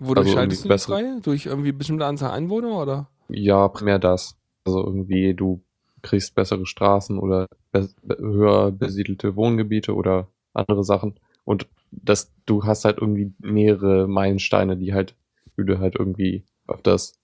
wodurch 0.00 0.26
also 0.26 0.38
schaltest 0.38 0.64
du 0.64 0.68
die 0.68 0.78
frei? 0.78 1.20
Durch 1.22 1.46
irgendwie 1.46 1.72
bestimmte 1.72 2.06
Anzahl 2.06 2.32
Einwohner 2.32 2.78
oder? 2.78 3.08
Ja, 3.28 3.68
primär 3.68 3.98
das. 3.98 4.36
Also 4.66 4.84
irgendwie, 4.84 5.34
du 5.34 5.62
kriegst 6.04 6.34
bessere 6.34 6.66
Straßen 6.66 7.18
oder 7.18 7.48
höher 8.06 8.70
besiedelte 8.70 9.34
Wohngebiete 9.34 9.94
oder 9.94 10.28
andere 10.52 10.84
Sachen. 10.84 11.18
Und 11.44 11.66
das, 11.90 12.32
du 12.46 12.64
hast 12.64 12.84
halt 12.84 12.98
irgendwie 12.98 13.32
mehrere 13.38 14.06
Meilensteine, 14.06 14.76
die 14.76 14.94
halt, 14.94 15.16
die 15.56 15.64
du 15.64 15.78
halt 15.78 15.96
irgendwie 15.98 16.44
auf 16.66 16.82
das 16.82 17.18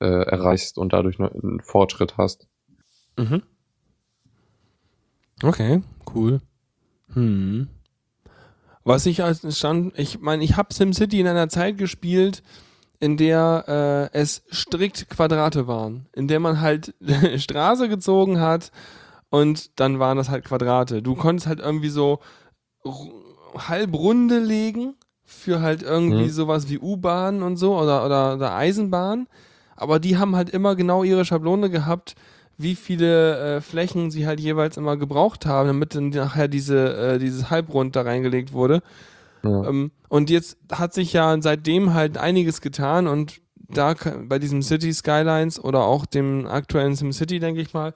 äh, 0.00 0.06
erreichst 0.06 0.78
und 0.78 0.92
dadurch 0.92 1.18
einen 1.18 1.60
Fortschritt 1.60 2.16
hast. 2.16 2.46
Mhm. 3.18 3.42
Okay, 5.42 5.82
cool. 6.14 6.40
Hm. 7.14 7.68
Was 8.84 9.06
ich 9.06 9.22
als 9.22 9.58
stand, 9.58 9.96
ich 9.98 10.20
meine, 10.20 10.42
ich 10.42 10.56
habe 10.56 10.74
SimCity 10.74 11.20
in 11.20 11.26
einer 11.26 11.48
Zeit 11.48 11.78
gespielt, 11.78 12.42
in 13.02 13.16
der 13.16 14.10
äh, 14.14 14.16
es 14.16 14.42
strikt 14.52 15.10
Quadrate 15.10 15.66
waren, 15.66 16.06
in 16.14 16.28
der 16.28 16.38
man 16.38 16.60
halt 16.60 16.94
Straße 17.36 17.88
gezogen 17.88 18.40
hat 18.40 18.70
und 19.28 19.78
dann 19.80 19.98
waren 19.98 20.16
das 20.16 20.28
halt 20.30 20.44
Quadrate. 20.44 21.02
Du 21.02 21.16
konntest 21.16 21.48
halt 21.48 21.58
irgendwie 21.58 21.88
so 21.88 22.20
ru- 22.84 23.10
Halbrunde 23.68 24.38
legen 24.38 24.94
für 25.24 25.60
halt 25.60 25.82
irgendwie 25.82 26.26
Mhm. 26.26 26.30
sowas 26.30 26.68
wie 26.68 26.78
U-Bahn 26.78 27.42
und 27.42 27.56
so 27.56 27.76
oder, 27.76 28.04
oder, 28.06 28.34
oder 28.34 28.54
Eisenbahn, 28.54 29.26
aber 29.74 29.98
die 29.98 30.16
haben 30.16 30.36
halt 30.36 30.50
immer 30.50 30.76
genau 30.76 31.02
ihre 31.02 31.24
Schablone 31.24 31.70
gehabt, 31.70 32.14
wie 32.56 32.76
viele 32.76 33.56
äh, 33.56 33.60
Flächen 33.60 34.12
sie 34.12 34.26
halt 34.28 34.38
jeweils 34.38 34.76
immer 34.76 34.96
gebraucht 34.96 35.44
haben, 35.46 35.66
damit 35.66 35.96
dann 35.96 36.10
nachher 36.10 36.46
diese, 36.46 36.96
äh, 36.96 37.18
dieses 37.18 37.50
Halbrund 37.50 37.96
da 37.96 38.02
reingelegt 38.02 38.52
wurde. 38.52 38.80
Ja. 39.44 39.68
Ähm, 39.68 39.92
und 40.08 40.30
jetzt 40.30 40.56
hat 40.70 40.94
sich 40.94 41.12
ja 41.12 41.36
seitdem 41.40 41.94
halt 41.94 42.18
einiges 42.18 42.60
getan 42.60 43.06
und 43.06 43.40
da 43.68 43.94
bei 44.28 44.38
diesem 44.38 44.62
City 44.62 44.92
Skylines 44.92 45.62
oder 45.62 45.84
auch 45.84 46.06
dem 46.06 46.46
aktuellen 46.46 46.94
SimCity, 46.94 47.38
denke 47.38 47.60
ich 47.60 47.72
mal, 47.72 47.94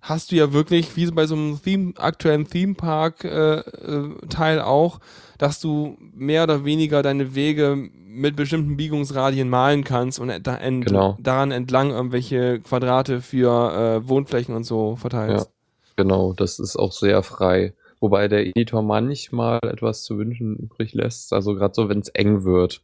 hast 0.00 0.30
du 0.30 0.36
ja 0.36 0.52
wirklich, 0.52 0.96
wie 0.96 1.10
bei 1.10 1.26
so 1.26 1.34
einem 1.34 1.60
Theme, 1.62 1.94
aktuellen 1.96 2.46
Theme 2.46 2.74
Park 2.74 3.24
äh, 3.24 3.58
äh, 3.58 4.14
Teil 4.28 4.60
auch, 4.60 5.00
dass 5.38 5.60
du 5.60 5.96
mehr 6.14 6.44
oder 6.44 6.64
weniger 6.64 7.02
deine 7.02 7.34
Wege 7.34 7.76
mit 7.76 8.36
bestimmten 8.36 8.76
Biegungsradien 8.76 9.48
malen 9.48 9.84
kannst 9.84 10.18
und 10.18 10.32
da 10.46 10.56
ent 10.56 10.86
Genau. 10.86 11.16
daran 11.20 11.50
entlang 11.50 11.90
irgendwelche 11.90 12.60
Quadrate 12.60 13.20
für 13.20 14.00
äh, 14.02 14.08
Wohnflächen 14.08 14.54
und 14.54 14.64
so 14.64 14.96
verteilst. 14.96 15.50
Genau, 15.96 16.32
das 16.32 16.58
ist 16.58 16.76
auch 16.76 16.92
sehr 16.92 17.22
frei. 17.22 17.74
Wobei 18.00 18.28
der 18.28 18.46
Editor 18.46 18.82
manchmal 18.82 19.58
etwas 19.64 20.04
zu 20.04 20.18
wünschen 20.18 20.56
übrig 20.56 20.94
lässt. 20.94 21.32
Also 21.32 21.54
gerade 21.54 21.74
so, 21.74 21.88
wenn 21.88 21.98
es 21.98 22.08
eng 22.08 22.44
wird. 22.44 22.82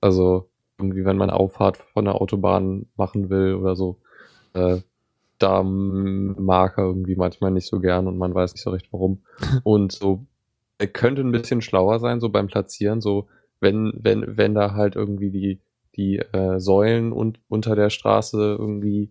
Also 0.00 0.48
irgendwie, 0.78 1.04
wenn 1.04 1.16
man 1.16 1.30
Auffahrt 1.30 1.76
von 1.76 2.04
der 2.04 2.20
Autobahn 2.20 2.86
machen 2.96 3.30
will 3.30 3.54
oder 3.54 3.76
so. 3.76 3.96
Äh, 4.54 4.78
da 5.38 5.62
mag 5.62 6.78
er 6.78 6.84
irgendwie 6.84 7.16
manchmal 7.16 7.52
nicht 7.52 7.68
so 7.68 7.78
gern 7.78 8.08
und 8.08 8.18
man 8.18 8.34
weiß 8.34 8.54
nicht 8.54 8.62
so 8.62 8.70
recht 8.70 8.88
warum. 8.92 9.22
und 9.64 9.92
so, 9.92 10.26
er 10.78 10.88
könnte 10.88 11.22
ein 11.22 11.32
bisschen 11.32 11.62
schlauer 11.62 12.00
sein, 12.00 12.20
so 12.20 12.28
beim 12.28 12.46
Platzieren, 12.48 13.00
so 13.00 13.28
wenn, 13.60 13.92
wenn, 13.94 14.36
wenn 14.36 14.54
da 14.54 14.74
halt 14.74 14.96
irgendwie 14.96 15.30
die, 15.30 15.60
die 15.96 16.18
äh, 16.18 16.58
Säulen 16.60 17.12
und 17.12 17.40
unter 17.48 17.74
der 17.76 17.90
Straße 17.90 18.56
irgendwie 18.58 19.10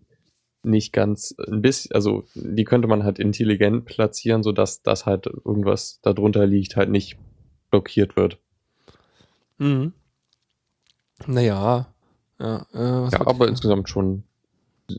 nicht 0.62 0.92
ganz 0.92 1.34
ein 1.48 1.62
bisschen, 1.62 1.92
also 1.94 2.24
die 2.34 2.64
könnte 2.64 2.88
man 2.88 3.04
halt 3.04 3.18
intelligent 3.18 3.84
platzieren, 3.84 4.42
sodass 4.42 4.82
das 4.82 5.06
halt 5.06 5.26
irgendwas 5.26 6.00
darunter 6.02 6.46
liegt, 6.46 6.76
halt 6.76 6.90
nicht 6.90 7.16
blockiert 7.70 8.16
wird. 8.16 8.38
Mhm. 9.58 9.92
Naja. 11.26 11.86
Ja, 12.38 12.66
äh, 12.72 13.08
Ja, 13.10 13.26
aber 13.26 13.46
ich- 13.46 13.50
insgesamt 13.52 13.88
schon, 13.88 14.22
äh, 14.90 14.94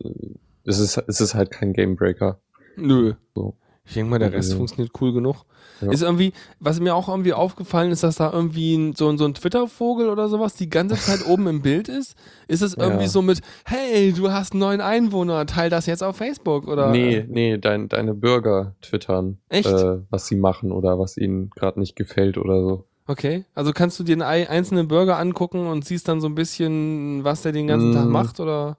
es 0.65 0.79
ist, 0.79 0.97
es 1.07 1.21
ist 1.21 1.33
halt 1.35 1.51
kein 1.51 1.73
Gamebreaker. 1.73 2.39
Nö. 2.75 3.13
So. 3.35 3.55
Ich 3.89 3.95
denke 3.95 4.09
mal, 4.11 4.19
der 4.19 4.31
Rest 4.31 4.49
Also- 4.51 4.57
funktioniert 4.57 4.91
cool 5.01 5.11
genug. 5.13 5.43
Ja. 5.81 5.91
Ist 5.91 6.01
irgendwie, 6.03 6.33
was 6.59 6.79
mir 6.81 6.93
auch 6.93 7.07
irgendwie 7.07 7.31
aufgefallen 7.33 7.91
ist, 7.91 8.03
dass 8.03 8.17
da 8.17 8.31
irgendwie 8.33 8.75
ein, 8.75 8.95
so, 8.95 9.07
ein- 9.09 9.17
so 9.17 9.23
ein 9.25 9.33
Twitter-Vogel 9.33 10.09
oder 10.09 10.27
sowas 10.27 10.53
die 10.55 10.69
ganze 10.69 10.95
Zeit 10.95 11.25
oben 11.25 11.47
im 11.47 11.61
Bild 11.61 11.87
ist. 11.87 12.15
Ist 12.49 12.61
es 12.61 12.73
irgendwie 12.75 13.03
Ja. 13.03 13.09
so 13.09 13.21
mit, 13.21 13.39
hey, 13.65 14.11
du 14.11 14.29
hast 14.29 14.51
einen 14.51 14.59
neuen 14.59 14.81
Einwohner, 14.81 15.45
teil 15.45 15.69
das 15.69 15.85
jetzt 15.85 16.03
auf 16.03 16.17
Facebook 16.17 16.67
oder? 16.67 16.91
Nee, 16.91 17.25
nee, 17.29 17.57
dein, 17.57 17.87
deine 17.87 18.13
Bürger 18.13 18.75
twittern, 18.81 19.37
Echt? 19.47 19.69
Äh, 19.69 19.99
was 20.09 20.27
sie 20.27 20.35
machen 20.35 20.71
oder 20.73 20.99
was 20.99 21.15
ihnen 21.17 21.49
gerade 21.51 21.79
nicht 21.79 21.95
gefällt 21.95 22.37
oder 22.37 22.61
so. 22.61 22.83
Okay, 23.07 23.45
also 23.55 23.71
kannst 23.71 23.97
du 23.99 24.03
dir 24.03 24.13
einen 24.13 24.21
ei- 24.21 24.49
einzelnen 24.49 24.87
Burger 24.89 25.17
angucken 25.17 25.65
und 25.65 25.85
siehst 25.85 26.07
dann 26.09 26.19
so 26.21 26.27
ein 26.27 26.35
bisschen, 26.35 27.23
was 27.23 27.41
der 27.41 27.53
den 27.53 27.67
ganzen 27.67 27.93
Tag 27.93 28.05
Mm. 28.05 28.11
macht 28.11 28.39
oder? 28.41 28.77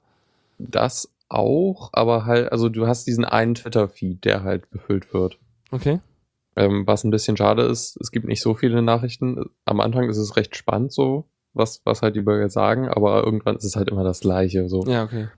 Das 0.58 1.08
auch, 1.30 1.90
aber 1.92 2.26
halt, 2.26 2.52
also 2.52 2.68
du 2.68 2.86
hast 2.86 3.06
diesen 3.06 3.24
einen 3.24 3.54
Twitter-Feed, 3.54 4.24
der 4.24 4.42
halt 4.42 4.70
befüllt 4.70 5.12
wird. 5.14 5.38
Okay. 5.70 6.00
Ähm, 6.56 6.86
was 6.86 7.04
ein 7.04 7.10
bisschen 7.10 7.36
schade 7.36 7.62
ist, 7.62 7.96
es 8.00 8.10
gibt 8.10 8.26
nicht 8.26 8.42
so 8.42 8.54
viele 8.54 8.82
Nachrichten. 8.82 9.44
Am 9.64 9.80
Anfang 9.80 10.08
ist 10.08 10.16
es 10.18 10.36
recht 10.36 10.56
spannend 10.56 10.92
so, 10.92 11.26
was, 11.54 11.80
was 11.84 12.02
halt 12.02 12.16
die 12.16 12.20
Bürger 12.22 12.48
sagen, 12.50 12.88
aber 12.88 13.22
irgendwann 13.24 13.56
ist 13.56 13.64
es 13.64 13.76
halt 13.76 13.88
immer 13.88 14.02
das 14.04 14.20
Gleiche. 14.20 14.68
So. 14.68 14.84
Ja, 14.86 15.04
okay. 15.04 15.28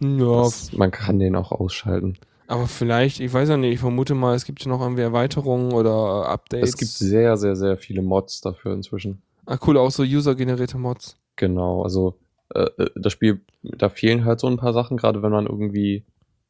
Ja, 0.00 0.42
Das, 0.42 0.72
man 0.72 0.90
kann 0.90 1.18
den 1.20 1.36
auch 1.36 1.52
ausschalten. 1.52 2.18
aber 2.48 2.66
vielleicht, 2.66 3.20
ich 3.20 3.32
weiß 3.32 3.48
ja 3.48 3.56
nicht, 3.56 3.74
ich 3.74 3.80
vermute 3.80 4.14
mal, 4.14 4.34
es 4.34 4.44
gibt 4.44 4.64
ja 4.64 4.68
noch 4.68 4.80
irgendwie 4.80 5.02
Erweiterungen 5.02 5.72
oder 5.72 6.28
Updates. 6.28 6.70
Es 6.70 6.76
gibt 6.76 6.90
sehr, 6.90 7.36
sehr, 7.36 7.54
sehr 7.54 7.76
viele 7.76 8.02
Mods 8.02 8.40
dafür 8.40 8.74
inzwischen. 8.74 9.22
Ah, 9.46 9.58
cool, 9.66 9.78
auch 9.78 9.90
so 9.90 10.02
user-generierte 10.02 10.78
Mods. 10.78 11.16
Genau, 11.36 11.82
also 11.82 12.18
äh, 12.54 12.82
äh, 12.82 12.90
das 12.94 13.12
Spiel, 13.12 13.40
da 13.62 13.88
fehlen 13.88 14.24
halt 14.24 14.40
so 14.40 14.46
ein 14.46 14.56
paar 14.56 14.72
Sachen, 14.72 14.96
gerade 14.96 15.22
wenn 15.22 15.32
man 15.32 15.46
irgendwie 15.46 16.04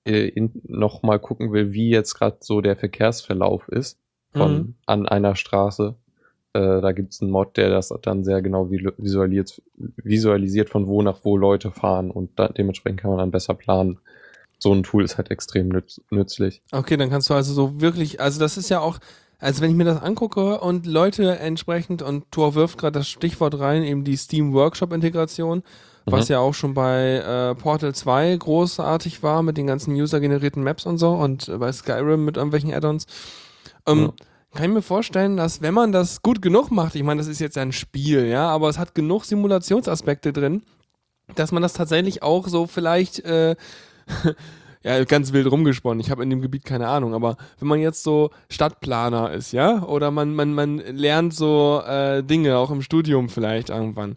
äh, 0.05 0.29
in, 0.29 0.51
noch 0.67 1.03
mal 1.03 1.19
gucken 1.19 1.53
will, 1.53 1.73
wie 1.73 1.91
jetzt 1.91 2.15
gerade 2.15 2.39
so 2.41 2.61
der 2.61 2.77
Verkehrsverlauf 2.77 3.69
ist 3.69 3.99
von 4.33 4.53
Mhm. 4.55 4.75
an 4.87 5.09
einer 5.09 5.37
Straße. 5.37 5.95
Äh, 6.55 6.81
da 6.81 6.93
gibt 6.93 7.13
es 7.13 7.23
einen 7.23 7.31
Mod, 7.31 7.57
der 7.57 7.71
das 7.71 7.93
dann 8.03 8.25
sehr 8.25 8.43
genau 8.43 8.67
vi- 8.67 8.93
visualisiert, 8.99 9.63
visualisiert, 9.97 10.69
von 10.71 10.87
wo 10.87 11.03
nach 11.03 11.21
wo 11.25 11.37
Leute 11.37 11.71
fahren 11.71 12.11
und 12.11 12.39
da, 12.39 12.49
dementsprechend 12.49 13.01
kann 13.01 13.11
man 13.11 13.19
dann 13.19 13.31
besser 13.31 13.55
planen. 13.55 13.99
So 14.59 14.73
ein 14.73 14.83
Tool 14.83 15.03
ist 15.05 15.17
halt 15.17 15.31
extrem 15.31 15.69
nütz, 15.69 16.01
nützlich. 16.11 16.63
Okay, 16.73 16.97
dann 16.97 17.11
kannst 17.11 17.31
du 17.31 17.35
also 17.35 17.53
so 17.53 17.81
wirklich, 17.81 18.21
also 18.21 18.39
das 18.39 18.57
ist 18.57 18.69
ja 18.69 18.81
auch, 18.81 18.99
also 19.39 19.61
wenn 19.61 19.71
ich 19.71 19.77
mir 19.77 19.85
das 19.85 20.03
angucke 20.03 20.61
und 20.61 20.87
Leute 20.87 21.39
entsprechend, 21.39 22.01
und 22.03 22.31
Thor 22.31 22.55
wirft 22.55 22.79
gerade 22.79 23.01
das 23.01 23.09
Stichwort 23.09 23.59
rein, 23.59 23.83
eben 23.83 24.05
die 24.05 24.17
Steam 24.17 24.53
Workshop 24.53 24.93
Integration, 24.93 25.63
was 26.07 26.29
Mhm. 26.29 26.33
ja 26.33 26.39
auch 26.41 26.55
schon 26.55 26.75
bei 26.75 27.17
äh, 27.17 27.55
Portal 27.55 27.95
2 27.95 28.37
großartig 28.37 29.23
war 29.23 29.43
mit 29.43 29.57
den 29.57 29.67
ganzen 29.67 29.95
user-generierten 29.95 30.63
Maps 30.63 30.87
und 30.87 30.99
so 30.99 31.11
und 31.13 31.49
äh, 31.49 31.59
bei 31.59 31.71
Skyrim 31.73 32.25
mit 32.25 32.37
irgendwelchen 32.37 32.73
Add-ons. 32.73 33.07
Ähm, 33.87 34.01
Ja. 34.01 34.13
Kann 34.55 34.65
ich 34.67 34.75
mir 34.75 34.83
vorstellen, 34.83 35.39
dass 35.39 35.63
wenn 35.63 35.73
man 35.73 35.93
das 35.93 36.21
gut 36.21 36.43
genug 36.43 36.71
macht, 36.71 36.95
ich 36.95 37.03
meine, 37.03 37.21
das 37.21 37.27
ist 37.29 37.41
jetzt 37.41 37.57
ein 37.57 37.73
Spiel, 37.73 38.27
ja, 38.27 38.51
aber 38.51 38.69
es 38.69 38.79
hat 38.79 38.95
genug 38.95 39.25
Simulationsaspekte 39.25 40.31
drin, 40.35 40.63
dass 41.37 41.53
man 41.53 41.63
das 41.63 41.73
tatsächlich 41.73 42.23
auch 42.23 42.47
so 42.49 42.67
vielleicht 42.67 43.21
äh, 43.25 43.57
ja, 44.83 45.05
ganz 45.05 45.33
wild 45.33 45.51
rumgesponnen. 45.51 46.01
Ich 46.01 46.11
habe 46.11 46.23
in 46.23 46.29
dem 46.29 46.43
Gebiet 46.43 46.65
keine 46.67 46.89
Ahnung, 46.89 47.15
aber 47.15 47.37
wenn 47.61 47.69
man 47.69 47.81
jetzt 47.81 48.03
so 48.03 48.29
Stadtplaner 48.51 49.31
ist, 49.33 49.53
ja, 49.53 49.85
oder 49.85 50.11
man, 50.11 50.35
man, 50.35 50.53
man 50.53 50.79
lernt 50.79 51.33
so 51.35 51.81
äh, 51.87 52.23
Dinge 52.23 52.59
auch 52.59 52.71
im 52.71 52.83
Studium 52.83 53.31
vielleicht 53.31 53.71
irgendwann, 53.71 54.17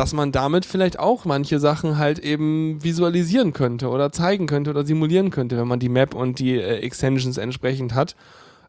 dass 0.00 0.14
man 0.14 0.32
damit 0.32 0.64
vielleicht 0.64 0.98
auch 0.98 1.26
manche 1.26 1.58
Sachen 1.58 1.98
halt 1.98 2.18
eben 2.20 2.82
visualisieren 2.82 3.52
könnte 3.52 3.90
oder 3.90 4.10
zeigen 4.12 4.46
könnte 4.46 4.70
oder 4.70 4.86
simulieren 4.86 5.28
könnte, 5.28 5.58
wenn 5.58 5.68
man 5.68 5.78
die 5.78 5.90
Map 5.90 6.14
und 6.14 6.38
die 6.38 6.54
äh, 6.56 6.78
Extensions 6.78 7.36
entsprechend 7.36 7.94
hat. 7.94 8.16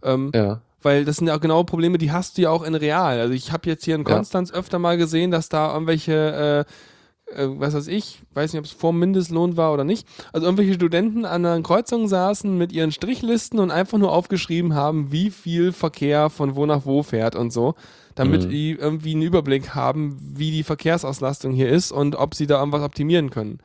Ähm, 0.03 0.31
Ja. 0.35 0.59
weil 0.81 1.05
das 1.05 1.15
sind 1.17 1.27
ja 1.27 1.35
auch 1.35 1.39
genau 1.39 1.63
Probleme, 1.63 1.97
die 1.97 2.11
hast 2.11 2.37
du 2.37 2.41
ja 2.41 2.49
auch 2.49 2.63
in 2.63 2.75
real. 2.75 3.17
Also 3.21 3.33
ich 3.33 3.53
habe 3.53 3.69
jetzt 3.69 3.85
hier 3.85 3.95
in 3.95 4.01
Ja. 4.05 4.13
Konstanz 4.15 4.51
öfter 4.51 4.77
mal 4.77 4.97
gesehen, 4.97 5.31
dass 5.31 5.47
da 5.47 5.71
irgendwelche, 5.73 6.65
äh, 7.31 7.41
äh, 7.43 7.47
was 7.59 7.75
weiß 7.75 7.87
ich, 7.87 8.23
weiß 8.33 8.51
nicht, 8.51 8.59
ob 8.59 8.65
es 8.65 8.71
vor 8.73 8.91
dem 8.91 8.99
Mindestlohn 8.99 9.55
war 9.55 9.71
oder 9.73 9.85
nicht, 9.85 10.05
also 10.33 10.45
irgendwelche 10.47 10.73
Studenten 10.73 11.23
an 11.23 11.45
einer 11.45 11.61
Kreuzung 11.63 12.09
saßen 12.09 12.57
mit 12.57 12.73
ihren 12.73 12.91
Strichlisten 12.91 13.59
und 13.59 13.71
einfach 13.71 13.97
nur 13.99 14.11
aufgeschrieben 14.11 14.73
haben, 14.75 15.13
wie 15.13 15.29
viel 15.29 15.71
Verkehr 15.71 16.29
von 16.29 16.55
wo 16.57 16.65
nach 16.65 16.85
wo 16.85 17.03
fährt 17.03 17.37
und 17.37 17.53
so, 17.53 17.75
damit 18.15 18.45
Mhm. 18.45 18.49
die 18.49 18.71
irgendwie 18.71 19.11
einen 19.13 19.21
Überblick 19.21 19.73
haben, 19.75 20.17
wie 20.35 20.51
die 20.51 20.63
Verkehrsauslastung 20.63 21.53
hier 21.53 21.69
ist 21.69 21.91
und 21.91 22.15
ob 22.15 22.35
sie 22.35 22.47
da 22.47 22.59
irgendwas 22.59 22.83
optimieren 22.83 23.29
können. 23.29 23.59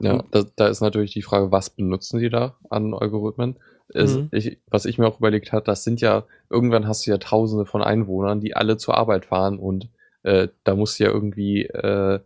Ja, 0.00 0.22
da, 0.30 0.44
da 0.56 0.68
ist 0.68 0.80
natürlich 0.82 1.12
die 1.12 1.22
Frage, 1.22 1.50
was 1.52 1.70
benutzen 1.70 2.20
die 2.20 2.28
da 2.28 2.56
an 2.68 2.92
Algorithmen? 2.92 3.56
Es, 3.88 4.16
Mhm. 4.16 4.28
ich, 4.32 4.58
was 4.68 4.84
ich 4.84 4.98
mir 4.98 5.06
auch 5.06 5.18
überlegt 5.18 5.52
habe, 5.52 5.64
das 5.64 5.84
sind 5.84 6.00
ja, 6.00 6.24
irgendwann 6.50 6.86
hast 6.86 7.06
du 7.06 7.10
ja 7.10 7.18
tausende 7.18 7.64
von 7.64 7.82
Einwohnern, 7.82 8.40
die 8.40 8.54
alle 8.56 8.76
zur 8.76 8.96
Arbeit 8.96 9.26
fahren 9.26 9.58
und 9.58 9.88
äh, 10.22 10.48
da 10.64 10.74
musst 10.74 10.98
du 10.98 11.04
ja 11.04 11.10
irgendwie 11.10 11.66
äh, 11.66 12.20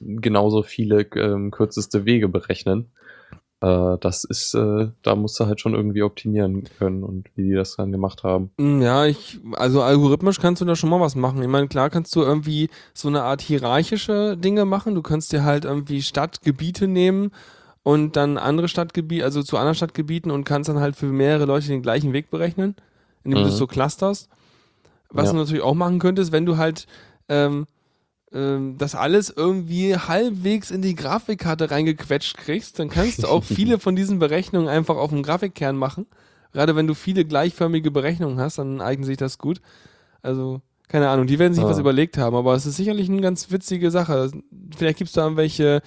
genauso 0.00 0.62
viele 0.62 1.02
ähm, 1.16 1.50
kürzeste 1.50 2.04
Wege 2.06 2.28
berechnen. 2.28 2.90
Äh, 3.60 3.98
das 4.00 4.24
ist, 4.24 4.54
äh, 4.54 4.88
da 5.02 5.14
musst 5.16 5.38
du 5.38 5.46
halt 5.46 5.60
schon 5.60 5.74
irgendwie 5.74 6.02
optimieren 6.02 6.64
können 6.78 7.02
und 7.04 7.28
wie 7.36 7.42
die 7.48 7.54
das 7.54 7.76
dann 7.76 7.92
gemacht 7.92 8.22
haben. 8.24 8.50
Mm, 8.56 8.80
Ja, 8.80 9.04
ich, 9.06 9.38
also 9.52 9.82
algorithmisch 9.82 10.40
kannst 10.40 10.62
du 10.62 10.64
da 10.66 10.74
schon 10.76 10.88
mal 10.90 11.00
was 11.00 11.14
machen. 11.14 11.42
Ich 11.42 11.48
meine, 11.48 11.68
klar 11.68 11.90
kannst 11.90 12.16
du 12.16 12.22
irgendwie 12.22 12.70
so 12.94 13.08
eine 13.08 13.22
Art 13.22 13.42
hierarchische 13.42 14.36
Dinge 14.38 14.64
machen. 14.64 14.94
Du 14.94 15.02
kannst 15.02 15.32
dir 15.32 15.44
halt 15.44 15.64
irgendwie 15.66 16.00
Stadtgebiete 16.00 16.88
nehmen 16.88 17.32
und 17.82 18.16
dann 18.16 18.38
andere 18.38 18.68
Stadtgebiete, 18.68 19.24
also 19.24 19.42
zu 19.42 19.56
anderen 19.58 19.74
Stadtgebieten 19.74 20.30
und 20.30 20.44
kannst 20.44 20.68
dann 20.70 20.80
halt 20.80 20.96
für 20.96 21.06
mehrere 21.06 21.44
Leute 21.44 21.68
den 21.68 21.82
gleichen 21.82 22.12
Weg 22.14 22.30
berechnen, 22.30 22.76
indem 23.24 23.42
du 23.42 23.48
es 23.48 23.54
Mhm. 23.54 23.58
so 23.58 23.66
clusterst. 23.66 24.28
Was 25.10 25.26
Ja. 25.26 25.32
du 25.32 25.38
natürlich 25.38 25.62
auch 25.62 25.74
machen 25.74 25.98
könntest, 25.98 26.32
wenn 26.32 26.46
du 26.46 26.56
halt 26.56 26.86
ähm, 27.28 27.66
ähm, 28.32 28.76
das 28.78 28.94
alles 28.94 29.30
irgendwie 29.34 29.96
halbwegs 29.96 30.70
in 30.70 30.82
die 30.82 30.94
Grafikkarte 30.94 31.70
reingequetscht 31.70 32.36
kriegst, 32.36 32.78
dann 32.78 32.88
kannst 32.88 33.22
du 33.22 33.28
auch 33.28 33.44
viele 33.44 33.78
von 33.78 33.96
diesen 33.96 34.18
Berechnungen 34.18 34.68
einfach 34.68 34.96
auf 34.96 35.10
dem 35.10 35.22
Grafikkern 35.22 35.76
machen. 35.76 36.06
Gerade 36.52 36.74
wenn 36.76 36.86
du 36.86 36.94
viele 36.94 37.24
gleichförmige 37.24 37.90
Berechnungen 37.90 38.38
hast, 38.40 38.58
dann 38.58 38.80
eignet 38.80 39.06
sich 39.06 39.16
das 39.16 39.38
gut. 39.38 39.60
Also, 40.22 40.60
keine 40.88 41.08
Ahnung, 41.08 41.26
die 41.26 41.38
werden 41.38 41.54
sich 41.54 41.62
Ja. 41.62 41.68
was 41.70 41.78
überlegt 41.78 42.18
haben, 42.18 42.34
aber 42.36 42.54
es 42.54 42.66
ist 42.66 42.76
sicherlich 42.76 43.08
eine 43.08 43.20
ganz 43.20 43.50
witzige 43.52 43.90
Sache. 43.90 44.30
Vielleicht 44.76 44.98
gibt 44.98 45.08
es 45.08 45.14
da 45.14 45.22
irgendwelche, 45.22 45.82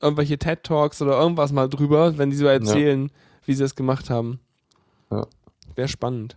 irgendwelche 0.00 0.38
TED-Talks 0.38 1.00
oder 1.02 1.18
irgendwas 1.20 1.52
mal 1.52 1.68
drüber, 1.68 2.18
wenn 2.18 2.30
die 2.30 2.36
so 2.36 2.46
erzählen, 2.46 3.10
wie 3.46 3.54
sie 3.54 3.62
das 3.62 3.76
gemacht 3.76 4.10
haben. 4.10 4.40
Ja. 5.10 5.26
Wäre 5.76 5.88
spannend. 5.88 6.36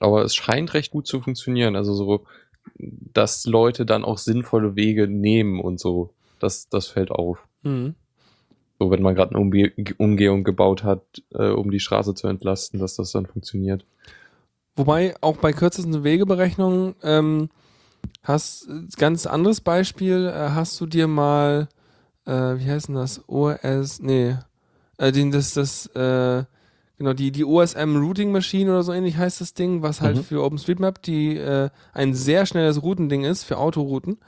Aber 0.00 0.22
es 0.24 0.34
scheint 0.34 0.74
recht 0.74 0.90
gut 0.90 1.06
zu 1.06 1.20
funktionieren. 1.20 1.76
Also 1.76 1.94
so, 1.94 2.24
dass 2.78 3.46
Leute 3.46 3.86
dann 3.86 4.04
auch 4.04 4.18
sinnvolle 4.18 4.76
Wege 4.76 5.08
nehmen 5.08 5.60
und 5.60 5.80
so. 5.80 6.10
Das, 6.40 6.68
das 6.68 6.88
fällt 6.88 7.10
auf. 7.10 7.46
Mhm. 7.62 7.94
So, 8.78 8.90
wenn 8.90 9.02
man 9.02 9.14
gerade 9.14 9.30
eine 9.30 9.40
Umge 9.40 9.72
Umgehung 9.96 10.44
gebaut 10.44 10.84
hat, 10.84 11.02
äh, 11.32 11.48
um 11.48 11.70
die 11.70 11.80
Straße 11.80 12.14
zu 12.14 12.28
entlasten, 12.28 12.78
dass 12.78 12.96
das 12.96 13.12
dann 13.12 13.26
funktioniert. 13.26 13.86
Wobei 14.76 15.14
auch 15.22 15.38
bei 15.38 15.52
kürzesten 15.52 16.04
Wegeberechnungen 16.04 16.94
ähm, 17.02 17.48
hast 18.22 18.68
ganz 18.98 19.26
anderes 19.26 19.62
Beispiel, 19.62 20.26
äh, 20.26 20.50
hast 20.50 20.78
du 20.78 20.84
dir 20.84 21.06
mal, 21.06 21.68
äh, 22.26 22.32
wie 22.32 22.70
heißt 22.70 22.88
denn 22.88 22.96
das? 22.96 23.26
OS, 23.26 24.00
nee, 24.00 24.36
äh, 24.98 25.12
den, 25.12 25.30
das, 25.30 25.54
das, 25.54 25.86
äh, 25.94 26.44
genau, 26.98 27.12
die, 27.12 27.30
die 27.32 27.44
OSM 27.44 27.96
Routing 27.96 28.32
Machine 28.32 28.70
oder 28.70 28.82
so 28.82 28.92
ähnlich 28.92 29.16
heißt 29.16 29.40
das 29.40 29.54
Ding, 29.54 29.82
was 29.82 30.00
halt 30.00 30.16
Mhm. 30.16 30.22
für 30.24 30.42
OpenStreetMap 30.44 31.02
die 31.02 31.36
äh, 31.36 31.70
ein 31.92 32.14
sehr 32.14 32.46
schnelles 32.46 32.82
Routending 32.82 33.24
ist 33.24 33.44
für 33.44 33.58
Autorouten. 33.58 34.18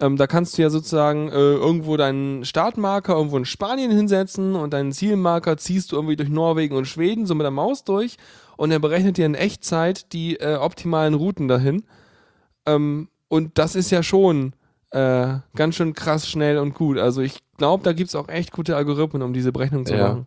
Ähm, 0.00 0.16
da 0.16 0.28
kannst 0.28 0.56
du 0.56 0.62
ja 0.62 0.70
sozusagen 0.70 1.28
äh, 1.28 1.32
irgendwo 1.34 1.96
deinen 1.96 2.44
Startmarker 2.44 3.14
irgendwo 3.16 3.36
in 3.36 3.44
Spanien 3.44 3.90
hinsetzen 3.90 4.54
und 4.54 4.72
deinen 4.72 4.92
Zielmarker 4.92 5.56
ziehst 5.56 5.90
du 5.90 5.96
irgendwie 5.96 6.14
durch 6.14 6.28
Norwegen 6.28 6.76
und 6.76 6.84
Schweden 6.86 7.26
so 7.26 7.34
mit 7.34 7.42
der 7.44 7.50
Maus 7.50 7.82
durch 7.82 8.16
und 8.56 8.70
er 8.70 8.78
berechnet 8.78 9.16
dir 9.16 9.26
in 9.26 9.34
Echtzeit 9.34 10.12
die 10.12 10.38
äh, 10.38 10.54
optimalen 10.54 11.14
Routen 11.14 11.48
dahin. 11.48 11.82
Ähm, 12.66 13.08
und 13.28 13.58
das 13.58 13.74
ist 13.74 13.90
ja 13.90 14.02
schon 14.04 14.52
äh, 14.90 15.34
ganz 15.56 15.74
schön 15.74 15.94
krass 15.94 16.28
schnell 16.28 16.58
und 16.58 16.74
gut. 16.74 16.98
Also 16.98 17.20
ich 17.20 17.40
glaube, 17.56 17.82
da 17.82 17.92
gibt 17.92 18.08
es 18.08 18.14
auch 18.14 18.28
echt 18.28 18.52
gute 18.52 18.76
Algorithmen, 18.76 19.22
um 19.22 19.32
diese 19.32 19.52
Berechnung 19.52 19.84
zu 19.84 19.94
Ja. 19.94 20.08
machen. 20.10 20.26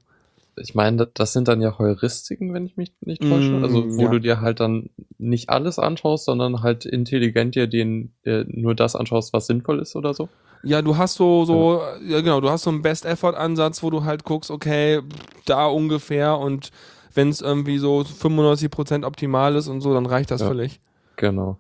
Ich 0.58 0.76
meine, 0.76 1.08
das- 1.08 1.34
sind 1.34 1.48
dann 1.48 1.62
ja 1.62 1.78
Heuristiken, 1.80 2.54
wenn 2.54 2.66
ich 2.66 2.76
mich 2.78 2.94
nicht 3.02 3.22
täusche. 3.22 3.54
Mm, 3.54 3.64
also, 3.64 3.98
wo 3.98 4.02
ja. 4.04 4.10
du 4.10 4.20
dir 4.20 4.42
halt 4.42 4.60
dann 4.60 4.90
nicht 5.18 5.50
alles 5.50 5.80
anschaust, 5.80 6.26
sondern 6.26 6.62
halt 6.62 6.86
intelligent 6.86 7.56
dir 7.56 7.68
den, 7.68 8.12
äh, 8.24 8.44
nur 8.48 8.76
das 8.76 8.96
anschaust, 8.96 9.34
was 9.34 9.48
sinnvoll 9.48 9.80
ist 9.80 9.96
oder 9.96 10.14
so. 10.14 10.30
Ja, 10.64 10.82
du 10.82 10.98
hast 10.98 11.16
so, 11.16 11.46
so, 11.46 11.82
ja 12.06 12.22
genau, 12.22 12.40
du 12.42 12.50
hast 12.50 12.64
so 12.64 12.70
einen 12.70 12.82
Best-Effort-Ansatz, 12.82 13.82
wo 13.82 13.90
du 13.90 14.04
halt 14.04 14.24
guckst, 14.26 14.52
okay, 14.52 15.02
da 15.46 15.66
ungefähr 15.68 16.38
und 16.38 16.72
wenn 17.14 17.30
es 17.30 17.42
irgendwie 17.42 17.78
so 17.78 18.04
95% 18.04 19.04
optimal 19.06 19.56
ist 19.56 19.68
und 19.68 19.82
so, 19.82 19.94
dann 19.94 20.06
reicht 20.06 20.32
das 20.32 20.42
Ja. 20.42 20.48
völlig. 20.48 20.80
Genau. 21.16 21.58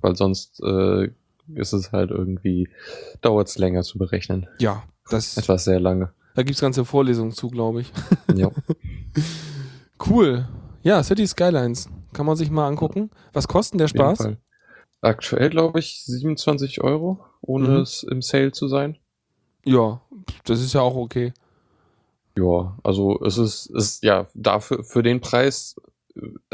Weil 0.00 0.16
sonst 0.16 0.60
äh, 0.62 1.10
ist 1.54 1.72
es 1.72 1.92
halt 1.92 2.10
irgendwie, 2.10 2.68
dauert 3.20 3.48
es 3.48 3.58
länger 3.58 3.82
zu 3.82 3.98
berechnen. 3.98 4.46
Ja, 4.58 4.82
das, 5.10 5.36
Etwas 5.36 5.64
sehr 5.64 5.80
lange. 5.80 6.12
Da 6.34 6.42
gibt 6.42 6.54
es 6.54 6.60
ganze 6.60 6.84
Vorlesungen 6.84 7.32
zu, 7.32 7.48
glaube 7.48 7.82
ich. 7.82 7.92
ja. 8.34 8.50
Cool. 10.04 10.48
Ja, 10.82 11.02
City 11.02 11.26
Skylines. 11.26 11.88
Kann 12.12 12.26
man 12.26 12.36
sich 12.36 12.50
mal 12.50 12.66
angucken. 12.66 13.10
Was 13.32 13.46
kostet 13.48 13.78
der 13.80 13.88
Spaß? 13.88 14.30
Aktuell 15.00 15.50
glaube 15.50 15.78
ich 15.78 16.02
27 16.04 16.82
Euro, 16.82 17.20
ohne 17.40 17.68
Mhm. 17.68 17.76
es 17.76 18.02
im 18.02 18.20
Sale 18.22 18.52
zu 18.52 18.68
sein. 18.68 18.98
Ja, 19.64 20.00
das 20.44 20.60
ist 20.60 20.72
ja 20.72 20.80
auch 20.80 20.96
okay. 20.96 21.32
Ja, 22.36 22.76
also 22.82 23.20
es 23.24 23.38
ist, 23.38 23.66
ist 23.66 24.02
ja 24.02 24.26
dafür 24.34 24.82
für 24.84 25.02
den 25.02 25.20
Preis, 25.20 25.76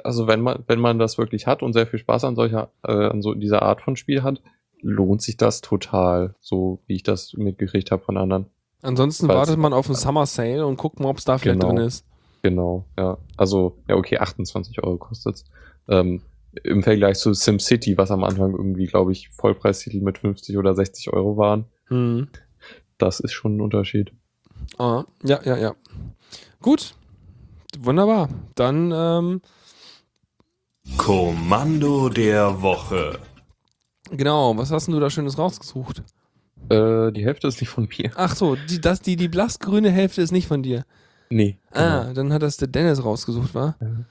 also 0.05 0.27
wenn 0.27 0.41
man 0.43 0.63
wenn 0.67 0.81
man 0.81 0.99
das 0.99 1.17
wirklich 1.19 1.47
hat 1.47 1.63
und 1.63 1.73
sehr 1.73 1.87
viel 1.87 1.99
Spaß 2.01 2.25
an 2.25 2.37
solcher 2.37 2.71
äh, 2.83 2.93
an 2.93 3.23
so 3.23 3.33
dieser 3.35 3.63
Art 3.63 3.81
von 3.81 3.97
Spiel 3.97 4.23
hat, 4.23 4.43
lohnt 4.83 5.23
sich 5.23 5.37
das 5.37 5.61
total, 5.63 6.35
so 6.41 6.81
wie 6.87 6.97
ich 6.97 7.03
das 7.03 7.33
mitgekriegt 7.35 7.91
habe 7.91 8.03
von 8.03 8.17
anderen. 8.19 8.47
Ansonsten 8.83 9.27
Falls- 9.27 9.39
wartet 9.39 9.59
man 9.59 9.73
auf 9.73 9.87
einen 9.87 9.97
Summer 9.97 10.27
Sale 10.27 10.67
und 10.67 10.77
guckt 10.77 11.01
mal, 11.01 11.09
ob 11.09 11.19
es 11.19 11.25
da 11.25 11.39
vielleicht 11.39 11.61
Genau. 11.61 11.75
drin 11.75 11.85
ist. 11.85 12.05
Genau, 12.43 12.85
ja. 12.97 13.19
Also 13.37 13.77
ja 13.89 13.97
okay, 13.97 14.19
28 14.19 14.83
Euro 14.83 14.97
kostet's. 14.99 15.45
Ähm, 15.89 16.23
Im 16.65 16.83
Vergleich 16.83 17.19
zu 17.19 17.35
SimCity, 17.35 17.99
was 17.99 18.11
am 18.11 18.25
Anfang 18.25 18.53
irgendwie, 18.53 18.87
glaube 18.87 19.13
ich, 19.13 19.29
Vollpreistitel 19.31 20.01
mit 20.01 20.19
50 20.19 20.57
oder 20.57 20.75
60 20.75 21.13
Euro 21.13 21.37
waren, 21.37 21.67
Hm. 21.89 22.29
das 22.97 23.21
ist 23.21 23.33
schon 23.33 23.57
ein 23.57 23.61
Unterschied. 23.61 24.13
Ah, 24.79 25.05
ja, 25.23 25.41
ja, 25.45 25.57
ja. 25.57 25.75
Gut. 26.63 26.95
Wunderbar. 27.79 28.29
Dann, 28.55 28.93
ähm, 28.95 29.41
Kommando 30.97 32.09
der 32.09 32.63
Woche. 32.63 33.19
genau, 34.11 34.57
was 34.57 34.71
hast 34.71 34.87
denn 34.87 34.95
du 34.95 35.01
da 35.01 35.11
Schönes 35.11 35.39
rausgesucht? 35.39 36.03
Äh, 36.71 37.13
die 37.13 37.25
Hälfte 37.25 37.49
ist 37.49 37.61
nicht 37.61 37.71
von 37.71 37.89
mir. 37.99 38.11
Ach 38.15 38.35
so, 38.35 38.57
die, 38.57 38.81
das, 38.81 39.01
die, 39.01 39.17
die 39.17 39.29
blassgrüne 39.29 39.91
Hälfte 39.91 40.23
ist 40.23 40.33
nicht 40.33 40.47
von 40.49 40.63
dir. 40.63 40.85
Nee. 41.31 41.59
Ah, 41.73 42.13
dann 42.15 42.33
hat 42.33 42.43
das 42.43 42.57
der 42.57 42.69
Dennis 42.69 43.05
rausgesucht, 43.05 43.55
wa? 43.55 43.77
Mhm. 43.81 44.05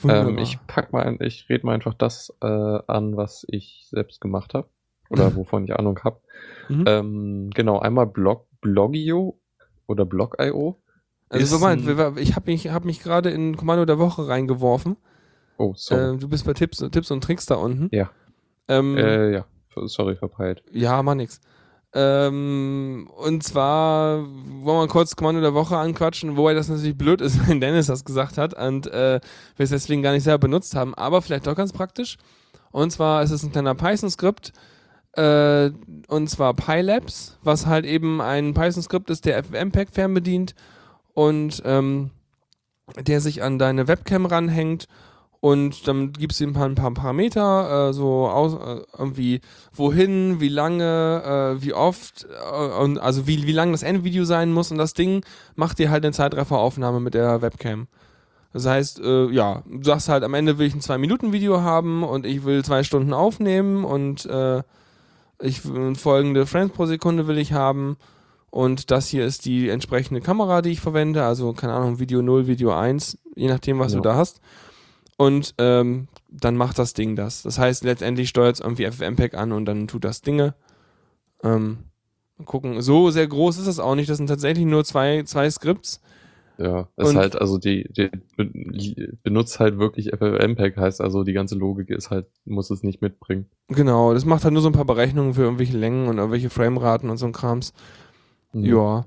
Wunderbar. 0.00 0.28
Ähm, 0.30 0.38
ich 0.38 0.58
pack 0.66 0.92
mal, 0.92 1.16
ich 1.20 1.48
rede 1.48 1.64
mal 1.66 1.74
einfach 1.74 1.94
das 1.94 2.32
äh, 2.40 2.46
an, 2.46 3.16
was 3.16 3.44
ich 3.48 3.86
selbst 3.90 4.20
gemacht 4.20 4.54
habe 4.54 4.68
oder 5.10 5.34
wovon 5.36 5.64
ich 5.64 5.76
Ahnung 5.78 5.98
habe. 6.02 6.20
Mhm. 6.68 6.84
Ähm, 6.86 7.50
genau, 7.54 7.78
einmal 7.78 8.06
Blog, 8.06 8.46
Blogio 8.60 9.38
oder 9.86 10.04
Blog.io. 10.04 10.80
also, 11.28 11.44
ist 11.44 11.52
Moment, 11.60 11.86
ein- 11.88 11.96
wir- 11.98 12.16
ich 12.16 12.34
habe 12.34 12.50
mich, 12.50 12.68
hab 12.70 12.84
mich 12.84 13.00
gerade 13.00 13.30
in 13.30 13.56
Kommando 13.56 13.84
der 13.84 13.98
Woche 13.98 14.26
reingeworfen. 14.26 14.96
Oh, 15.58 15.74
sorry. 15.76 16.10
Ähm, 16.10 16.18
du 16.20 16.28
bist 16.28 16.44
bei 16.46 16.54
Tipps, 16.54 16.78
Tipps 16.78 17.10
und 17.10 17.22
Tricks 17.22 17.46
da 17.46 17.56
unten. 17.56 17.88
Ja. 17.94 18.10
Ähm, 18.68 18.96
äh, 18.96 19.32
ja, 19.32 19.46
sorry, 19.84 20.16
verpeilt. 20.16 20.62
Ja, 20.72 21.02
mach 21.02 21.14
nix. 21.14 21.40
Ähm, 21.94 23.10
und 23.16 23.42
zwar 23.42 24.20
wollen 24.20 24.80
wir 24.80 24.88
kurz 24.88 25.14
Kommando 25.14 25.42
der 25.42 25.52
Woche 25.52 25.76
anquatschen, 25.76 26.36
wobei 26.36 26.54
das 26.54 26.68
natürlich 26.68 26.96
blöd 26.96 27.20
ist, 27.20 27.48
wenn 27.48 27.60
Dennis 27.60 27.86
das 27.86 28.04
gesagt 28.04 28.38
hat 28.38 28.54
und 28.54 28.86
äh, 28.86 29.20
wir 29.56 29.64
es 29.64 29.70
deswegen 29.70 30.02
gar 30.02 30.12
nicht 30.12 30.24
selber 30.24 30.38
benutzt 30.38 30.74
haben, 30.74 30.94
aber 30.94 31.20
vielleicht 31.20 31.46
doch 31.46 31.56
ganz 31.56 31.72
praktisch. 31.72 32.16
Und 32.70 32.90
zwar 32.90 33.22
ist 33.22 33.30
es 33.30 33.42
ein 33.42 33.52
kleiner 33.52 33.74
Python-Skript, 33.74 34.52
äh, 35.14 35.70
und 36.08 36.30
zwar 36.30 36.54
PyLabs, 36.54 37.38
was 37.42 37.66
halt 37.66 37.84
eben 37.84 38.22
ein 38.22 38.54
Python-Skript 38.54 39.10
ist, 39.10 39.26
der 39.26 39.44
FFmpeg 39.44 39.90
fernbedient 39.90 40.54
und 41.12 41.62
ähm, 41.66 42.10
der 42.98 43.20
sich 43.20 43.42
an 43.42 43.58
deine 43.58 43.88
Webcam 43.88 44.24
ranhängt 44.24 44.88
und 45.42 45.88
dann 45.88 46.12
gibst 46.12 46.38
du 46.38 46.44
ihm 46.44 46.50
ein 46.50 46.54
paar, 46.54 46.66
ein 46.66 46.74
paar 46.76 46.94
Parameter, 46.94 47.88
äh, 47.88 47.92
so 47.92 48.28
aus, 48.28 48.54
äh, 48.54 48.84
irgendwie 48.96 49.40
wohin, 49.74 50.38
wie 50.38 50.48
lange, 50.48 51.56
äh, 51.58 51.62
wie 51.64 51.72
oft, 51.74 52.28
äh, 52.52 52.80
und 52.80 52.98
also 52.98 53.26
wie, 53.26 53.44
wie 53.44 53.50
lang 53.52 53.72
das 53.72 53.82
Endvideo 53.82 54.24
sein 54.24 54.52
muss 54.52 54.70
und 54.70 54.78
das 54.78 54.94
Ding 54.94 55.24
macht 55.56 55.80
dir 55.80 55.90
halt 55.90 56.04
eine 56.04 56.12
Zeitrafferaufnahme 56.12 57.00
mit 57.00 57.14
der 57.14 57.42
Webcam. 57.42 57.88
Das 58.52 58.66
heißt, 58.66 59.00
äh, 59.00 59.30
ja, 59.30 59.64
du 59.68 59.82
sagst 59.82 60.08
halt, 60.08 60.22
am 60.22 60.34
Ende 60.34 60.58
will 60.58 60.68
ich 60.68 60.74
ein 60.74 60.80
2-Minuten-Video 60.80 61.60
haben 61.62 62.04
und 62.04 62.24
ich 62.24 62.44
will 62.44 62.64
zwei 62.64 62.84
Stunden 62.84 63.12
aufnehmen 63.12 63.84
und 63.84 64.24
äh, 64.26 64.62
ich 65.40 65.64
will 65.66 65.96
folgende 65.96 66.46
Frames 66.46 66.70
pro 66.70 66.86
Sekunde 66.86 67.26
will 67.26 67.38
ich 67.38 67.52
haben. 67.52 67.96
Und 68.50 68.92
das 68.92 69.08
hier 69.08 69.24
ist 69.26 69.44
die 69.46 69.70
entsprechende 69.70 70.20
Kamera, 70.20 70.62
die 70.62 70.70
ich 70.70 70.80
verwende. 70.80 71.24
Also, 71.24 71.52
keine 71.52 71.72
Ahnung, 71.72 71.98
Video 71.98 72.22
0, 72.22 72.46
Video 72.46 72.72
1, 72.72 73.18
je 73.34 73.48
nachdem, 73.48 73.80
was 73.80 73.92
Ja. 73.92 73.98
du 73.98 74.02
da 74.04 74.14
hast. 74.14 74.40
Und 75.22 75.54
ähm, 75.58 76.08
dann 76.30 76.56
macht 76.56 76.78
das 76.78 76.94
Ding 76.94 77.14
das. 77.14 77.42
Das 77.42 77.58
heißt, 77.58 77.84
letztendlich 77.84 78.28
steuert 78.28 78.56
es 78.56 78.60
irgendwie 78.60 78.90
FFmpeg 78.90 79.34
an 79.34 79.52
und 79.52 79.66
dann 79.66 79.86
tut 79.86 80.04
das 80.04 80.20
Dinge. 80.20 80.54
Ähm, 81.44 81.78
gucken. 82.44 82.82
So 82.82 83.10
sehr 83.10 83.26
groß 83.28 83.58
ist 83.58 83.66
das 83.68 83.78
auch 83.78 83.94
nicht. 83.94 84.10
Das 84.10 84.16
sind 84.16 84.26
tatsächlich 84.26 84.64
nur 84.66 84.84
zwei, 84.84 85.22
zwei 85.22 85.48
Skripts. 85.48 86.00
Ja, 86.58 86.88
ist 86.96 87.10
Und- 87.10 87.16
halt, 87.16 87.40
also 87.40 87.58
die, 87.58 87.88
die 87.92 88.10
be- 88.36 89.12
benutzt 89.22 89.60
halt 89.60 89.78
wirklich 89.78 90.12
FFmpeg, 90.12 90.76
heißt 90.76 91.00
also 91.00 91.22
die 91.24 91.32
ganze 91.32 91.54
Logik 91.56 91.90
ist 91.90 92.10
halt, 92.10 92.26
muss 92.44 92.70
es 92.70 92.82
nicht 92.82 93.00
mitbringen. 93.00 93.46
Genau, 93.68 94.12
das 94.14 94.24
macht 94.24 94.44
halt 94.44 94.52
nur 94.52 94.62
so 94.62 94.68
ein 94.68 94.74
paar 94.74 94.84
Berechnungen 94.84 95.34
für 95.34 95.42
irgendwelche 95.42 95.76
Längen 95.78 96.08
und 96.08 96.18
irgendwelche 96.18 96.50
Frameraten 96.50 97.10
und 97.10 97.16
so 97.16 97.26
ein 97.26 97.32
Krams. 97.32 97.72
Mhm. 98.52 98.64
Ja. 98.64 99.04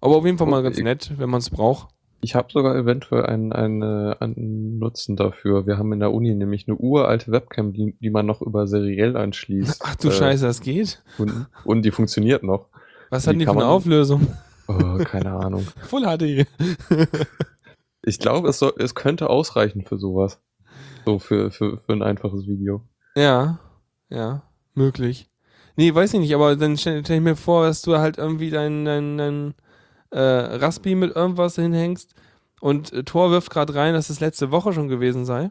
Aber 0.00 0.16
auf 0.16 0.24
jeden 0.24 0.38
Fall 0.38 0.48
mal 0.48 0.62
ganz 0.62 0.78
nett, 0.78 1.12
wenn 1.16 1.30
man 1.30 1.38
es 1.40 1.50
braucht. 1.50 1.91
Ich 2.24 2.36
habe 2.36 2.52
sogar 2.52 2.76
eventuell 2.76 3.26
einen, 3.26 3.52
einen, 3.52 3.82
einen 3.82 4.78
Nutzen 4.78 5.16
dafür. 5.16 5.66
Wir 5.66 5.76
haben 5.76 5.92
in 5.92 5.98
der 6.00 6.12
Uni 6.12 6.34
nämlich 6.34 6.68
eine 6.68 6.76
uralte 6.76 7.32
Webcam, 7.32 7.72
die, 7.72 7.96
die 8.00 8.10
man 8.10 8.26
noch 8.26 8.40
über 8.42 8.66
seriell 8.68 9.16
anschließt. 9.16 9.82
Ach 9.84 9.96
du 9.96 10.08
Äh, 10.08 10.12
Scheiße, 10.12 10.46
das 10.46 10.60
geht? 10.60 11.02
Und, 11.18 11.46
und 11.64 11.82
die 11.82 11.90
funktioniert 11.90 12.44
noch. 12.44 12.68
Was 13.10 13.24
die 13.24 13.28
hatten 13.30 13.38
die 13.40 13.44
für 13.46 13.50
eine 13.50 13.60
man- 13.60 13.68
Auflösung? 13.68 14.26
Oh, 14.68 14.98
keine 15.04 15.32
Ahnung. 15.32 15.66
Full 15.82 16.02
HD. 16.04 16.46
Ich 18.04 18.18
glaube, 18.18 18.48
es, 18.48 18.58
soll, 18.58 18.72
es 18.78 18.96
könnte 18.96 19.30
ausreichen 19.30 19.82
für 19.82 19.96
sowas. 19.96 20.40
So 21.04 21.20
für, 21.20 21.52
für, 21.52 21.78
für 21.86 21.92
ein 21.92 22.02
einfaches 22.02 22.48
Video. 22.48 22.82
ja, 23.14 23.60
ja, 24.10 24.42
möglich. 24.74 25.30
Nee, 25.76 25.94
weiß 25.94 26.14
ich 26.14 26.20
nicht, 26.20 26.34
aber 26.34 26.56
dann 26.56 26.76
stell, 26.76 27.02
stell 27.04 27.18
ich 27.18 27.22
mir 27.22 27.36
vor, 27.36 27.64
dass 27.64 27.80
du 27.82 27.96
halt 27.98 28.18
irgendwie 28.18 28.50
dein, 28.50 28.84
dein, 28.84 29.18
dein 29.18 29.54
äh, 30.12 30.18
Raspi 30.20 30.94
mit 30.94 31.14
irgendwas 31.16 31.56
hinhängst 31.56 32.14
und 32.60 32.92
äh, 32.92 33.02
Tor 33.04 33.30
wirft 33.30 33.50
gerade 33.50 33.74
rein, 33.74 33.94
dass 33.94 34.10
es 34.10 34.20
letzte 34.20 34.50
Woche 34.50 34.72
schon 34.72 34.88
gewesen 34.88 35.24
sei. 35.24 35.50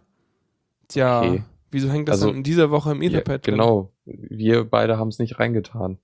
Tja, 0.87 1.19
Okay. 1.21 1.43
wieso 1.71 1.89
hängt 1.89 2.07
das 2.09 2.15
Also, 2.15 2.27
dann 2.27 2.37
in 2.37 2.43
dieser 2.43 2.71
Woche 2.71 2.91
im 2.91 3.01
Ja, 3.01 3.09
Etherpad 3.09 3.45
drin? 3.47 3.55
genau. 3.55 3.91
Wir 4.05 4.63
beide 4.65 4.97
haben 4.97 5.07
es 5.09 5.19
nicht 5.19 5.39
reingetan. 5.39 5.97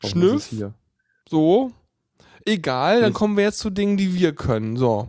Warum 0.00 0.10
Schnüff? 0.10 0.54
So. 1.28 1.72
Egal, 2.44 3.00
dann 3.00 3.10
Ich- 3.12 3.16
kommen 3.16 3.36
wir 3.36 3.44
jetzt 3.44 3.58
zu 3.58 3.70
Dingen, 3.70 3.96
die 3.96 4.14
wir 4.14 4.34
können. 4.34 4.76
So. 4.76 5.08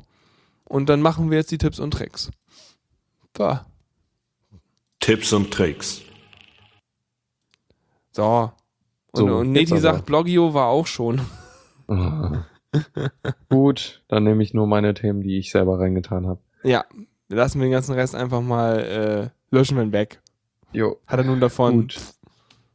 Und 0.63 0.87
dann 0.89 1.01
machen 1.01 1.29
wir 1.29 1.37
jetzt 1.37 1.51
die 1.51 1.57
Tipps 1.57 1.79
und 1.79 1.91
Tricks. 1.91 2.31
So. 3.37 3.59
Tipps 5.01 5.33
und 5.33 5.51
Tricks. 5.51 6.01
So. 8.13 8.51
Und, 9.11 9.27
So, 9.27 9.35
und 9.37 9.51
Neti 9.51 9.77
sagt, 9.77 10.05
Blogio 10.05 10.53
war 10.53 10.67
auch 10.67 10.87
schon. 10.87 11.21
Gut, 13.49 14.03
dann 14.07 14.23
nehme 14.23 14.43
ich 14.43 14.53
nur 14.53 14.67
meine 14.67 14.93
Themen, 14.93 15.21
die 15.21 15.37
ich 15.37 15.51
selber 15.51 15.79
reingetan 15.79 16.27
habe. 16.27 16.39
Ja, 16.63 16.85
lassen 17.29 17.59
wir 17.59 17.67
den 17.67 17.71
ganzen 17.71 17.95
Rest 17.95 18.15
einfach 18.15 18.41
mal 18.41 18.79
äh, 18.79 19.55
löschen 19.55 19.77
wir 19.77 19.83
ihn 19.83 19.91
weg. 19.91 20.21
Jo. 20.71 20.97
Hat 21.07 21.19
er 21.19 21.25
nun 21.25 21.39
davon. 21.39 21.81
Gut. 21.81 21.97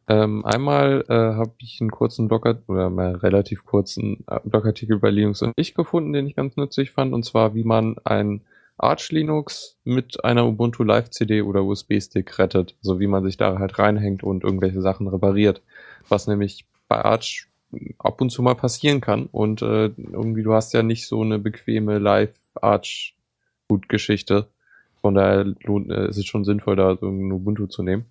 Ähm, 0.08 0.44
einmal 0.44 1.04
äh, 1.08 1.12
habe 1.12 1.52
ich 1.58 1.80
einen 1.80 1.90
kurzen 1.90 2.26
Blog 2.26 2.44
oder 2.66 2.90
mal 2.90 3.14
relativ 3.16 3.64
kurzen 3.64 4.24
äh, 4.26 4.40
Blogartikel 4.42 4.98
bei 4.98 5.10
Linux 5.10 5.42
und 5.42 5.52
ich 5.54 5.74
gefunden, 5.74 6.12
den 6.12 6.26
ich 6.26 6.34
ganz 6.34 6.56
nützlich 6.56 6.90
fand, 6.90 7.12
und 7.12 7.24
zwar 7.24 7.54
wie 7.54 7.62
man 7.62 7.96
ein 8.02 8.40
Arch 8.76 9.12
Linux 9.12 9.78
mit 9.84 10.24
einer 10.24 10.46
Ubuntu 10.46 10.82
Live 10.82 11.10
CD 11.10 11.42
oder 11.42 11.62
USB 11.62 12.00
Stick 12.00 12.38
rettet, 12.38 12.76
also 12.82 12.98
wie 12.98 13.06
man 13.06 13.22
sich 13.22 13.36
da 13.36 13.58
halt 13.58 13.78
reinhängt 13.78 14.24
und 14.24 14.42
irgendwelche 14.42 14.80
Sachen 14.80 15.06
repariert, 15.06 15.62
was 16.08 16.26
nämlich 16.26 16.66
bei 16.88 17.04
Arch 17.04 17.46
ab 17.98 18.20
und 18.20 18.30
zu 18.30 18.42
mal 18.42 18.54
passieren 18.54 19.00
kann 19.00 19.26
und 19.26 19.62
äh, 19.62 19.86
irgendwie 19.96 20.42
du 20.42 20.52
hast 20.52 20.72
ja 20.72 20.82
nicht 20.82 21.06
so 21.06 21.22
eine 21.22 21.38
bequeme 21.38 21.98
Live 21.98 22.34
Arch 22.54 23.16
Boot 23.68 23.88
Geschichte, 23.88 24.48
von 25.00 25.14
daher 25.14 25.44
lohnt, 25.62 25.90
äh, 25.90 26.08
ist 26.08 26.16
es 26.16 26.26
schon 26.26 26.44
sinnvoll 26.44 26.76
da 26.76 26.96
so 26.96 27.08
ein 27.08 27.32
Ubuntu 27.32 27.66
zu 27.66 27.82
nehmen. 27.82 28.06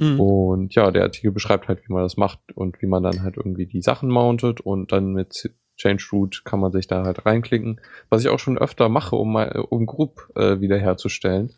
Mhm. 0.00 0.20
Und 0.20 0.74
ja, 0.74 0.90
der 0.90 1.02
Artikel 1.02 1.32
beschreibt 1.32 1.68
halt, 1.68 1.80
wie 1.86 1.92
man 1.92 2.02
das 2.02 2.16
macht 2.16 2.38
und 2.54 2.80
wie 2.80 2.86
man 2.86 3.02
dann 3.02 3.22
halt 3.22 3.36
irgendwie 3.36 3.66
die 3.66 3.82
Sachen 3.82 4.08
mountet 4.08 4.60
und 4.60 4.92
dann 4.92 5.12
mit 5.12 5.50
Change 5.76 6.04
Root 6.12 6.44
kann 6.44 6.60
man 6.60 6.72
sich 6.72 6.86
da 6.86 7.04
halt 7.04 7.26
reinklicken. 7.26 7.80
Was 8.08 8.22
ich 8.22 8.28
auch 8.28 8.38
schon 8.38 8.58
öfter 8.58 8.88
mache, 8.88 9.16
um 9.16 9.32
mal 9.32 9.52
äh, 9.54 9.58
um 9.58 9.86
Group 9.86 10.28
äh, 10.36 10.60
wiederherzustellen. 10.60 11.52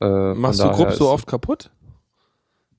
Äh, 0.00 0.34
Machst 0.34 0.62
du 0.62 0.70
Grupp 0.70 0.92
so 0.92 1.08
oft 1.08 1.26
kaputt? 1.26 1.70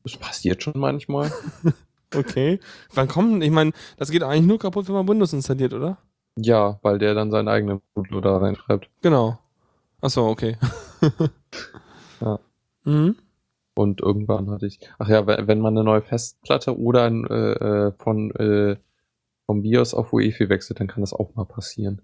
Das 0.04 0.18
passiert 0.18 0.64
schon 0.64 0.74
manchmal. 0.76 1.32
Okay. 2.18 2.60
Wann 2.94 3.08
kommt, 3.08 3.44
ich 3.44 3.52
meine, 3.52 3.72
das 3.98 4.10
geht 4.12 4.24
eigentlich 4.24 4.46
nur 4.46 4.60
kaputt, 4.60 4.88
wenn 4.88 4.96
man 4.96 5.08
Windows 5.08 5.34
installiert, 5.34 5.74
oder? 5.74 5.98
ja, 6.38 6.80
weil 6.82 7.00
der 7.00 7.14
dann 7.14 7.32
seinen 7.32 7.48
eigenen 7.48 7.82
Bootloader 7.94 8.42
reinschreibt. 8.42 8.90
Genau. 9.02 9.40
Achso, 10.02 10.28
okay. 10.30 10.58
Ja. 12.22 12.40
Mhm. 12.86 13.16
Und 13.74 14.02
irgendwann 14.02 14.50
hatte 14.50 14.68
ich, 14.68 14.80
ach 15.00 15.10
ja, 15.10 15.28
wenn 15.28 15.60
man 15.60 15.74
eine 15.74 15.84
neue 15.84 16.02
Festplatte 16.02 16.78
oder 16.80 17.04
ein, 17.04 17.26
äh, 17.28 17.52
äh, 17.88 17.92
von 17.92 18.32
äh, 18.36 18.78
vom 19.46 19.62
BIOS 19.62 19.94
auf 19.94 20.14
UEFI 20.14 20.50
wechselt, 20.50 20.80
dann 20.80 20.88
kann 20.88 21.02
das 21.02 21.14
auch 21.14 21.36
mal 21.36 21.46
passieren. 21.46 22.02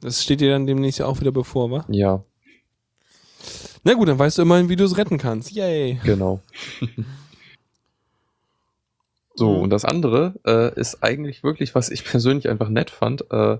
Das 0.00 0.22
steht 0.22 0.40
dir 0.40 0.50
dann 0.50 0.66
demnächst 0.66 0.98
ja 0.98 1.06
auch 1.06 1.20
wieder 1.20 1.32
bevor, 1.32 1.70
wa? 1.70 1.84
Ja, 1.88 2.22
Na 3.82 3.94
gut, 3.94 4.08
dann 4.08 4.18
weißt 4.18 4.38
du 4.38 4.42
immerhin, 4.42 4.68
wie 4.68 4.76
du 4.76 4.84
es 4.84 4.96
retten 4.98 5.16
kannst. 5.18 5.52
Yay. 5.52 6.00
Genau. 6.04 6.40
so, 9.36 9.50
Mhm. 9.54 9.60
und 9.62 9.70
das 9.70 9.84
andere 9.84 10.34
äh, 10.46 10.78
ist 10.80 11.02
eigentlich 11.02 11.44
wirklich, 11.44 11.74
was 11.74 11.90
ich 11.90 12.04
persönlich 12.04 12.48
einfach 12.48 12.68
nett 12.68 12.90
fand. 12.90 13.30
Äh, 13.30 13.58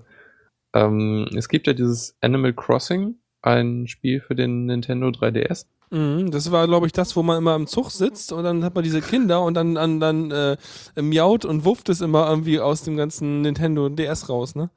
ähm, 0.73 1.27
es 1.35 1.47
gibt 1.49 1.67
ja 1.67 1.73
dieses 1.73 2.15
Animal 2.21 2.53
Crossing, 2.53 3.15
ein 3.41 3.87
Spiel 3.87 4.19
für 4.19 4.35
den 4.35 4.65
Nintendo 4.65 5.07
3DS. 5.07 5.65
Mhm, 5.89 6.31
das 6.31 6.51
war, 6.51 6.67
glaube 6.67 6.85
ich, 6.87 6.91
das, 6.91 7.15
wo 7.15 7.23
man 7.23 7.37
immer 7.37 7.55
im 7.55 7.65
Zug 7.67 7.91
sitzt 7.91 8.33
und 8.33 8.43
dann 8.43 8.65
hat 8.65 8.75
man 8.75 8.83
diese 8.83 9.01
Kinder 9.01 9.41
und 9.43 9.53
dann, 9.53 9.75
dann, 9.75 9.99
dann 10.01 10.31
äh, 10.31 10.57
miaut 11.01 11.45
und 11.45 11.63
wufft 11.63 11.87
es 11.87 12.01
immer 12.01 12.29
irgendwie 12.29 12.59
aus 12.59 12.83
dem 12.83 12.97
ganzen 12.97 13.41
Nintendo 13.41 13.87
DS 13.87 14.27
raus, 14.27 14.55
ne? 14.55 14.69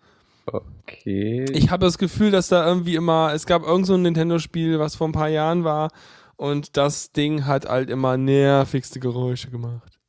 Okay. 0.47 1.45
Ich 1.53 1.71
habe 1.71 1.85
das 1.85 1.99
Gefühl, 1.99 2.31
dass 2.31 2.49
da 2.49 2.67
irgendwie 2.67 2.95
immer, 2.95 3.33
es 3.35 3.47
gab 3.47 3.63
irgend 3.65 3.87
so 3.87 3.95
ein 3.95 4.03
Nintendo-Spiel, 4.03 4.79
was 4.79 4.95
vor 4.97 5.09
ein 5.09 5.13
paar 5.13 5.29
Jahren 5.29 5.65
war 5.65 5.91
und 6.37 6.77
das 6.77 7.13
Ding 7.13 7.47
hat 7.47 7.69
halt 7.69 7.91
immer 7.91 8.17
nervigste 8.17 9.01
Geräusche 9.01 9.51
gemacht. 9.51 10.00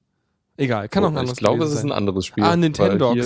Egal, 0.62 0.90
kann 0.90 1.04
auch 1.04 1.08
ein 1.10 1.18
anderes 1.18 1.38
ich 1.38 1.40
glaube, 1.40 1.64
es 1.64 1.72
ist 1.72 1.78
ein 1.78 1.88
sein. 1.90 1.92
anderes 1.92 2.24
Spiel. 2.24 2.44
Ah, 2.44 2.56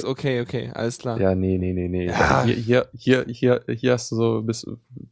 hier- 0.01 0.09
okay, 0.09 0.39
okay, 0.39 0.71
alles 0.73 0.99
klar. 0.99 1.19
Ja, 1.19 1.35
nee, 1.35 1.57
nee, 1.57 1.73
nee, 1.73 1.89
nee. 1.89 2.05
Ja. 2.07 2.45
Hier, 2.45 2.55
hier, 2.55 2.87
hier, 2.93 3.25
hier, 3.27 3.63
hier 3.67 3.91
hast 3.91 4.09
du 4.09 4.15
so, 4.15 4.41
bist, 4.41 4.65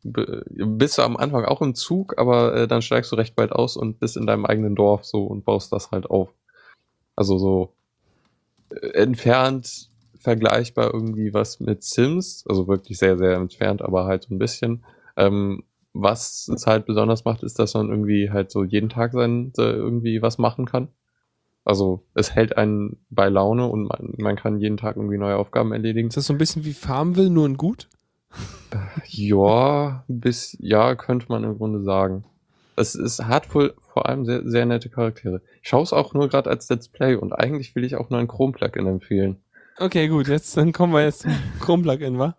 bist 0.04 0.98
du 0.98 1.02
am 1.02 1.18
Anfang 1.18 1.44
auch 1.44 1.62
im 1.62 1.76
Zug, 1.76 2.18
aber 2.18 2.56
äh, 2.56 2.68
dann 2.70 2.82
steigst 2.82 3.12
du 3.12 3.18
recht 3.18 3.36
bald 3.36 3.52
aus 3.52 3.76
und 3.76 4.00
bist 4.00 4.16
in 4.16 4.26
deinem 4.26 4.46
eigenen 4.46 4.74
Dorf 4.74 5.04
so 5.04 5.26
und 5.26 5.44
baust 5.44 5.74
das 5.74 5.92
halt 5.92 6.10
auf. 6.10 6.30
Also 7.18 7.38
so 7.38 7.74
äh, 8.70 8.88
entfernt 8.94 9.90
vergleichbar 10.18 10.94
irgendwie 10.94 11.34
was 11.34 11.60
mit 11.60 11.84
Sims, 11.84 12.46
also 12.48 12.70
wirklich 12.70 12.98
sehr, 13.00 13.18
sehr 13.18 13.34
entfernt, 13.36 13.82
aber 13.82 14.06
halt 14.06 14.24
so 14.24 14.34
ein 14.34 14.40
bisschen. 14.40 14.86
Ähm, 15.18 15.64
was 15.92 16.48
es 16.48 16.66
halt 16.66 16.86
besonders 16.86 17.26
macht, 17.26 17.44
ist, 17.44 17.60
dass 17.60 17.74
man 17.74 17.90
irgendwie 17.90 18.32
halt 18.32 18.50
so 18.50 18.64
jeden 18.64 18.88
Tag 18.88 19.12
sein, 19.12 19.52
äh, 19.58 19.62
irgendwie 19.74 20.22
was 20.22 20.38
machen 20.38 20.66
kann. 20.66 20.88
Also 21.66 22.04
es 22.14 22.36
hält 22.36 22.58
einen 22.58 22.98
bei 23.10 23.30
Laune 23.30 23.68
und 23.68 23.84
man, 23.84 24.14
man 24.18 24.36
kann 24.36 24.60
jeden 24.60 24.78
Tag 24.78 24.98
irgendwie 24.98 25.18
neue 25.18 25.38
Aufgaben 25.38 25.72
erledigen. 25.72 26.10
Ist 26.10 26.18
das 26.18 26.28
so 26.28 26.34
ein 26.34 26.38
bisschen 26.38 26.66
wie 26.66 26.74
Farmville, 26.74 27.30
nur 27.30 27.46
in 27.46 27.58
gut? 27.58 27.90
Ja, 29.08 30.04
bis, 30.08 30.58
ja, 30.60 30.96
könnte 30.96 31.28
man 31.30 31.44
im 31.44 31.58
Grunde 31.58 31.84
sagen. 31.84 32.26
Es 32.76 32.96
ist 32.96 33.24
hat 33.24 33.46
voll, 33.46 33.76
vor 33.94 34.10
allem 34.10 34.26
sehr, 34.26 34.42
sehr 34.50 34.66
nette 34.66 34.90
Charaktere. 34.90 35.42
Ich 35.62 35.70
schaue 35.70 35.84
es 35.84 35.94
auch 35.94 36.16
nur 36.16 36.28
gerade 36.30 36.50
als 36.50 36.68
Let's 36.70 36.88
Play 36.88 37.16
und 37.16 37.34
eigentlich 37.34 37.76
will 37.76 37.84
ich 37.84 37.96
auch 37.96 38.10
nur 38.10 38.20
ein 38.20 38.28
Chrome-Plugin 38.28 38.88
empfehlen. 38.88 39.38
Okay, 39.78 40.08
gut, 40.08 40.28
jetzt 40.28 40.58
dann 40.58 40.72
kommen 40.72 40.94
wir 40.94 41.04
jetzt 41.04 41.22
zum 41.22 41.36
Chrome-Plugin, 41.60 42.18
wa? 42.18 42.36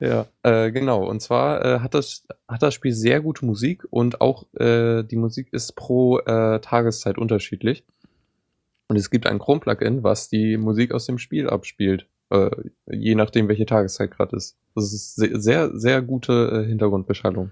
Ja, 0.00 0.26
äh, 0.42 0.70
genau. 0.70 1.08
Und 1.08 1.20
zwar 1.20 1.64
äh, 1.64 1.80
hat, 1.80 1.94
das, 1.94 2.24
hat 2.46 2.62
das 2.62 2.74
Spiel 2.74 2.92
sehr 2.92 3.20
gute 3.20 3.44
Musik 3.44 3.84
und 3.90 4.20
auch 4.20 4.46
äh, 4.54 5.02
die 5.02 5.16
Musik 5.16 5.52
ist 5.52 5.74
pro 5.74 6.18
äh, 6.18 6.60
Tageszeit 6.60 7.18
unterschiedlich. 7.18 7.84
Und 8.88 8.96
es 8.96 9.10
gibt 9.10 9.26
ein 9.26 9.38
Chrome-Plugin, 9.38 10.02
was 10.02 10.28
die 10.28 10.56
Musik 10.56 10.92
aus 10.92 11.06
dem 11.06 11.18
Spiel 11.18 11.48
abspielt, 11.50 12.06
äh, 12.30 12.50
je 12.90 13.14
nachdem, 13.14 13.48
welche 13.48 13.66
Tageszeit 13.66 14.10
gerade 14.10 14.36
ist. 14.36 14.56
Das 14.74 14.92
ist 14.92 15.16
se- 15.16 15.40
sehr, 15.40 15.70
sehr 15.78 16.00
gute 16.02 16.62
äh, 16.64 16.68
Hintergrundbeschallung. 16.68 17.50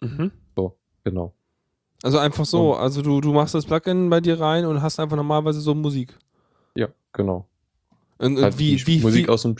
Mhm. 0.00 0.32
Genau. 1.04 1.32
Also 2.04 2.18
einfach 2.18 2.44
so, 2.44 2.74
also 2.74 3.02
du, 3.02 3.20
du 3.20 3.32
machst 3.32 3.54
das 3.56 3.66
Plugin 3.66 4.08
bei 4.08 4.20
dir 4.20 4.38
rein 4.38 4.66
und 4.66 4.82
hast 4.82 5.00
einfach 5.00 5.16
normalerweise 5.16 5.60
so 5.60 5.74
Musik. 5.74 6.16
Ja, 6.76 6.88
genau. 7.12 7.48
Und, 8.18 8.36
und 8.36 8.42
Halt 8.44 8.58
wie, 8.58 8.76
die 8.76 8.86
wie 8.86 9.00
Musik 9.00 9.24
viel, 9.26 9.30
aus 9.30 9.42
dem 9.42 9.56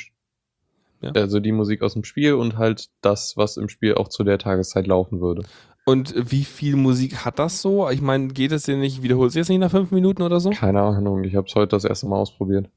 Ja. 1.00 1.10
also 1.12 1.40
die 1.40 1.50
Musik 1.50 1.82
aus 1.82 1.94
dem 1.94 2.04
Spiel 2.04 2.34
und 2.34 2.58
halt 2.58 2.90
das, 3.00 3.36
was 3.36 3.56
im 3.56 3.68
Spiel 3.68 3.94
auch 3.94 4.06
zu 4.06 4.22
der 4.22 4.38
Tageszeit 4.38 4.86
laufen 4.86 5.20
würde. 5.20 5.42
Und 5.84 6.14
wie 6.16 6.44
viel 6.44 6.76
Musik 6.76 7.24
hat 7.24 7.38
das 7.38 7.60
so? 7.60 7.88
Ich 7.90 8.00
meine, 8.00 8.28
geht 8.28 8.52
es 8.52 8.64
dir 8.64 8.76
nicht, 8.76 9.02
wiederholst 9.02 9.34
du 9.34 9.40
jetzt 9.40 9.48
nicht 9.48 9.58
nach 9.58 9.70
fünf 9.70 9.90
Minuten 9.90 10.22
oder 10.22 10.40
so? 10.40 10.50
Keine 10.50 10.80
Ahnung, 10.80 11.24
ich 11.24 11.34
habe 11.34 11.48
es 11.48 11.54
heute 11.54 11.68
das 11.68 11.84
erste 11.84 12.06
Mal 12.06 12.16
ausprobiert. 12.16 12.68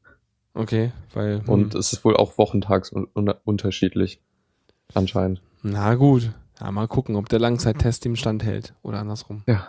Okay, 0.54 0.92
weil. 1.14 1.42
hm. 1.42 1.50
Und 1.50 1.76
es 1.76 1.94
ist 1.94 2.06
wohl 2.06 2.16
auch 2.16 2.38
wochentags 2.38 2.92
un 2.92 3.08
un 3.14 3.34
unterschiedlich. 3.44 4.22
Anscheinend. 4.94 5.42
Na 5.62 5.96
gut. 5.96 6.32
Ja, 6.60 6.72
mal 6.72 6.88
gucken, 6.88 7.16
ob 7.18 7.28
der 7.28 7.40
Langzeittest 7.40 8.06
dem 8.06 8.16
standhält. 8.16 8.74
Oder 8.82 9.00
andersrum. 9.00 9.44
Ja. 9.46 9.68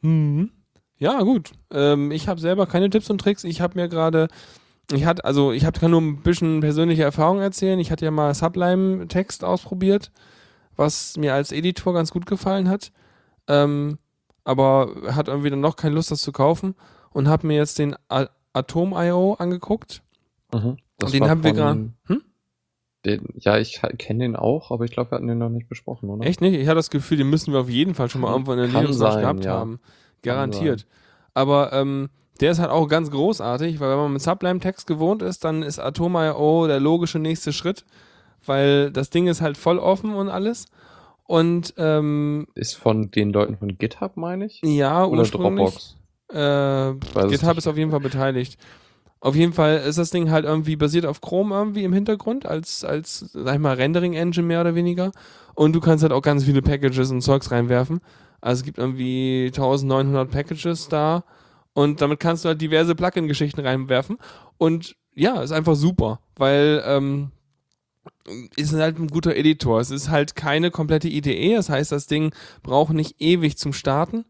Mhm. 0.00 0.50
Ja, 0.96 1.20
gut. 1.22 1.52
Ähm, 1.70 2.10
ich 2.10 2.28
habe 2.28 2.40
selber 2.40 2.66
keine 2.66 2.88
Tipps 2.88 3.10
und 3.10 3.20
Tricks. 3.20 3.44
Ich 3.44 3.60
habe 3.60 3.78
mir 3.78 3.88
gerade. 3.88 4.28
Ich 4.92 5.04
hatte, 5.04 5.24
also 5.24 5.52
ich 5.52 5.64
hab, 5.64 5.78
kann 5.80 5.90
nur 5.90 6.00
ein 6.00 6.22
bisschen 6.22 6.60
persönliche 6.60 7.02
Erfahrung 7.02 7.40
erzählen. 7.40 7.78
Ich 7.78 7.90
hatte 7.90 8.04
ja 8.04 8.10
mal 8.10 8.34
Sublime-Text 8.34 9.42
ausprobiert, 9.42 10.10
was 10.76 11.16
mir 11.16 11.34
als 11.34 11.52
Editor 11.52 11.94
ganz 11.94 12.10
gut 12.10 12.26
gefallen 12.26 12.68
hat. 12.68 12.92
Ähm, 13.48 13.98
aber 14.44 14.90
hat 15.14 15.28
irgendwie 15.28 15.50
dann 15.50 15.60
noch 15.60 15.76
keine 15.76 15.94
Lust, 15.94 16.10
das 16.10 16.20
zu 16.20 16.32
kaufen. 16.32 16.74
Und 17.10 17.28
habe 17.28 17.46
mir 17.46 17.56
jetzt 17.56 17.78
den 17.78 17.94
A 18.08 18.26
Atom.io 18.52 19.34
angeguckt. 19.34 20.02
Mhm. 20.52 20.76
Den 21.12 21.28
haben 21.28 21.42
wir 21.42 21.52
gerade. 21.52 21.90
Hm? 22.06 22.22
Den, 23.04 23.28
ja, 23.36 23.58
ich 23.58 23.82
kenne 23.98 24.24
den 24.24 24.36
auch, 24.36 24.70
aber 24.70 24.84
ich 24.84 24.92
glaube, 24.92 25.10
wir 25.10 25.16
hatten 25.16 25.26
den 25.26 25.38
noch 25.38 25.50
nicht 25.50 25.68
besprochen, 25.68 26.08
oder? 26.08 26.24
Echt 26.24 26.40
nicht? 26.40 26.54
Ich 26.54 26.66
hatte 26.66 26.76
das 26.76 26.90
Gefühl, 26.90 27.18
den 27.18 27.28
müssen 27.28 27.52
wir 27.52 27.60
auf 27.60 27.68
jeden 27.68 27.94
Fall 27.94 28.08
schon 28.08 28.22
mal 28.22 28.32
irgendwo 28.32 28.52
in 28.52 28.58
der 28.58 28.68
Linux 28.68 28.98
gehabt 28.98 29.44
ja. 29.44 29.52
haben. 29.52 29.80
Garantiert. 30.22 30.86
Aber 31.34 31.72
ähm, 31.72 32.08
der 32.40 32.52
ist 32.52 32.60
halt 32.60 32.70
auch 32.70 32.88
ganz 32.88 33.10
großartig, 33.10 33.78
weil 33.78 33.90
wenn 33.90 33.98
man 33.98 34.12
mit 34.14 34.22
Sublime-Text 34.22 34.86
gewohnt 34.86 35.20
ist, 35.20 35.44
dann 35.44 35.62
ist 35.62 35.78
Atom.io 35.78 36.66
der 36.66 36.80
logische 36.80 37.18
nächste 37.18 37.52
Schritt, 37.52 37.84
weil 38.46 38.90
das 38.90 39.10
Ding 39.10 39.26
ist 39.26 39.40
halt 39.40 39.56
voll 39.56 39.78
offen 39.78 40.14
und 40.14 40.28
alles. 40.28 40.66
Und 41.26 41.74
ähm, 41.78 42.46
Ist 42.54 42.74
von 42.76 43.10
den 43.10 43.32
Leuten 43.32 43.56
von 43.56 43.78
GitHub, 43.78 44.16
meine 44.16 44.46
ich? 44.46 44.60
ja, 44.62 45.04
Oder. 45.04 45.22
Dropbox? 45.22 45.96
Äh, 46.30 46.94
GitHub 47.28 47.56
ist 47.56 47.66
auf 47.66 47.76
jeden 47.76 47.90
Fall 47.90 48.00
beteiligt. 48.00 48.58
Auf 49.20 49.34
jeden 49.34 49.54
Fall 49.54 49.78
ist 49.78 49.96
das 49.96 50.10
Ding 50.10 50.30
halt 50.30 50.44
irgendwie 50.44 50.76
basiert 50.76 51.06
auf 51.06 51.22
Chrome 51.22 51.54
irgendwie 51.54 51.84
im 51.84 51.94
Hintergrund, 51.94 52.44
als, 52.44 52.84
als, 52.84 53.30
sag 53.32 53.54
ich 53.54 53.60
mal, 53.60 53.74
Rendering-Engine 53.74 54.46
mehr 54.46 54.60
oder 54.60 54.74
weniger. 54.74 55.12
Und 55.54 55.72
du 55.72 55.80
kannst 55.80 56.02
halt 56.02 56.12
auch 56.12 56.20
ganz 56.20 56.44
viele 56.44 56.60
Packages 56.60 57.10
und 57.10 57.22
Zeugs 57.22 57.50
reinwerfen. 57.50 58.00
Also 58.42 58.60
es 58.60 58.64
gibt 58.66 58.76
irgendwie 58.76 59.46
1900 59.46 60.30
Packages 60.30 60.88
da 60.88 61.24
und 61.72 62.02
damit 62.02 62.20
kannst 62.20 62.44
du 62.44 62.50
halt 62.50 62.60
diverse 62.60 62.94
Plugin-Geschichten 62.94 63.60
reinwerfen. 63.60 64.18
Und 64.58 64.94
ja, 65.14 65.40
ist 65.40 65.52
einfach 65.52 65.74
super, 65.74 66.20
weil 66.36 66.82
ähm, 66.86 67.30
ist 68.56 68.72
halt 68.72 68.98
ein 68.98 69.08
guter 69.08 69.36
Editor. 69.36 69.80
Es 69.80 69.90
ist 69.90 70.08
halt 70.08 70.34
keine 70.34 70.70
komplette 70.70 71.08
IDE, 71.08 71.54
das 71.54 71.68
heißt, 71.68 71.92
das 71.92 72.06
Ding 72.06 72.34
braucht 72.62 72.92
nicht 72.92 73.20
ewig 73.20 73.58
zum 73.58 73.72
Starten. 73.72 74.24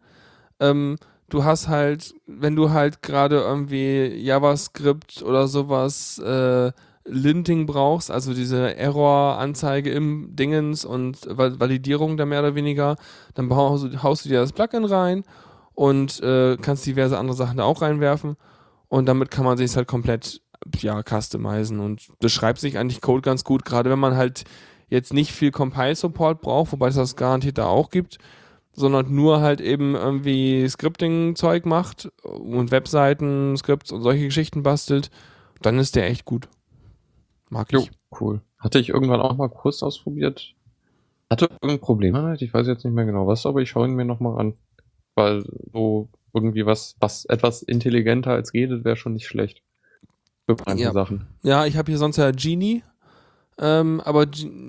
Ähm, 0.61 0.97
du 1.28 1.45
hast 1.45 1.68
halt, 1.68 2.14
wenn 2.26 2.57
du 2.57 2.70
halt 2.70 3.03
gerade 3.03 3.36
irgendwie 3.36 4.07
JavaScript 4.16 5.22
oder 5.22 5.49
sowas 5.49 6.18
äh, 6.18 6.72
Linting 7.07 7.66
brauchst, 7.66 8.11
also 8.11 8.32
diese 8.32 8.76
Error-Anzeige 8.76 9.90
im 9.90 10.34
Dingens 10.34 10.84
und 10.84 11.18
Val- 11.28 11.61
Validierung 11.61 12.16
da 12.16 12.24
mehr 12.24 12.40
oder 12.40 12.55
weniger, 12.55 12.97
dann 13.34 13.51
haust 13.51 13.84
du, 13.84 14.03
haust 14.03 14.24
du 14.24 14.30
dir 14.30 14.40
das 14.40 14.53
Plugin 14.53 14.84
rein 14.84 15.24
und 15.74 16.22
äh, 16.22 16.57
kannst 16.57 16.86
diverse 16.86 17.18
andere 17.18 17.36
Sachen 17.36 17.59
da 17.59 17.64
auch 17.64 17.82
reinwerfen 17.82 18.36
und 18.88 19.07
damit 19.07 19.30
kann 19.30 19.45
man 19.45 19.59
sich 19.59 19.76
halt 19.76 19.86
komplett 19.86 20.40
ja, 20.79 21.03
customizen 21.03 21.81
und 21.81 22.09
das 22.21 22.33
schreibt 22.33 22.61
sich 22.61 22.79
eigentlich 22.79 23.01
Code 23.01 23.23
ganz 23.23 23.45
gut, 23.45 23.65
gerade 23.65 23.91
wenn 23.91 23.99
man 23.99 24.17
halt 24.17 24.45
jetzt 24.89 25.12
nicht 25.12 25.33
viel 25.33 25.51
Compile-Support 25.51 26.41
braucht, 26.41 26.73
wobei 26.73 26.89
es 26.89 26.95
das 26.97 27.17
garantiert 27.17 27.59
da 27.59 27.67
auch 27.67 27.91
gibt, 27.91 28.19
sondern 28.73 29.15
nur 29.15 29.41
halt 29.41 29.61
eben 29.61 29.95
irgendwie 29.95 30.69
Scripting-Zeug 30.69 31.67
macht 31.67 32.11
und 32.23 32.71
Webseiten, 32.71 33.57
Skripts 33.57 33.93
und 33.93 34.03
solche 34.03 34.25
Geschichten 34.25 34.62
bastelt, 34.62 35.11
dann 35.62 35.79
ist 35.79 35.97
der 35.97 36.09
echt 36.09 36.25
gut. 36.25 36.49
Mag 37.51 37.73
Jo, 37.73 37.81
ich. 37.81 37.91
cool. 38.21 38.41
Hatte 38.59 38.79
ich 38.79 38.89
irgendwann 38.89 39.21
auch 39.21 39.37
mal 39.37 39.49
kurz 39.49 39.83
ausprobiert. 39.83 40.55
Hatte 41.31 41.47
irgendein 41.47 41.81
Problem 41.81 42.15
damit, 42.15 42.43
ich 42.43 42.53
weiß 42.53 42.67
jetzt 42.67 42.85
nicht 42.85 42.95
mehr 42.95 43.05
genau 43.05 43.27
was, 43.27 43.47
aber 43.47 43.61
ich 43.62 43.71
schaue 43.71 43.87
ihn 43.87 43.95
mir 43.95 44.05
nochmal 44.05 44.39
an. 44.39 44.55
Weil 45.15 45.45
so 45.73 46.09
irgendwie 46.33 46.67
was, 46.67 46.97
was 46.99 47.25
etwas 47.27 47.62
intelligenter 47.62 48.33
als 48.33 48.53
redet, 48.53 48.85
wäre 48.85 48.97
schon 48.97 49.12
nicht 49.12 49.27
schlecht. 49.27 49.62
Manche 50.47 50.84
Ja. 50.84 50.92
Sachen. 50.92 51.26
Ja, 51.42 51.66
ich 51.66 51.76
habe 51.76 51.90
hier 51.90 51.99
sonst 51.99 52.16
ja 52.16 52.30
Genie, 52.30 52.82
ähm, 53.59 54.01
aber 54.05 54.26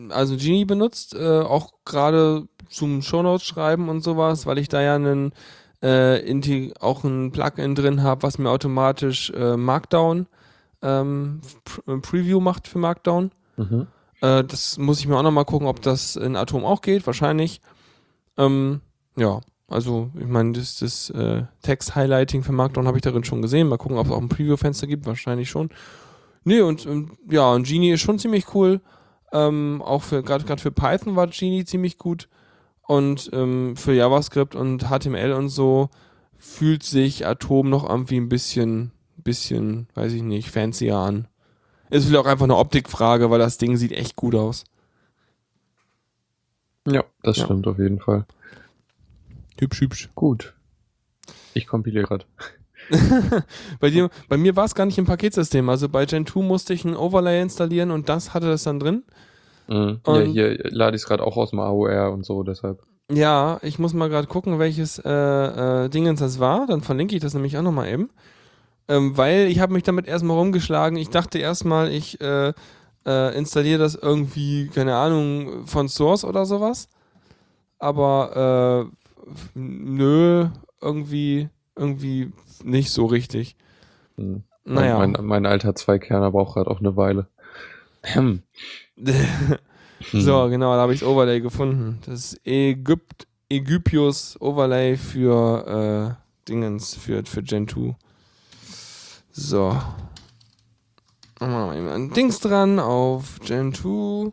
also 0.09 0.37
Genie 0.37 0.65
benutzt, 0.65 1.15
äh, 1.15 1.41
auch 1.41 1.71
gerade 1.85 2.47
zum 2.69 3.01
Shownotes 3.01 3.45
schreiben 3.45 3.89
und 3.89 4.01
sowas, 4.01 4.45
weil 4.45 4.57
ich 4.57 4.69
da 4.69 4.81
ja 4.81 4.95
einen 4.95 5.33
äh, 5.81 6.71
auch 6.79 7.03
ein 7.03 7.31
Plugin 7.31 7.75
drin 7.75 8.03
habe, 8.03 8.23
was 8.23 8.37
mir 8.37 8.49
automatisch 8.49 9.29
äh, 9.31 9.57
Markdown 9.57 10.27
ähm, 10.81 11.41
Pr 11.63 11.99
Preview 12.01 12.39
macht 12.39 12.67
für 12.67 12.79
Markdown. 12.79 13.31
Mhm. 13.57 13.87
Äh, 14.21 14.43
das 14.43 14.77
muss 14.77 14.99
ich 14.99 15.07
mir 15.07 15.17
auch 15.17 15.23
nochmal 15.23 15.45
gucken, 15.45 15.67
ob 15.67 15.81
das 15.81 16.15
in 16.15 16.35
Atom 16.35 16.63
auch 16.63 16.81
geht, 16.81 17.05
wahrscheinlich. 17.05 17.61
Ähm, 18.37 18.81
ja, 19.17 19.41
also 19.67 20.11
ich 20.19 20.27
meine, 20.27 20.53
das, 20.53 20.77
das 20.77 21.09
äh, 21.09 21.43
Text-Highlighting 21.63 22.43
für 22.43 22.51
Markdown 22.51 22.87
habe 22.87 22.97
ich 22.97 23.01
darin 23.03 23.23
schon 23.23 23.41
gesehen. 23.41 23.67
Mal 23.67 23.77
gucken, 23.77 23.97
ob 23.97 24.05
es 24.07 24.11
auch 24.11 24.21
ein 24.21 24.29
Preview-Fenster 24.29 24.87
gibt, 24.87 25.05
wahrscheinlich 25.05 25.49
schon. 25.49 25.69
Nee, 26.43 26.61
und 26.61 26.85
ähm, 26.85 27.17
ja, 27.29 27.51
und 27.51 27.67
Genie 27.67 27.91
ist 27.91 28.01
schon 28.01 28.19
ziemlich 28.19 28.53
cool. 28.53 28.81
Ähm, 29.33 29.81
auch 29.83 30.03
für 30.03 30.21
gerade 30.23 30.43
gerade 30.45 30.61
für 30.61 30.71
Python 30.71 31.15
war 31.15 31.27
Genie 31.27 31.65
ziemlich 31.65 31.97
gut. 31.97 32.29
Und 32.87 33.31
ähm, 33.33 33.75
für 33.75 33.93
JavaScript 33.93 34.53
und 34.55 34.83
HTML 34.89 35.31
und 35.33 35.49
so 35.49 35.89
fühlt 36.37 36.83
sich 36.83 37.25
Atom 37.25 37.69
noch 37.71 37.89
irgendwie 37.89 38.17
ein 38.17 38.29
bisschen, 38.29 38.91
bisschen, 39.17 39.87
weiß 39.95 40.13
ich 40.13 40.21
nicht, 40.21 40.51
fancier 40.51 40.95
an. 40.97 41.27
Ist 41.89 42.05
vielleicht 42.05 42.23
auch 42.23 42.29
einfach 42.29 42.43
eine 42.43 42.57
Optikfrage, 42.57 43.31
weil 43.31 43.39
das 43.39 43.57
Ding 43.57 43.77
sieht 43.77 43.91
echt 43.91 44.15
gut 44.15 44.35
aus. 44.35 44.65
Ja, 46.87 47.03
das 47.23 47.37
Ja. 47.37 47.45
stimmt 47.45 47.65
auf 47.67 47.79
jeden 47.79 47.99
Fall. 47.99 48.25
Hübsch, 49.59 49.81
hübsch. 49.81 50.09
Gut. 50.15 50.53
Ich 51.53 51.67
kompiliere 51.67 52.05
gerade. 52.05 52.25
Bei 53.79 53.89
dir, 53.89 54.09
bei 54.29 54.37
mir 54.37 54.55
war 54.55 54.65
es 54.65 54.75
gar 54.75 54.85
nicht 54.85 54.97
im 54.97 55.05
Paketsystem. 55.05 55.67
Also 55.69 55.89
bei 55.89 56.05
Gen 56.05 56.27
2 56.27 56.41
musste 56.41 56.73
ich 56.73 56.85
ein 56.85 56.95
Overlay 56.95 57.41
installieren 57.41 57.89
und 57.89 58.09
das 58.09 58.33
hatte 58.35 58.47
das 58.47 58.63
dann 58.63 58.79
drin. 58.79 59.03
Mhm. 59.67 60.01
Ja, 60.05 60.19
hier 60.19 60.57
lade 60.69 60.95
ich 60.95 61.01
es 61.01 61.07
gerade 61.07 61.23
auch 61.23 61.37
aus 61.37 61.49
dem 61.49 61.59
AOR 61.59 62.11
und 62.11 62.25
so, 62.25 62.43
deshalb. 62.43 62.83
Ja, 63.11 63.59
ich 63.61 63.79
muss 63.79 63.93
mal 63.93 64.09
gerade 64.09 64.27
gucken, 64.27 64.59
welches 64.59 64.99
äh, 64.99 65.11
äh, 65.11 65.89
Dingens 65.89 66.19
das 66.19 66.39
war. 66.39 66.67
Dann 66.67 66.81
verlinke 66.81 67.15
ich 67.15 67.21
das 67.21 67.33
nämlich 67.33 67.57
auch 67.57 67.63
nochmal 67.63 67.87
eben. 67.87 68.09
Ähm, 68.87 69.17
weil 69.17 69.47
ich 69.47 69.59
habe 69.59 69.73
mich 69.73 69.83
damit 69.83 70.07
erstmal 70.07 70.37
rumgeschlagen. 70.37 70.97
Ich 70.97 71.09
dachte 71.09 71.39
erstmal, 71.39 71.91
ich 71.91 72.21
äh, 72.21 72.53
äh, 73.05 73.37
installiere 73.37 73.79
das 73.79 73.95
irgendwie, 73.95 74.67
keine 74.67 74.95
Ahnung, 74.95 75.65
von 75.65 75.87
Source 75.87 76.23
oder 76.23 76.45
sowas. 76.45 76.89
Aber 77.79 78.89
äh, 78.91 79.04
nö, 79.53 80.49
irgendwie, 80.81 81.49
irgendwie 81.75 82.31
nicht 82.63 82.91
so 82.91 83.05
richtig. 83.05 83.55
Mhm. 84.17 84.43
Naja. 84.63 84.97
Mein, 84.97 85.15
mein, 85.21 85.45
alter 85.45 85.75
Zweikerner 85.75 86.31
braucht 86.31 86.55
gerade 86.55 86.71
auch 86.71 86.79
eine 86.79 86.95
Weile. 86.95 87.27
Hm. 88.03 88.41
So, 90.11 90.49
genau, 90.49 90.75
da 90.75 90.81
habe 90.81 90.93
ich 90.93 90.99
das 90.99 91.09
Overlay 91.09 91.39
gefunden. 91.39 91.99
Das 92.05 92.33
ist 92.33 92.41
Ägypt, 92.45 93.27
Ägypius 93.49 94.39
Overlay 94.39 94.97
für 94.97 96.17
äh, 96.17 96.49
Dingens, 96.49 96.95
für, 96.95 97.23
für 97.25 97.41
Gen 97.41 97.67
2. 97.67 97.95
So. 99.31 99.69
Machen 101.39 101.51
wir 101.51 101.65
mal 101.65 101.77
eben 101.77 101.89
ein 101.89 102.11
Dings 102.11 102.39
dran 102.39 102.79
auf 102.79 103.39
Gen 103.39 103.73
2. 103.73 104.31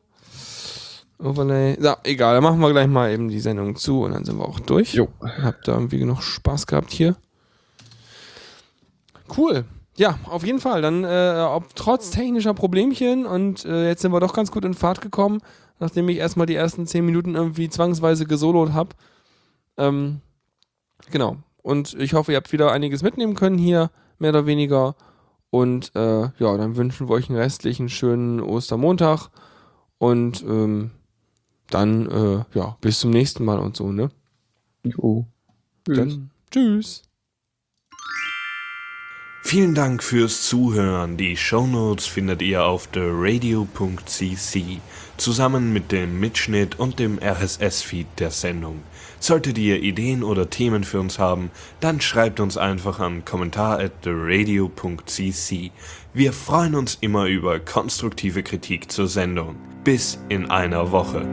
Overlay. 1.22 1.78
Ja, 1.80 1.98
egal, 2.04 2.34
dann 2.34 2.42
machen 2.42 2.60
wir 2.60 2.70
gleich 2.70 2.88
mal 2.88 3.10
eben 3.12 3.28
die 3.28 3.40
Sendung 3.40 3.76
zu 3.76 4.02
und 4.02 4.12
dann 4.12 4.24
sind 4.24 4.38
wir 4.38 4.48
auch 4.48 4.60
durch. 4.60 4.94
Jo. 4.94 5.08
Habt 5.20 5.68
da 5.68 5.74
irgendwie 5.74 5.98
genug 5.98 6.22
Spaß 6.22 6.66
gehabt 6.66 6.90
hier. 6.90 7.16
Cool. 9.36 9.64
Ja, 9.96 10.18
auf 10.24 10.44
jeden 10.44 10.58
Fall. 10.58 10.82
Dann, 10.82 11.04
äh, 11.04 11.46
ob 11.48 11.74
trotz 11.74 12.10
technischer 12.10 12.54
Problemchen 12.54 13.26
und 13.26 13.64
äh, 13.64 13.88
jetzt 13.88 14.02
sind 14.02 14.12
wir 14.12 14.20
doch 14.20 14.34
ganz 14.34 14.50
gut 14.50 14.64
in 14.64 14.74
Fahrt 14.74 15.00
gekommen, 15.00 15.40
nachdem 15.78 16.08
ich 16.08 16.16
erstmal 16.16 16.46
die 16.46 16.54
ersten 16.54 16.86
10 16.86 17.04
Minuten 17.04 17.34
irgendwie 17.34 17.68
zwangsweise 17.68 18.26
gesolot 18.26 18.72
habe. 18.72 18.90
Ähm, 19.76 20.20
genau. 21.10 21.36
Und 21.62 21.94
ich 21.94 22.14
hoffe, 22.14 22.32
ihr 22.32 22.36
habt 22.36 22.52
wieder 22.52 22.72
einiges 22.72 23.02
mitnehmen 23.02 23.34
können 23.34 23.58
hier, 23.58 23.90
mehr 24.18 24.30
oder 24.30 24.46
weniger. 24.46 24.96
Und 25.50 25.94
äh, 25.94 26.22
ja, 26.22 26.56
dann 26.56 26.76
wünschen 26.76 27.08
wir 27.08 27.14
euch 27.14 27.28
einen 27.28 27.38
restlichen 27.38 27.88
schönen 27.88 28.40
Ostermontag. 28.40 29.28
Und 29.98 30.42
ähm, 30.42 30.90
dann, 31.74 32.10
äh, 32.10 32.44
ja, 32.58 32.76
bis 32.80 33.00
zum 33.00 33.10
nächsten 33.10 33.44
Mal 33.44 33.58
und 33.58 33.76
so, 33.76 33.92
ne? 33.92 34.10
Jo. 34.84 35.26
Tschüss. 35.84 35.96
Dann 35.96 36.30
tschüss. 36.50 37.02
Vielen 39.44 39.74
Dank 39.74 40.02
fürs 40.02 40.48
Zuhören. 40.48 41.16
Die 41.16 41.36
Shownotes 41.36 42.06
findet 42.06 42.40
ihr 42.42 42.64
auf 42.64 42.86
theradio.cc 42.86 44.80
zusammen 45.16 45.72
mit 45.72 45.92
dem 45.92 46.20
Mitschnitt 46.20 46.78
und 46.78 46.98
dem 46.98 47.18
RSS-Feed 47.18 48.06
der 48.18 48.30
Sendung. 48.30 48.82
Solltet 49.20 49.58
ihr 49.58 49.80
Ideen 49.82 50.22
oder 50.22 50.50
Themen 50.50 50.84
für 50.84 51.00
uns 51.00 51.18
haben, 51.18 51.50
dann 51.80 52.00
schreibt 52.00 52.40
uns 52.40 52.56
einfach 52.56 52.98
an 52.98 53.24
kommentar 53.24 53.78
at 53.78 54.02
theradio.cc. 54.02 55.70
Wir 56.14 56.34
freuen 56.34 56.74
uns 56.74 56.98
immer 57.00 57.24
über 57.24 57.58
konstruktive 57.58 58.42
Kritik 58.42 58.92
zur 58.92 59.08
Sendung. 59.08 59.56
Bis 59.82 60.18
in 60.28 60.50
einer 60.50 60.92
Woche. 60.92 61.26